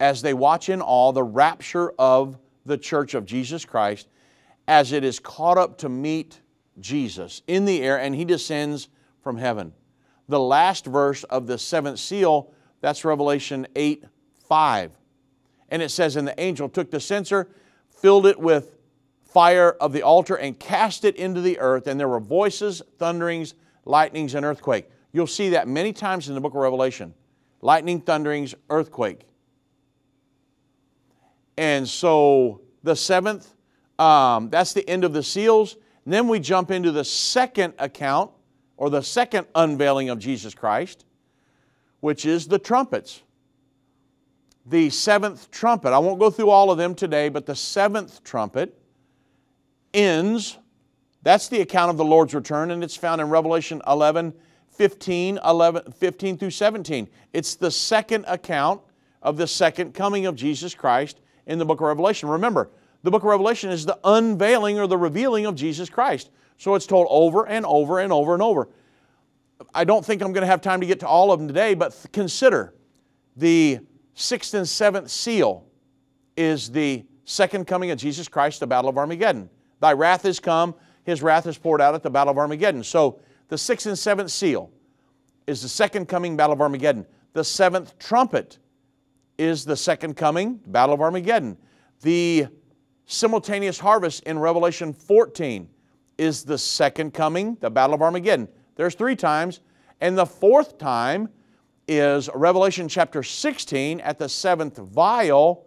as 0.00 0.22
they 0.22 0.34
watch 0.34 0.68
in 0.68 0.82
awe 0.82 1.12
the 1.12 1.22
rapture 1.22 1.92
of 2.00 2.36
the 2.66 2.76
church 2.76 3.14
of 3.14 3.24
Jesus 3.24 3.64
Christ 3.64 4.08
as 4.66 4.90
it 4.90 5.04
is 5.04 5.20
caught 5.20 5.56
up 5.56 5.78
to 5.78 5.88
meet 5.88 6.40
Jesus 6.80 7.42
in 7.46 7.64
the 7.64 7.82
air 7.82 7.98
and 7.98 8.14
he 8.14 8.24
descends 8.24 8.88
from 9.22 9.36
heaven. 9.36 9.72
The 10.28 10.40
last 10.40 10.84
verse 10.84 11.24
of 11.24 11.46
the 11.46 11.58
seventh 11.58 11.98
seal, 11.98 12.52
that's 12.80 13.04
Revelation 13.04 13.66
8 13.74 14.04
5. 14.48 14.92
And 15.70 15.82
it 15.82 15.90
says, 15.90 16.16
And 16.16 16.26
the 16.26 16.38
angel 16.40 16.68
took 16.68 16.90
the 16.90 17.00
censer, 17.00 17.48
filled 17.90 18.26
it 18.26 18.38
with 18.38 18.76
fire 19.24 19.72
of 19.72 19.92
the 19.92 20.02
altar 20.02 20.34
and 20.34 20.58
cast 20.58 21.04
it 21.04 21.16
into 21.16 21.40
the 21.40 21.58
earth, 21.58 21.86
and 21.86 22.00
there 22.00 22.08
were 22.08 22.20
voices, 22.20 22.82
thunderings, 22.98 23.54
lightnings, 23.84 24.34
and 24.34 24.44
earthquake. 24.44 24.88
You'll 25.12 25.26
see 25.26 25.50
that 25.50 25.68
many 25.68 25.92
times 25.92 26.28
in 26.28 26.34
the 26.34 26.40
book 26.40 26.54
of 26.54 26.60
Revelation 26.60 27.14
lightning, 27.60 28.00
thunderings, 28.00 28.54
earthquake. 28.70 29.22
And 31.56 31.88
so 31.88 32.60
the 32.84 32.94
seventh, 32.94 33.52
um, 33.98 34.48
that's 34.48 34.72
the 34.72 34.88
end 34.88 35.02
of 35.02 35.12
the 35.12 35.24
seals. 35.24 35.76
And 36.08 36.12
then 36.14 36.26
we 36.26 36.40
jump 36.40 36.70
into 36.70 36.90
the 36.90 37.04
second 37.04 37.74
account, 37.78 38.30
or 38.78 38.88
the 38.88 39.02
second 39.02 39.46
unveiling 39.54 40.08
of 40.08 40.18
Jesus 40.18 40.54
Christ, 40.54 41.04
which 42.00 42.24
is 42.24 42.48
the 42.48 42.58
trumpets. 42.58 43.20
The 44.64 44.88
seventh 44.88 45.50
trumpet. 45.50 45.92
I 45.92 45.98
won't 45.98 46.18
go 46.18 46.30
through 46.30 46.48
all 46.48 46.70
of 46.70 46.78
them 46.78 46.94
today, 46.94 47.28
but 47.28 47.44
the 47.44 47.54
seventh 47.54 48.24
trumpet 48.24 48.74
ends. 49.92 50.56
That's 51.24 51.48
the 51.48 51.60
account 51.60 51.90
of 51.90 51.98
the 51.98 52.06
Lord's 52.06 52.32
return, 52.32 52.70
and 52.70 52.82
it's 52.82 52.96
found 52.96 53.20
in 53.20 53.28
Revelation 53.28 53.82
11, 53.86 54.32
15, 54.70 55.38
11, 55.44 55.92
15 55.92 56.38
through 56.38 56.50
17. 56.50 57.06
It's 57.34 57.54
the 57.54 57.70
second 57.70 58.24
account 58.26 58.80
of 59.20 59.36
the 59.36 59.46
second 59.46 59.92
coming 59.92 60.24
of 60.24 60.36
Jesus 60.36 60.74
Christ 60.74 61.20
in 61.46 61.58
the 61.58 61.66
book 61.66 61.82
of 61.82 61.86
Revelation. 61.86 62.30
Remember, 62.30 62.70
the 63.02 63.10
book 63.10 63.22
of 63.22 63.28
Revelation 63.28 63.70
is 63.70 63.86
the 63.86 63.98
unveiling 64.04 64.78
or 64.78 64.86
the 64.86 64.98
revealing 64.98 65.46
of 65.46 65.54
Jesus 65.54 65.88
Christ. 65.88 66.30
So 66.56 66.74
it's 66.74 66.86
told 66.86 67.06
over 67.10 67.46
and 67.46 67.64
over 67.64 68.00
and 68.00 68.12
over 68.12 68.34
and 68.34 68.42
over. 68.42 68.68
I 69.74 69.84
don't 69.84 70.04
think 70.04 70.22
I'm 70.22 70.32
going 70.32 70.42
to 70.42 70.48
have 70.48 70.60
time 70.60 70.80
to 70.80 70.86
get 70.86 71.00
to 71.00 71.08
all 71.08 71.32
of 71.32 71.38
them 71.38 71.48
today, 71.48 71.74
but 71.74 72.06
consider 72.12 72.74
the 73.36 73.80
sixth 74.14 74.54
and 74.54 74.68
seventh 74.68 75.10
seal 75.10 75.66
is 76.36 76.70
the 76.70 77.04
second 77.24 77.66
coming 77.66 77.90
of 77.90 77.98
Jesus 77.98 78.28
Christ, 78.28 78.60
the 78.60 78.66
Battle 78.66 78.88
of 78.88 78.98
Armageddon. 78.98 79.50
Thy 79.80 79.92
wrath 79.92 80.24
is 80.24 80.40
come, 80.40 80.74
his 81.04 81.22
wrath 81.22 81.46
is 81.46 81.58
poured 81.58 81.80
out 81.80 81.94
at 81.94 82.02
the 82.02 82.10
Battle 82.10 82.32
of 82.32 82.38
Armageddon. 82.38 82.82
So 82.82 83.20
the 83.48 83.58
sixth 83.58 83.86
and 83.86 83.98
seventh 83.98 84.30
seal 84.30 84.70
is 85.46 85.62
the 85.62 85.68
second 85.68 86.06
coming 86.08 86.36
Battle 86.36 86.54
of 86.54 86.60
Armageddon. 86.60 87.06
The 87.32 87.44
seventh 87.44 87.98
trumpet 87.98 88.58
is 89.38 89.64
the 89.64 89.76
second 89.76 90.16
coming 90.16 90.60
Battle 90.66 90.94
of 90.94 91.00
Armageddon. 91.00 91.56
The 92.02 92.48
simultaneous 93.08 93.78
harvest 93.78 94.22
in 94.24 94.38
Revelation 94.38 94.92
14 94.92 95.68
is 96.18 96.44
the 96.44 96.58
second 96.58 97.14
coming, 97.14 97.56
the 97.60 97.70
Battle 97.70 97.94
of 97.94 98.02
Armageddon. 98.02 98.48
There's 98.76 98.94
three 98.94 99.16
times. 99.16 99.60
And 100.00 100.16
the 100.16 100.26
fourth 100.26 100.78
time 100.78 101.28
is 101.88 102.28
Revelation 102.34 102.86
chapter 102.86 103.22
16 103.22 104.00
at 104.02 104.18
the 104.18 104.28
seventh 104.28 104.76
vial, 104.76 105.66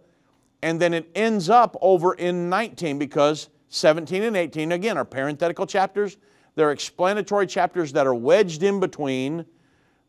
and 0.62 0.80
then 0.80 0.94
it 0.94 1.10
ends 1.16 1.50
up 1.50 1.76
over 1.82 2.14
in 2.14 2.48
19 2.48 2.98
because 2.98 3.50
17 3.68 4.22
and 4.22 4.36
18, 4.36 4.72
again, 4.72 4.96
are 4.96 5.04
parenthetical 5.04 5.66
chapters. 5.66 6.16
They're 6.54 6.70
explanatory 6.70 7.48
chapters 7.48 7.92
that 7.92 8.06
are 8.06 8.14
wedged 8.14 8.62
in 8.62 8.78
between 8.78 9.44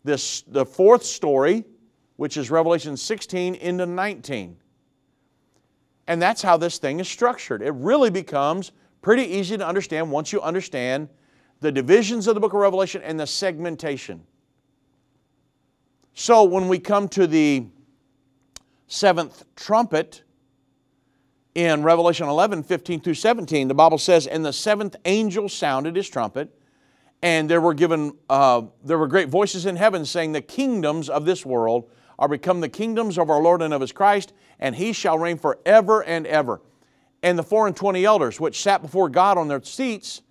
this, 0.04 0.44
the 0.48 0.66
fourth 0.66 1.04
story, 1.04 1.64
which 2.18 2.38
is 2.38 2.52
Revelation 2.52 2.96
16, 2.96 3.56
into 3.56 3.88
19. 3.88 4.58
And 6.08 6.22
that's 6.22 6.42
how 6.42 6.58
this 6.58 6.78
thing 6.78 7.00
is 7.00 7.08
structured. 7.08 7.62
It 7.62 7.74
really 7.74 8.10
becomes 8.10 8.72
pretty 9.02 9.24
easy 9.24 9.58
to 9.58 9.66
understand 9.66 10.12
once 10.12 10.32
you 10.34 10.42
understand 10.42 11.10
the 11.62 11.72
divisions 11.72 12.28
of 12.28 12.36
the 12.36 12.42
book 12.42 12.54
of 12.54 12.60
Revelation 12.60 13.02
and 13.04 13.20
the 13.20 13.28
segmentation. 13.28 14.24
So 16.14 16.44
when 16.44 16.68
we 16.68 16.80
come 16.80 17.08
to 17.10 17.26
the 17.26 17.66
seventh 18.88 19.46
trumpet, 19.56 20.24
in 21.56 21.84
Revelation 21.84 22.28
11, 22.28 22.64
15 22.64 23.02
through 23.02 23.14
17, 23.14 23.68
the 23.68 23.74
Bible 23.74 23.98
says, 23.98 24.26
And 24.28 24.44
the 24.44 24.54
seventh 24.54 24.96
angel 25.06 25.48
sounded 25.50 25.96
his 25.96 26.10
trumpet, 26.10 26.50
and 27.22 27.50
there 27.50 27.62
were 27.62 27.74
given, 27.74 28.14
uh, 28.30 28.64
there 28.84 28.98
were 28.98 29.08
great 29.08 29.30
voices 29.30 29.66
in 29.66 29.76
heaven 29.76 30.06
saying, 30.06 30.32
The 30.32 30.42
kingdoms 30.42 31.10
of 31.10 31.26
this 31.26 31.46
world 31.46 31.90
are 32.24 32.30
become 32.30 32.62
the 32.62 32.70
kingdoms 32.70 33.18
of 33.18 33.30
our 33.30 33.42
Lord 33.42 33.62
and 33.62 33.74
of 33.74 33.82
his 33.82 33.92
Christ, 33.92 34.32
and 34.58 34.74
he 34.74 34.94
shall 34.94 35.20
reign 35.20 35.38
forever 35.38 36.02
and 36.06 36.26
ever. 36.26 36.62
And 37.22 37.38
the 37.38 37.44
four 37.44 37.68
and 37.68 37.76
twenty 37.76 38.06
elders, 38.06 38.40
which 38.40 38.62
sat 38.62 38.82
before 38.82 39.10
God 39.10 39.38
on 39.38 39.50
their 39.50 39.62
seats, 39.62 40.22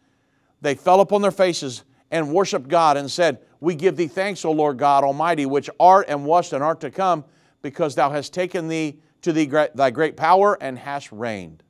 they 0.62 0.74
fell 0.74 1.00
upon 1.00 1.20
their 1.20 1.30
faces 1.30 1.84
and 2.10 2.32
worshiped 2.32 2.66
God 2.66 2.96
and 2.96 3.10
said, 3.10 3.40
We 3.60 3.74
give 3.74 3.98
thee 3.98 4.06
thanks, 4.06 4.42
O 4.46 4.52
Lord 4.52 4.78
God 4.78 5.04
Almighty, 5.04 5.44
which 5.44 5.68
art 5.78 6.06
and 6.08 6.24
wast 6.24 6.54
and 6.54 6.64
art 6.64 6.80
to 6.80 6.90
come, 6.90 7.26
because 7.60 7.94
thou 7.94 8.08
hast 8.08 8.32
taken 8.32 8.68
thee 8.68 8.98
to 9.20 9.34
thee 9.34 9.44
thy 9.74 9.90
great 9.90 10.16
power 10.16 10.56
and 10.62 10.78
hast 10.78 11.12
reigned. 11.12 11.62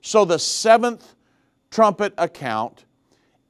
So 0.00 0.24
the 0.24 0.38
seventh 0.38 1.16
trumpet 1.70 2.14
account 2.16 2.86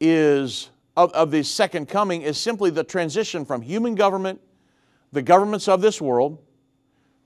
is 0.00 0.70
of, 0.96 1.12
of 1.12 1.30
the 1.30 1.44
second 1.44 1.88
coming 1.88 2.22
is 2.22 2.36
simply 2.36 2.70
the 2.70 2.82
transition 2.82 3.44
from 3.44 3.62
human 3.62 3.94
government, 3.94 4.40
the 5.12 5.22
governments 5.22 5.68
of 5.68 5.80
this 5.80 6.00
world, 6.00 6.38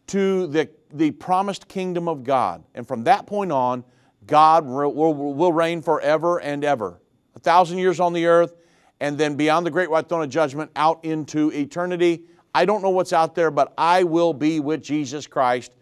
to 0.09 0.47
the, 0.49 0.69
the 0.93 1.11
promised 1.13 1.67
kingdom 1.69 2.09
of 2.09 2.23
God. 2.23 2.63
And 2.75 2.87
from 2.87 3.05
that 3.05 3.27
point 3.27 3.51
on, 3.51 3.85
God 4.27 4.65
will, 4.65 4.93
will, 4.93 5.53
reign 5.53 5.83
forever 5.83 6.41
and 6.41 6.65
ever. 6.65 7.01
A 7.35 7.41
thousand 7.41 7.79
years 7.79 7.99
on 8.01 8.13
the 8.13 8.27
earth, 8.27 8.55
and 9.01 9.19
then 9.19 9.35
beyond 9.35 9.67
the 9.67 9.71
great 9.71 9.91
white 9.91 10.09
throne 10.09 10.23
of 10.23 10.31
judgment 10.31 10.71
out 10.77 11.05
into 11.05 11.51
eternity 11.51 12.25
I 12.57 12.65
don't 12.65 12.81
know 12.81 12.89
what's 12.89 13.13
out 13.13 13.35
there, 13.35 13.51
but 13.51 13.75
I 13.77 14.05
will 14.05 14.33
be 14.33 14.61
with 14.61 14.83
Jesus 14.83 15.27
Christ, 15.27 15.73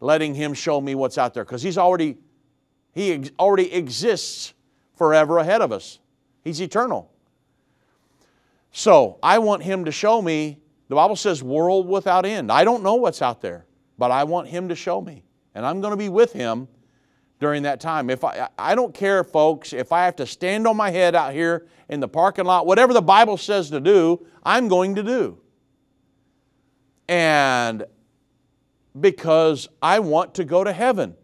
letting 0.00 0.34
Him 0.34 0.52
show 0.52 0.80
me 0.80 0.96
what's 0.96 1.16
out 1.16 1.32
there 1.32 1.44
because 1.44 1.62
He's 1.62 1.78
already, 1.78 2.16
He 2.92 3.12
ex- 3.12 3.30
already 3.38 3.72
exists 3.72 4.52
forever 4.96 5.38
ahead 5.38 5.62
of 5.62 5.70
us. 5.70 6.00
He's 6.42 6.60
eternal. 6.60 7.12
So 8.72 9.20
I 9.22 9.38
want 9.38 9.62
Him 9.62 9.84
to 9.84 9.92
show 9.92 10.20
me. 10.20 10.58
The 10.88 10.94
Bible 10.94 11.16
says, 11.16 11.42
world 11.42 11.88
without 11.88 12.26
end. 12.26 12.52
I 12.52 12.64
don't 12.64 12.82
know 12.82 12.94
what's 12.96 13.22
out 13.22 13.40
there, 13.40 13.66
but 13.98 14.10
I 14.10 14.24
want 14.24 14.48
Him 14.48 14.68
to 14.68 14.74
show 14.74 15.00
me. 15.00 15.24
And 15.54 15.64
I'm 15.64 15.80
going 15.80 15.92
to 15.92 15.96
be 15.96 16.08
with 16.08 16.32
Him 16.32 16.68
during 17.40 17.62
that 17.62 17.80
time. 17.80 18.10
If 18.10 18.24
I, 18.24 18.48
I 18.58 18.74
don't 18.74 18.94
care, 18.94 19.24
folks, 19.24 19.72
if 19.72 19.92
I 19.92 20.04
have 20.04 20.16
to 20.16 20.26
stand 20.26 20.66
on 20.66 20.76
my 20.76 20.90
head 20.90 21.14
out 21.14 21.32
here 21.32 21.66
in 21.88 22.00
the 22.00 22.08
parking 22.08 22.44
lot, 22.44 22.66
whatever 22.66 22.92
the 22.92 23.02
Bible 23.02 23.36
says 23.36 23.70
to 23.70 23.80
do, 23.80 24.26
I'm 24.42 24.68
going 24.68 24.94
to 24.96 25.02
do. 25.02 25.38
And 27.08 27.84
because 28.98 29.68
I 29.82 30.00
want 30.00 30.34
to 30.34 30.44
go 30.44 30.64
to 30.64 30.72
heaven. 30.72 31.16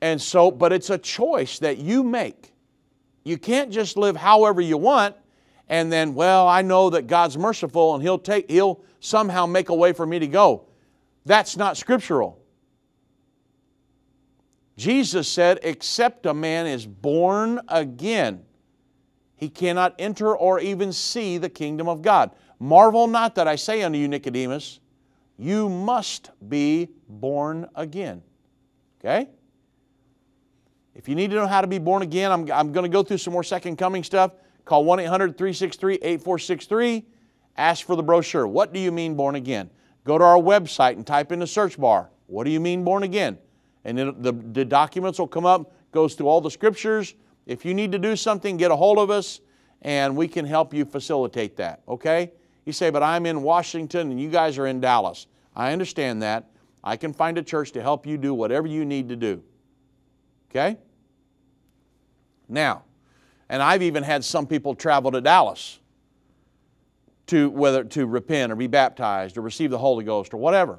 And 0.00 0.20
so, 0.20 0.50
but 0.50 0.72
it's 0.72 0.90
a 0.90 0.98
choice 0.98 1.58
that 1.58 1.78
you 1.78 2.02
make. 2.02 2.52
You 3.24 3.36
can't 3.36 3.70
just 3.70 3.96
live 3.96 4.16
however 4.16 4.60
you 4.60 4.78
want 4.78 5.14
and 5.70 5.90
then, 5.90 6.16
well, 6.16 6.48
I 6.48 6.62
know 6.62 6.90
that 6.90 7.06
God's 7.06 7.38
merciful 7.38 7.94
and 7.94 8.02
He'll 8.02 8.18
take, 8.18 8.50
He'll 8.50 8.82
somehow 8.98 9.46
make 9.46 9.68
a 9.68 9.74
way 9.74 9.92
for 9.92 10.04
me 10.04 10.18
to 10.18 10.26
go. 10.26 10.66
That's 11.24 11.56
not 11.56 11.76
scriptural. 11.76 12.42
Jesus 14.76 15.28
said, 15.28 15.60
except 15.62 16.26
a 16.26 16.34
man 16.34 16.66
is 16.66 16.86
born 16.86 17.60
again, 17.68 18.42
he 19.36 19.48
cannot 19.48 19.94
enter 19.98 20.36
or 20.36 20.58
even 20.58 20.92
see 20.92 21.38
the 21.38 21.48
kingdom 21.48 21.88
of 21.88 22.02
God. 22.02 22.32
Marvel 22.58 23.06
not 23.06 23.36
that 23.36 23.46
I 23.46 23.56
say 23.56 23.82
unto 23.82 23.96
you, 23.96 24.08
Nicodemus, 24.08 24.80
you 25.38 25.68
must 25.68 26.30
be 26.48 26.88
born 27.08 27.68
again. 27.76 28.22
Okay? 28.98 29.28
If 30.94 31.08
you 31.08 31.14
need 31.14 31.30
to 31.30 31.36
know 31.36 31.46
how 31.46 31.60
to 31.60 31.66
be 31.66 31.78
born 31.78 32.02
again, 32.02 32.32
I'm, 32.32 32.50
I'm 32.50 32.72
going 32.72 32.84
to 32.84 32.92
go 32.92 33.02
through 33.02 33.18
some 33.18 33.32
more 33.32 33.44
second 33.44 33.76
coming 33.76 34.02
stuff. 34.02 34.32
Call 34.70 34.84
1 34.84 35.00
800 35.00 35.36
363 35.36 35.94
8463. 35.96 37.04
Ask 37.56 37.84
for 37.84 37.96
the 37.96 38.04
brochure. 38.04 38.46
What 38.46 38.72
do 38.72 38.78
you 38.78 38.92
mean 38.92 39.16
born 39.16 39.34
again? 39.34 39.68
Go 40.04 40.16
to 40.16 40.22
our 40.22 40.38
website 40.38 40.92
and 40.92 41.04
type 41.04 41.32
in 41.32 41.40
the 41.40 41.46
search 41.48 41.76
bar. 41.76 42.08
What 42.28 42.44
do 42.44 42.50
you 42.50 42.60
mean 42.60 42.84
born 42.84 43.02
again? 43.02 43.36
And 43.84 43.98
it, 43.98 44.22
the, 44.22 44.30
the 44.30 44.64
documents 44.64 45.18
will 45.18 45.26
come 45.26 45.44
up, 45.44 45.72
goes 45.90 46.14
through 46.14 46.28
all 46.28 46.40
the 46.40 46.52
scriptures. 46.52 47.16
If 47.46 47.64
you 47.64 47.74
need 47.74 47.90
to 47.90 47.98
do 47.98 48.14
something, 48.14 48.56
get 48.56 48.70
a 48.70 48.76
hold 48.76 48.98
of 48.98 49.10
us 49.10 49.40
and 49.82 50.16
we 50.16 50.28
can 50.28 50.44
help 50.44 50.72
you 50.72 50.84
facilitate 50.84 51.56
that, 51.56 51.82
okay? 51.88 52.30
You 52.64 52.72
say, 52.72 52.90
but 52.90 53.02
I'm 53.02 53.26
in 53.26 53.42
Washington 53.42 54.12
and 54.12 54.20
you 54.20 54.30
guys 54.30 54.56
are 54.56 54.68
in 54.68 54.80
Dallas. 54.80 55.26
I 55.56 55.72
understand 55.72 56.22
that. 56.22 56.48
I 56.84 56.96
can 56.96 57.12
find 57.12 57.38
a 57.38 57.42
church 57.42 57.72
to 57.72 57.82
help 57.82 58.06
you 58.06 58.16
do 58.16 58.34
whatever 58.34 58.68
you 58.68 58.84
need 58.84 59.08
to 59.08 59.16
do. 59.16 59.42
Okay? 60.48 60.78
Now, 62.48 62.84
and 63.50 63.60
I've 63.60 63.82
even 63.82 64.04
had 64.04 64.24
some 64.24 64.46
people 64.46 64.76
travel 64.76 65.10
to 65.10 65.20
Dallas 65.20 65.80
to 67.26 67.50
whether 67.50 67.82
to 67.82 68.06
repent 68.06 68.52
or 68.52 68.56
be 68.56 68.68
baptized 68.68 69.36
or 69.36 69.40
receive 69.40 69.70
the 69.70 69.78
Holy 69.78 70.04
Ghost 70.04 70.32
or 70.32 70.36
whatever. 70.36 70.78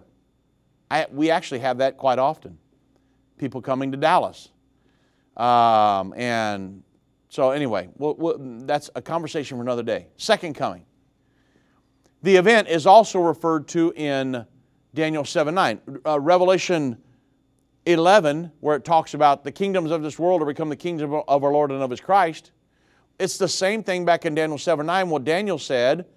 I, 0.89 1.05
we 1.11 1.29
actually 1.29 1.59
have 1.59 1.79
that 1.79 1.97
quite 1.97 2.17
often. 2.17 2.57
People 3.37 3.61
coming 3.61 3.91
to 3.91 3.97
Dallas. 3.97 4.49
Um, 5.35 6.13
and 6.15 6.81
so, 7.27 7.51
anyway, 7.51 7.89
we'll, 7.97 8.15
we'll, 8.15 8.37
that's 8.39 8.89
a 8.95 9.01
conversation 9.01 9.57
for 9.57 9.63
another 9.63 9.83
day. 9.83 10.07
Second 10.15 10.55
coming. 10.55 10.85
The 12.23 12.37
event 12.37 12.69
is 12.69 12.85
also 12.85 13.19
referred 13.19 13.67
to 13.69 13.91
in 13.97 14.45
Daniel 14.93 15.25
7 15.25 15.53
9. 15.53 15.81
Uh, 16.05 16.19
Revelation 16.19 16.97
11, 17.85 18.51
where 18.61 18.77
it 18.77 18.85
talks 18.85 19.13
about 19.13 19.43
the 19.43 19.51
kingdoms 19.51 19.91
of 19.91 20.03
this 20.03 20.17
world 20.17 20.41
are 20.41 20.45
become 20.45 20.69
the 20.69 20.75
kingdom 20.75 21.21
of 21.27 21.43
our 21.43 21.51
Lord 21.51 21.71
and 21.71 21.81
of 21.81 21.89
His 21.89 21.99
Christ. 21.99 22.51
It's 23.21 23.37
the 23.37 23.47
same 23.47 23.83
thing 23.83 24.03
back 24.03 24.25
in 24.25 24.33
Daniel 24.33 24.57
7 24.57 24.83
9, 24.83 25.09
what 25.11 25.23
Daniel 25.23 25.59
said, 25.59 26.07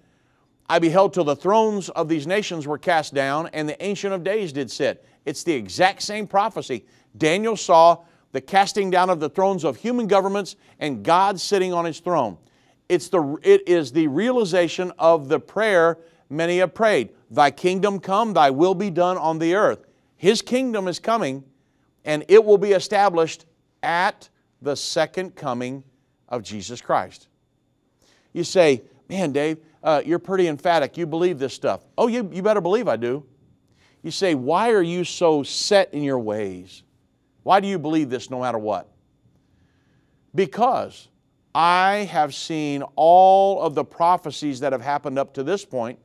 I 0.67 0.79
beheld 0.79 1.13
till 1.13 1.23
the 1.23 1.35
thrones 1.35 1.89
of 1.89 2.09
these 2.09 2.25
nations 2.25 2.65
were 2.65 2.79
cast 2.79 3.13
down, 3.13 3.47
and 3.53 3.69
the 3.69 3.81
Ancient 3.83 4.11
of 4.11 4.23
Days 4.23 4.51
did 4.51 4.71
sit. 4.71 5.05
It's 5.23 5.43
the 5.43 5.53
exact 5.53 6.01
same 6.01 6.25
prophecy. 6.25 6.83
Daniel 7.15 7.55
saw 7.55 7.99
the 8.31 8.41
casting 8.41 8.89
down 8.89 9.11
of 9.11 9.19
the 9.19 9.29
thrones 9.29 9.63
of 9.63 9.77
human 9.77 10.07
governments 10.07 10.55
and 10.79 11.03
God 11.03 11.39
sitting 11.39 11.73
on 11.73 11.85
his 11.85 11.99
throne. 11.99 12.39
It's 12.89 13.07
the, 13.09 13.37
it 13.43 13.69
is 13.69 13.91
the 13.91 14.07
realization 14.07 14.91
of 14.97 15.29
the 15.29 15.39
prayer 15.39 15.99
many 16.31 16.57
have 16.57 16.73
prayed 16.73 17.09
Thy 17.29 17.51
kingdom 17.51 17.99
come, 17.99 18.33
thy 18.33 18.49
will 18.49 18.73
be 18.73 18.89
done 18.89 19.19
on 19.19 19.37
the 19.37 19.53
earth. 19.53 19.85
His 20.17 20.41
kingdom 20.41 20.87
is 20.87 20.97
coming, 20.97 21.43
and 22.03 22.25
it 22.27 22.43
will 22.43 22.57
be 22.57 22.71
established 22.71 23.45
at 23.83 24.27
the 24.59 24.75
second 24.75 25.35
coming 25.35 25.83
of 26.29 26.43
Jesus 26.43 26.81
Christ. 26.81 27.27
You 28.33 28.43
say, 28.43 28.83
Man, 29.07 29.31
Dave, 29.31 29.59
uh, 29.83 30.01
you're 30.03 30.19
pretty 30.19 30.47
emphatic. 30.47 30.97
You 30.97 31.05
believe 31.05 31.37
this 31.37 31.53
stuff. 31.53 31.85
Oh, 31.97 32.07
you, 32.07 32.29
you 32.33 32.41
better 32.41 32.61
believe 32.61 32.87
I 32.87 32.95
do. 32.95 33.23
You 34.01 34.11
say, 34.11 34.35
Why 34.35 34.71
are 34.71 34.81
you 34.81 35.03
so 35.03 35.43
set 35.43 35.93
in 35.93 36.03
your 36.03 36.19
ways? 36.19 36.83
Why 37.43 37.59
do 37.59 37.67
you 37.67 37.77
believe 37.77 38.09
this 38.09 38.29
no 38.29 38.41
matter 38.41 38.57
what? 38.57 38.89
Because 40.33 41.07
I 41.53 42.07
have 42.11 42.33
seen 42.33 42.83
all 42.95 43.61
of 43.61 43.75
the 43.75 43.85
prophecies 43.85 44.59
that 44.61 44.73
have 44.73 44.81
happened 44.81 45.17
up 45.17 45.35
to 45.35 45.43
this 45.43 45.63
point, 45.63 45.99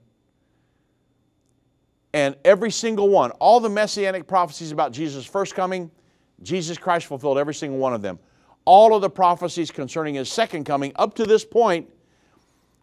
and 2.12 2.36
every 2.44 2.70
single 2.70 3.08
one, 3.08 3.30
all 3.32 3.60
the 3.60 3.68
messianic 3.68 4.26
prophecies 4.26 4.70
about 4.70 4.92
Jesus' 4.92 5.24
first 5.24 5.54
coming, 5.54 5.90
Jesus 6.42 6.78
Christ 6.78 7.06
fulfilled 7.06 7.38
every 7.38 7.54
single 7.54 7.78
one 7.78 7.94
of 7.94 8.02
them. 8.02 8.18
All 8.72 8.94
of 8.94 9.02
the 9.02 9.10
prophecies 9.10 9.72
concerning 9.72 10.14
his 10.14 10.30
second 10.30 10.62
coming, 10.62 10.92
up 10.94 11.16
to 11.16 11.26
this 11.26 11.44
point, 11.44 11.90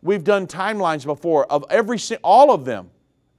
we've 0.02 0.26
done 0.26 0.46
timelines 0.46 1.06
before 1.06 1.50
of 1.50 1.64
every 1.70 1.98
all 2.26 2.52
of 2.52 2.66
them. 2.66 2.90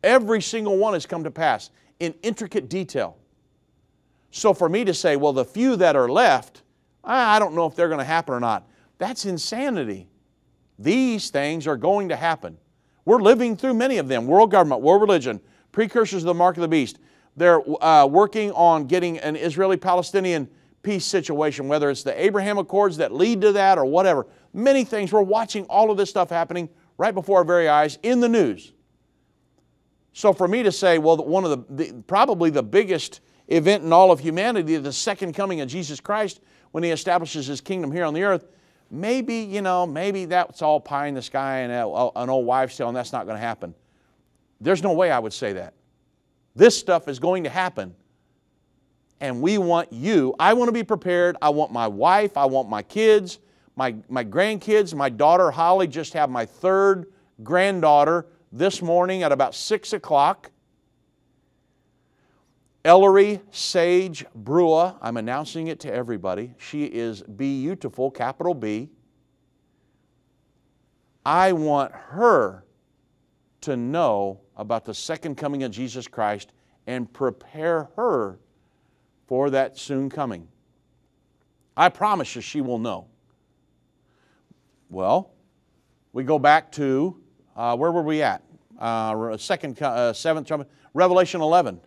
Every 0.02 0.40
single 0.40 0.78
one 0.78 0.94
has 0.94 1.04
come 1.04 1.24
to 1.24 1.30
pass 1.30 1.68
in 2.00 2.14
intricate 2.22 2.70
detail. 2.70 3.18
So 4.30 4.54
for 4.54 4.70
me 4.70 4.82
to 4.86 4.94
say, 4.94 5.16
well, 5.16 5.34
the 5.34 5.44
few 5.44 5.76
that 5.76 5.94
are 5.94 6.08
left, 6.08 6.62
I 7.04 7.38
don't 7.38 7.54
know 7.54 7.66
if 7.66 7.76
they're 7.76 7.88
going 7.88 7.98
to 7.98 8.04
happen 8.04 8.32
or 8.32 8.40
not, 8.40 8.66
that's 8.96 9.26
insanity. 9.26 10.08
These 10.78 11.28
things 11.28 11.66
are 11.66 11.76
going 11.76 12.08
to 12.08 12.16
happen. 12.16 12.56
We're 13.04 13.20
living 13.20 13.58
through 13.58 13.74
many 13.74 13.98
of 13.98 14.08
them 14.08 14.26
world 14.26 14.50
government, 14.50 14.80
world 14.80 15.02
religion, 15.02 15.42
precursors 15.70 16.22
of 16.22 16.28
the 16.28 16.32
mark 16.32 16.56
of 16.56 16.62
the 16.62 16.68
beast. 16.68 16.98
They're 17.36 17.60
uh, 17.84 18.06
working 18.06 18.52
on 18.52 18.86
getting 18.86 19.18
an 19.18 19.36
Israeli 19.36 19.76
Palestinian 19.76 20.48
peace 20.82 21.04
situation, 21.04 21.68
whether 21.68 21.90
it's 21.90 22.02
the 22.02 22.20
Abraham 22.20 22.58
Accords 22.58 22.96
that 22.98 23.12
lead 23.12 23.40
to 23.42 23.52
that 23.52 23.78
or 23.78 23.84
whatever. 23.84 24.26
Many 24.52 24.84
things. 24.84 25.12
We're 25.12 25.22
watching 25.22 25.64
all 25.64 25.90
of 25.90 25.96
this 25.96 26.10
stuff 26.10 26.30
happening 26.30 26.68
right 26.96 27.14
before 27.14 27.38
our 27.38 27.44
very 27.44 27.68
eyes 27.68 27.98
in 28.02 28.20
the 28.20 28.28
news. 28.28 28.72
So 30.12 30.32
for 30.32 30.48
me 30.48 30.62
to 30.62 30.72
say, 30.72 30.98
well, 30.98 31.16
one 31.16 31.44
of 31.44 31.50
the, 31.50 31.84
the 31.84 32.02
probably 32.02 32.50
the 32.50 32.62
biggest 32.62 33.20
event 33.48 33.84
in 33.84 33.92
all 33.92 34.10
of 34.10 34.20
humanity, 34.20 34.76
the 34.76 34.92
second 34.92 35.32
coming 35.34 35.60
of 35.60 35.68
Jesus 35.68 36.00
Christ, 36.00 36.40
when 36.72 36.82
he 36.84 36.90
establishes 36.90 37.46
his 37.46 37.60
kingdom 37.60 37.92
here 37.92 38.04
on 38.04 38.14
the 38.14 38.22
earth, 38.22 38.46
maybe, 38.90 39.36
you 39.36 39.62
know, 39.62 39.86
maybe 39.86 40.24
that's 40.24 40.62
all 40.62 40.80
pie 40.80 41.06
in 41.06 41.14
the 41.14 41.22
sky 41.22 41.58
and 41.58 41.72
uh, 41.72 41.90
uh, 41.90 42.10
an 42.16 42.30
old 42.30 42.46
wives' 42.46 42.76
tale, 42.76 42.88
and 42.88 42.96
that's 42.96 43.12
not 43.12 43.26
going 43.26 43.36
to 43.36 43.40
happen. 43.40 43.74
There's 44.60 44.82
no 44.82 44.92
way 44.92 45.10
I 45.10 45.18
would 45.18 45.32
say 45.32 45.52
that. 45.54 45.74
This 46.56 46.76
stuff 46.76 47.06
is 47.08 47.18
going 47.18 47.44
to 47.44 47.50
happen. 47.50 47.94
And 49.20 49.42
we 49.42 49.58
want 49.58 49.92
you, 49.92 50.34
I 50.38 50.52
want 50.54 50.68
to 50.68 50.72
be 50.72 50.84
prepared. 50.84 51.36
I 51.42 51.50
want 51.50 51.72
my 51.72 51.88
wife, 51.88 52.36
I 52.36 52.46
want 52.46 52.68
my 52.68 52.82
kids, 52.82 53.40
my, 53.74 53.94
my 54.08 54.24
grandkids. 54.24 54.94
My 54.94 55.08
daughter 55.08 55.50
Holly 55.50 55.86
just 55.86 56.12
had 56.12 56.30
my 56.30 56.46
third 56.46 57.12
granddaughter 57.42 58.26
this 58.52 58.80
morning 58.82 59.22
at 59.22 59.32
about 59.32 59.54
6 59.54 59.92
o'clock. 59.92 60.50
Ellery 62.84 63.40
Sage 63.50 64.24
Brewer, 64.34 64.94
I'm 65.02 65.16
announcing 65.16 65.66
it 65.66 65.80
to 65.80 65.92
everybody. 65.92 66.54
She 66.58 66.84
is 66.84 67.22
beautiful, 67.22 68.10
capital 68.10 68.54
B. 68.54 68.88
I 71.26 71.52
want 71.52 71.92
her 71.92 72.64
to 73.62 73.76
know 73.76 74.40
about 74.56 74.84
the 74.84 74.94
second 74.94 75.36
coming 75.36 75.64
of 75.64 75.70
Jesus 75.70 76.08
Christ 76.08 76.52
and 76.86 77.12
prepare 77.12 77.90
her 77.96 78.38
for 79.28 79.50
that 79.50 79.78
soon 79.78 80.10
coming. 80.10 80.48
I 81.76 81.90
promise 81.90 82.34
you 82.34 82.42
she 82.42 82.60
will 82.60 82.78
know. 82.78 83.06
Well, 84.90 85.30
we 86.12 86.24
go 86.24 86.40
back 86.40 86.72
to 86.72 87.16
uh, 87.54 87.76
where 87.76 87.92
were 87.92 88.02
we 88.02 88.22
at? 88.22 88.42
Uh, 88.78 89.36
second, 89.36 89.80
uh, 89.82 90.12
seventh 90.12 90.50
Revelation 90.94 91.40
11. 91.40 91.80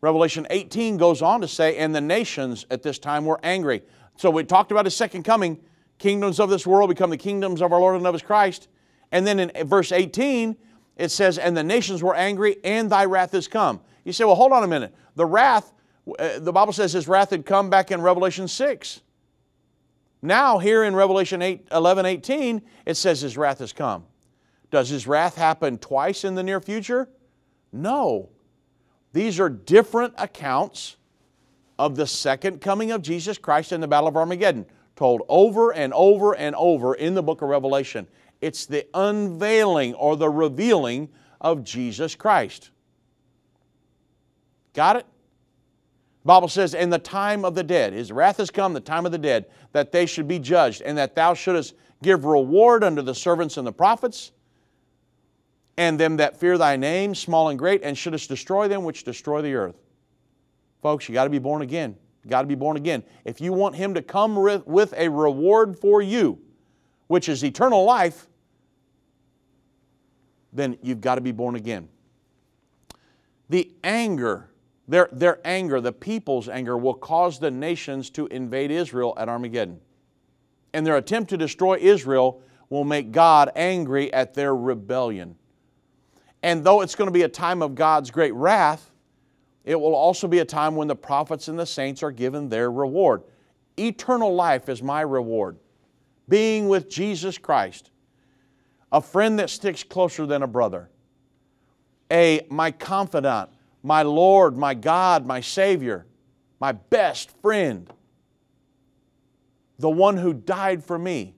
Revelation 0.00 0.46
18 0.48 0.96
goes 0.96 1.20
on 1.20 1.42
to 1.42 1.48
say, 1.48 1.76
and 1.76 1.94
the 1.94 2.00
nations 2.00 2.64
at 2.70 2.82
this 2.82 2.98
time 2.98 3.26
were 3.26 3.38
angry. 3.42 3.82
So 4.16 4.30
we 4.30 4.44
talked 4.44 4.72
about 4.72 4.86
his 4.86 4.96
second 4.96 5.24
coming. 5.24 5.60
Kingdoms 5.98 6.40
of 6.40 6.48
this 6.48 6.66
world 6.66 6.88
become 6.88 7.10
the 7.10 7.18
kingdoms 7.18 7.60
of 7.60 7.72
our 7.72 7.80
Lord 7.80 7.96
and 7.96 8.06
of 8.06 8.14
his 8.14 8.22
Christ. 8.22 8.68
And 9.12 9.26
then 9.26 9.38
in 9.40 9.66
verse 9.66 9.92
18, 9.92 10.56
it 10.96 11.10
says, 11.10 11.36
and 11.36 11.56
the 11.56 11.64
nations 11.64 12.02
were 12.02 12.14
angry, 12.14 12.56
and 12.64 12.90
thy 12.90 13.04
wrath 13.04 13.34
is 13.34 13.48
come. 13.48 13.80
You 14.04 14.12
say, 14.12 14.24
well, 14.24 14.34
hold 14.34 14.52
on 14.52 14.62
a 14.62 14.68
minute. 14.68 14.94
The 15.16 15.26
wrath, 15.26 15.70
uh, 15.70 15.74
Uh, 16.18 16.38
the 16.38 16.52
Bible 16.52 16.72
says 16.72 16.92
his 16.92 17.08
wrath 17.08 17.30
had 17.30 17.46
come 17.46 17.70
back 17.70 17.90
in 17.90 18.00
Revelation 18.00 18.48
6. 18.48 19.00
Now, 20.22 20.58
here 20.58 20.84
in 20.84 20.94
Revelation 20.94 21.40
8, 21.40 21.68
11, 21.72 22.06
18, 22.06 22.62
it 22.86 22.94
says 22.94 23.20
his 23.20 23.36
wrath 23.36 23.58
has 23.60 23.72
come. 23.72 24.04
Does 24.70 24.88
his 24.88 25.06
wrath 25.06 25.36
happen 25.36 25.78
twice 25.78 26.24
in 26.24 26.34
the 26.34 26.42
near 26.42 26.60
future? 26.60 27.08
No. 27.72 28.28
These 29.12 29.40
are 29.40 29.48
different 29.48 30.14
accounts 30.18 30.96
of 31.78 31.96
the 31.96 32.06
second 32.06 32.60
coming 32.60 32.92
of 32.92 33.02
Jesus 33.02 33.38
Christ 33.38 33.72
in 33.72 33.80
the 33.80 33.88
Battle 33.88 34.08
of 34.08 34.16
Armageddon, 34.16 34.66
told 34.96 35.22
over 35.28 35.72
and 35.72 35.92
over 35.94 36.36
and 36.36 36.54
over 36.56 36.94
in 36.94 37.14
the 37.14 37.22
book 37.22 37.42
of 37.42 37.48
Revelation. 37.48 38.06
It's 38.40 38.66
the 38.66 38.86
unveiling 38.94 39.94
or 39.94 40.16
the 40.16 40.28
revealing 40.28 41.08
of 41.40 41.64
Jesus 41.64 42.14
Christ. 42.14 42.70
Got 44.74 44.96
it? 44.96 45.06
The 46.22 46.26
Bible 46.26 46.48
says, 46.48 46.74
In 46.74 46.90
the 46.90 46.98
time 46.98 47.44
of 47.44 47.54
the 47.54 47.62
dead, 47.62 47.92
his 47.92 48.12
wrath 48.12 48.36
has 48.36 48.50
come, 48.50 48.74
the 48.74 48.80
time 48.80 49.06
of 49.06 49.12
the 49.12 49.18
dead, 49.18 49.46
that 49.72 49.92
they 49.92 50.06
should 50.06 50.28
be 50.28 50.38
judged, 50.38 50.82
and 50.82 50.96
that 50.98 51.14
thou 51.14 51.34
shouldest 51.34 51.74
give 52.02 52.24
reward 52.24 52.84
unto 52.84 53.02
the 53.02 53.14
servants 53.14 53.56
and 53.56 53.66
the 53.66 53.72
prophets, 53.72 54.32
and 55.78 55.98
them 55.98 56.18
that 56.18 56.38
fear 56.38 56.58
thy 56.58 56.76
name, 56.76 57.14
small 57.14 57.48
and 57.48 57.58
great, 57.58 57.82
and 57.82 57.96
shouldest 57.96 58.28
destroy 58.28 58.68
them 58.68 58.84
which 58.84 59.04
destroy 59.04 59.40
the 59.40 59.54
earth. 59.54 59.76
Folks, 60.82 61.08
you 61.08 61.14
got 61.14 61.24
to 61.24 61.30
be 61.30 61.38
born 61.38 61.62
again. 61.62 61.96
You 62.22 62.30
got 62.30 62.42
to 62.42 62.46
be 62.46 62.54
born 62.54 62.76
again. 62.76 63.02
If 63.24 63.40
you 63.40 63.52
want 63.52 63.76
him 63.76 63.94
to 63.94 64.02
come 64.02 64.36
with 64.66 64.92
a 64.96 65.08
reward 65.08 65.78
for 65.78 66.02
you, 66.02 66.38
which 67.06 67.30
is 67.30 67.42
eternal 67.42 67.84
life, 67.84 68.28
then 70.52 70.76
you've 70.82 71.00
got 71.00 71.14
to 71.14 71.20
be 71.20 71.32
born 71.32 71.54
again. 71.54 71.88
The 73.48 73.72
anger, 73.82 74.49
their, 74.90 75.08
their 75.12 75.38
anger, 75.44 75.80
the 75.80 75.92
people's 75.92 76.48
anger, 76.48 76.76
will 76.76 76.94
cause 76.94 77.38
the 77.38 77.50
nations 77.50 78.10
to 78.10 78.26
invade 78.26 78.72
Israel 78.72 79.14
at 79.16 79.28
Armageddon. 79.28 79.78
And 80.74 80.84
their 80.84 80.96
attempt 80.96 81.30
to 81.30 81.36
destroy 81.36 81.76
Israel 81.76 82.42
will 82.70 82.82
make 82.82 83.12
God 83.12 83.52
angry 83.54 84.12
at 84.12 84.34
their 84.34 84.54
rebellion. 84.54 85.36
And 86.42 86.64
though 86.64 86.80
it's 86.80 86.96
going 86.96 87.06
to 87.06 87.12
be 87.12 87.22
a 87.22 87.28
time 87.28 87.62
of 87.62 87.76
God's 87.76 88.10
great 88.10 88.34
wrath, 88.34 88.90
it 89.64 89.78
will 89.78 89.94
also 89.94 90.26
be 90.26 90.40
a 90.40 90.44
time 90.44 90.74
when 90.74 90.88
the 90.88 90.96
prophets 90.96 91.46
and 91.46 91.56
the 91.56 91.66
saints 91.66 92.02
are 92.02 92.10
given 92.10 92.48
their 92.48 92.72
reward. 92.72 93.22
Eternal 93.78 94.34
life 94.34 94.68
is 94.68 94.82
my 94.82 95.02
reward. 95.02 95.56
Being 96.28 96.68
with 96.68 96.90
Jesus 96.90 97.38
Christ, 97.38 97.92
a 98.90 99.00
friend 99.00 99.38
that 99.38 99.50
sticks 99.50 99.84
closer 99.84 100.26
than 100.26 100.42
a 100.42 100.48
brother, 100.48 100.90
a 102.10 102.44
my 102.50 102.72
confidant, 102.72 103.50
my 103.82 104.02
Lord, 104.02 104.56
my 104.56 104.74
God, 104.74 105.26
my 105.26 105.40
Savior, 105.40 106.06
my 106.60 106.72
best 106.72 107.30
friend, 107.40 107.90
the 109.78 109.90
one 109.90 110.16
who 110.16 110.34
died 110.34 110.84
for 110.84 110.98
me. 110.98 111.34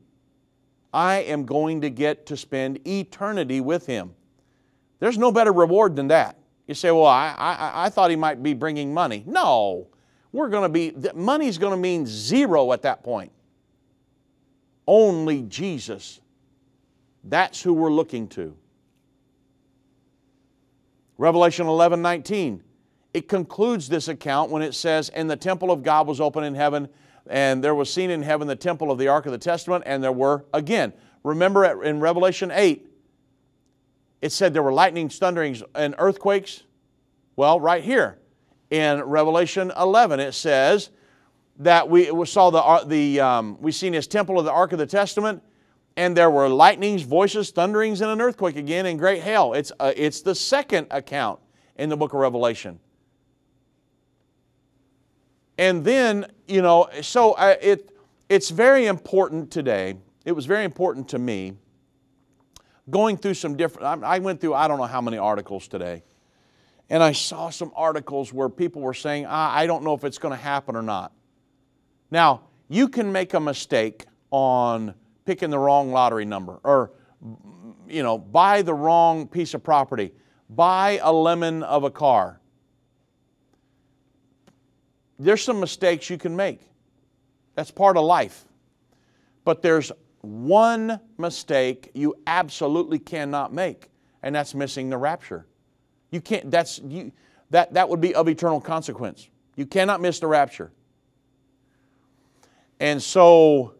I 0.92 1.20
am 1.20 1.46
going 1.46 1.80
to 1.82 1.90
get 1.90 2.26
to 2.26 2.36
spend 2.36 2.86
eternity 2.86 3.60
with 3.60 3.86
him. 3.86 4.14
There's 4.98 5.16
no 5.16 5.32
better 5.32 5.52
reward 5.52 5.96
than 5.96 6.08
that. 6.08 6.38
You 6.66 6.74
say, 6.74 6.90
well, 6.90 7.06
I, 7.06 7.34
I, 7.36 7.86
I 7.86 7.88
thought 7.88 8.10
he 8.10 8.16
might 8.16 8.42
be 8.42 8.54
bringing 8.54 8.92
money. 8.92 9.24
No, 9.26 9.88
we're 10.32 10.48
going 10.48 10.62
to 10.62 10.68
be, 10.68 10.92
money's 11.14 11.58
going 11.58 11.72
to 11.72 11.76
mean 11.76 12.06
zero 12.06 12.72
at 12.72 12.82
that 12.82 13.02
point. 13.02 13.32
Only 14.86 15.42
Jesus. 15.42 16.20
That's 17.24 17.62
who 17.62 17.72
we're 17.72 17.92
looking 17.92 18.28
to. 18.28 18.56
Revelation 21.22 21.68
11 21.68 22.02
19. 22.02 22.64
It 23.14 23.28
concludes 23.28 23.88
this 23.88 24.08
account 24.08 24.50
when 24.50 24.60
it 24.60 24.74
says, 24.74 25.08
And 25.10 25.30
the 25.30 25.36
temple 25.36 25.70
of 25.70 25.84
God 25.84 26.08
was 26.08 26.20
open 26.20 26.42
in 26.42 26.56
heaven, 26.56 26.88
and 27.28 27.62
there 27.62 27.76
was 27.76 27.92
seen 27.92 28.10
in 28.10 28.22
heaven 28.22 28.48
the 28.48 28.56
temple 28.56 28.90
of 28.90 28.98
the 28.98 29.06
Ark 29.06 29.26
of 29.26 29.30
the 29.30 29.38
Testament, 29.38 29.84
and 29.86 30.02
there 30.02 30.10
were, 30.10 30.44
again, 30.52 30.92
remember 31.22 31.84
in 31.84 32.00
Revelation 32.00 32.50
8, 32.52 32.84
it 34.20 34.32
said 34.32 34.52
there 34.52 34.64
were 34.64 34.72
lightnings, 34.72 35.16
thunderings, 35.16 35.62
and 35.76 35.94
earthquakes. 35.98 36.64
Well, 37.36 37.60
right 37.60 37.84
here 37.84 38.18
in 38.70 39.00
Revelation 39.02 39.70
11, 39.78 40.18
it 40.18 40.32
says 40.32 40.90
that 41.60 41.88
we 41.88 42.10
saw 42.26 42.50
the, 42.50 42.58
uh, 42.58 42.82
the 42.82 43.20
um, 43.20 43.58
we 43.60 43.70
seen 43.70 43.92
his 43.92 44.08
temple 44.08 44.40
of 44.40 44.44
the 44.44 44.52
Ark 44.52 44.72
of 44.72 44.80
the 44.80 44.86
Testament, 44.86 45.40
and 45.96 46.16
there 46.16 46.30
were 46.30 46.48
lightnings, 46.48 47.02
voices, 47.02 47.50
thunderings, 47.50 48.00
and 48.00 48.10
an 48.10 48.20
earthquake 48.20 48.56
again, 48.56 48.86
and 48.86 48.98
great 48.98 49.22
hail. 49.22 49.52
It's, 49.52 49.72
uh, 49.78 49.92
it's 49.96 50.22
the 50.22 50.34
second 50.34 50.86
account 50.90 51.40
in 51.76 51.88
the 51.88 51.96
book 51.96 52.12
of 52.14 52.20
Revelation. 52.20 52.78
And 55.58 55.84
then, 55.84 56.26
you 56.48 56.62
know, 56.62 56.88
so 57.02 57.32
uh, 57.32 57.56
it, 57.60 57.90
it's 58.28 58.50
very 58.50 58.86
important 58.86 59.50
today. 59.50 59.96
It 60.24 60.32
was 60.32 60.46
very 60.46 60.64
important 60.64 61.08
to 61.10 61.18
me 61.18 61.52
going 62.90 63.16
through 63.16 63.34
some 63.34 63.56
different, 63.56 64.02
I 64.02 64.18
went 64.18 64.40
through 64.40 64.54
I 64.54 64.68
don't 64.68 64.78
know 64.78 64.84
how 64.84 65.00
many 65.00 65.18
articles 65.18 65.68
today. 65.68 66.02
And 66.90 67.02
I 67.02 67.12
saw 67.12 67.48
some 67.50 67.72
articles 67.74 68.32
where 68.32 68.48
people 68.48 68.82
were 68.82 68.94
saying, 68.94 69.26
ah, 69.26 69.54
I 69.54 69.66
don't 69.66 69.84
know 69.84 69.94
if 69.94 70.04
it's 70.04 70.18
going 70.18 70.36
to 70.36 70.42
happen 70.42 70.76
or 70.76 70.82
not. 70.82 71.12
Now, 72.10 72.42
you 72.68 72.88
can 72.88 73.12
make 73.12 73.34
a 73.34 73.40
mistake 73.40 74.04
on 74.30 74.94
picking 75.32 75.48
the 75.48 75.58
wrong 75.58 75.90
lottery 75.90 76.26
number 76.26 76.60
or, 76.62 76.92
you 77.88 78.02
know, 78.02 78.18
buy 78.18 78.60
the 78.60 78.74
wrong 78.74 79.26
piece 79.26 79.54
of 79.54 79.64
property, 79.64 80.12
buy 80.50 81.00
a 81.02 81.10
lemon 81.10 81.62
of 81.62 81.84
a 81.84 81.90
car. 81.90 82.38
There's 85.18 85.42
some 85.42 85.58
mistakes 85.58 86.10
you 86.10 86.18
can 86.18 86.36
make. 86.36 86.60
That's 87.54 87.70
part 87.70 87.96
of 87.96 88.04
life. 88.04 88.44
But 89.42 89.62
there's 89.62 89.90
one 90.20 91.00
mistake 91.16 91.90
you 91.94 92.14
absolutely 92.26 92.98
cannot 92.98 93.54
make, 93.54 93.88
and 94.22 94.34
that's 94.34 94.54
missing 94.54 94.90
the 94.90 94.98
rapture. 94.98 95.46
You 96.10 96.20
can't, 96.20 96.50
that's, 96.50 96.78
you, 96.86 97.10
that, 97.48 97.72
that 97.72 97.88
would 97.88 98.02
be 98.02 98.14
of 98.14 98.28
eternal 98.28 98.60
consequence. 98.60 99.30
You 99.56 99.64
cannot 99.64 100.02
miss 100.02 100.20
the 100.20 100.26
rapture. 100.26 100.72
And 102.80 103.02
so 103.02 103.76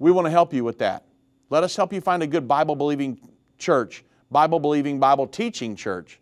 we 0.00 0.10
want 0.10 0.24
to 0.24 0.30
help 0.30 0.52
you 0.52 0.64
with 0.64 0.78
that. 0.78 1.04
Let 1.50 1.62
us 1.62 1.76
help 1.76 1.92
you 1.92 2.00
find 2.00 2.22
a 2.22 2.26
good 2.26 2.48
Bible 2.48 2.74
believing 2.74 3.20
church, 3.58 4.02
Bible 4.30 4.58
believing, 4.58 4.98
Bible 4.98 5.28
teaching 5.28 5.76
church 5.76 6.20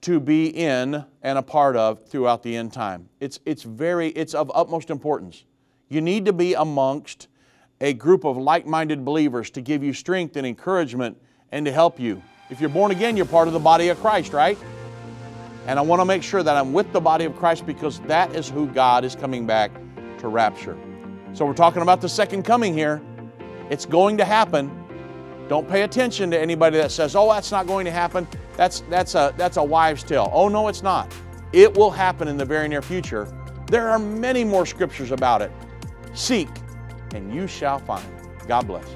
to 0.00 0.18
be 0.18 0.48
in 0.48 1.04
and 1.22 1.38
a 1.38 1.42
part 1.42 1.76
of 1.76 2.08
throughout 2.08 2.42
the 2.42 2.56
end 2.56 2.72
time. 2.72 3.08
It's, 3.20 3.40
it's 3.44 3.62
very, 3.62 4.08
it's 4.08 4.32
of 4.32 4.50
utmost 4.54 4.90
importance. 4.90 5.44
You 5.88 6.00
need 6.00 6.24
to 6.26 6.32
be 6.32 6.54
amongst 6.54 7.28
a 7.80 7.92
group 7.92 8.24
of 8.24 8.36
like 8.36 8.66
minded 8.66 9.04
believers 9.04 9.50
to 9.50 9.60
give 9.60 9.82
you 9.82 9.92
strength 9.92 10.36
and 10.36 10.46
encouragement 10.46 11.20
and 11.52 11.66
to 11.66 11.72
help 11.72 12.00
you. 12.00 12.22
If 12.48 12.60
you're 12.60 12.70
born 12.70 12.90
again, 12.90 13.16
you're 13.16 13.26
part 13.26 13.48
of 13.48 13.54
the 13.54 13.60
body 13.60 13.88
of 13.88 14.00
Christ, 14.00 14.32
right? 14.32 14.58
And 15.66 15.78
I 15.78 15.82
want 15.82 16.00
to 16.00 16.06
make 16.06 16.22
sure 16.22 16.42
that 16.42 16.56
I'm 16.56 16.72
with 16.72 16.90
the 16.92 17.00
body 17.00 17.26
of 17.26 17.36
Christ 17.36 17.66
because 17.66 18.00
that 18.00 18.34
is 18.34 18.48
who 18.48 18.66
God 18.66 19.04
is 19.04 19.14
coming 19.14 19.46
back 19.46 19.70
to 20.20 20.28
rapture. 20.28 20.78
So 21.38 21.46
we're 21.46 21.54
talking 21.54 21.82
about 21.82 22.00
the 22.00 22.08
second 22.08 22.42
coming 22.42 22.74
here. 22.74 23.00
It's 23.70 23.86
going 23.86 24.16
to 24.16 24.24
happen. 24.24 24.72
Don't 25.48 25.68
pay 25.68 25.82
attention 25.82 26.32
to 26.32 26.40
anybody 26.40 26.78
that 26.78 26.90
says, 26.90 27.14
"Oh, 27.14 27.32
that's 27.32 27.52
not 27.52 27.68
going 27.68 27.84
to 27.84 27.92
happen." 27.92 28.26
That's 28.56 28.80
that's 28.90 29.14
a 29.14 29.32
that's 29.36 29.56
a 29.56 29.62
wives' 29.62 30.02
tale. 30.02 30.28
Oh 30.32 30.48
no, 30.48 30.66
it's 30.66 30.82
not. 30.82 31.14
It 31.52 31.72
will 31.72 31.92
happen 31.92 32.26
in 32.26 32.38
the 32.38 32.44
very 32.44 32.66
near 32.66 32.82
future. 32.82 33.32
There 33.68 33.88
are 33.88 34.00
many 34.00 34.42
more 34.42 34.66
scriptures 34.66 35.12
about 35.12 35.40
it. 35.40 35.52
Seek, 36.12 36.48
and 37.14 37.32
you 37.32 37.46
shall 37.46 37.78
find. 37.78 38.04
God 38.48 38.66
bless. 38.66 38.88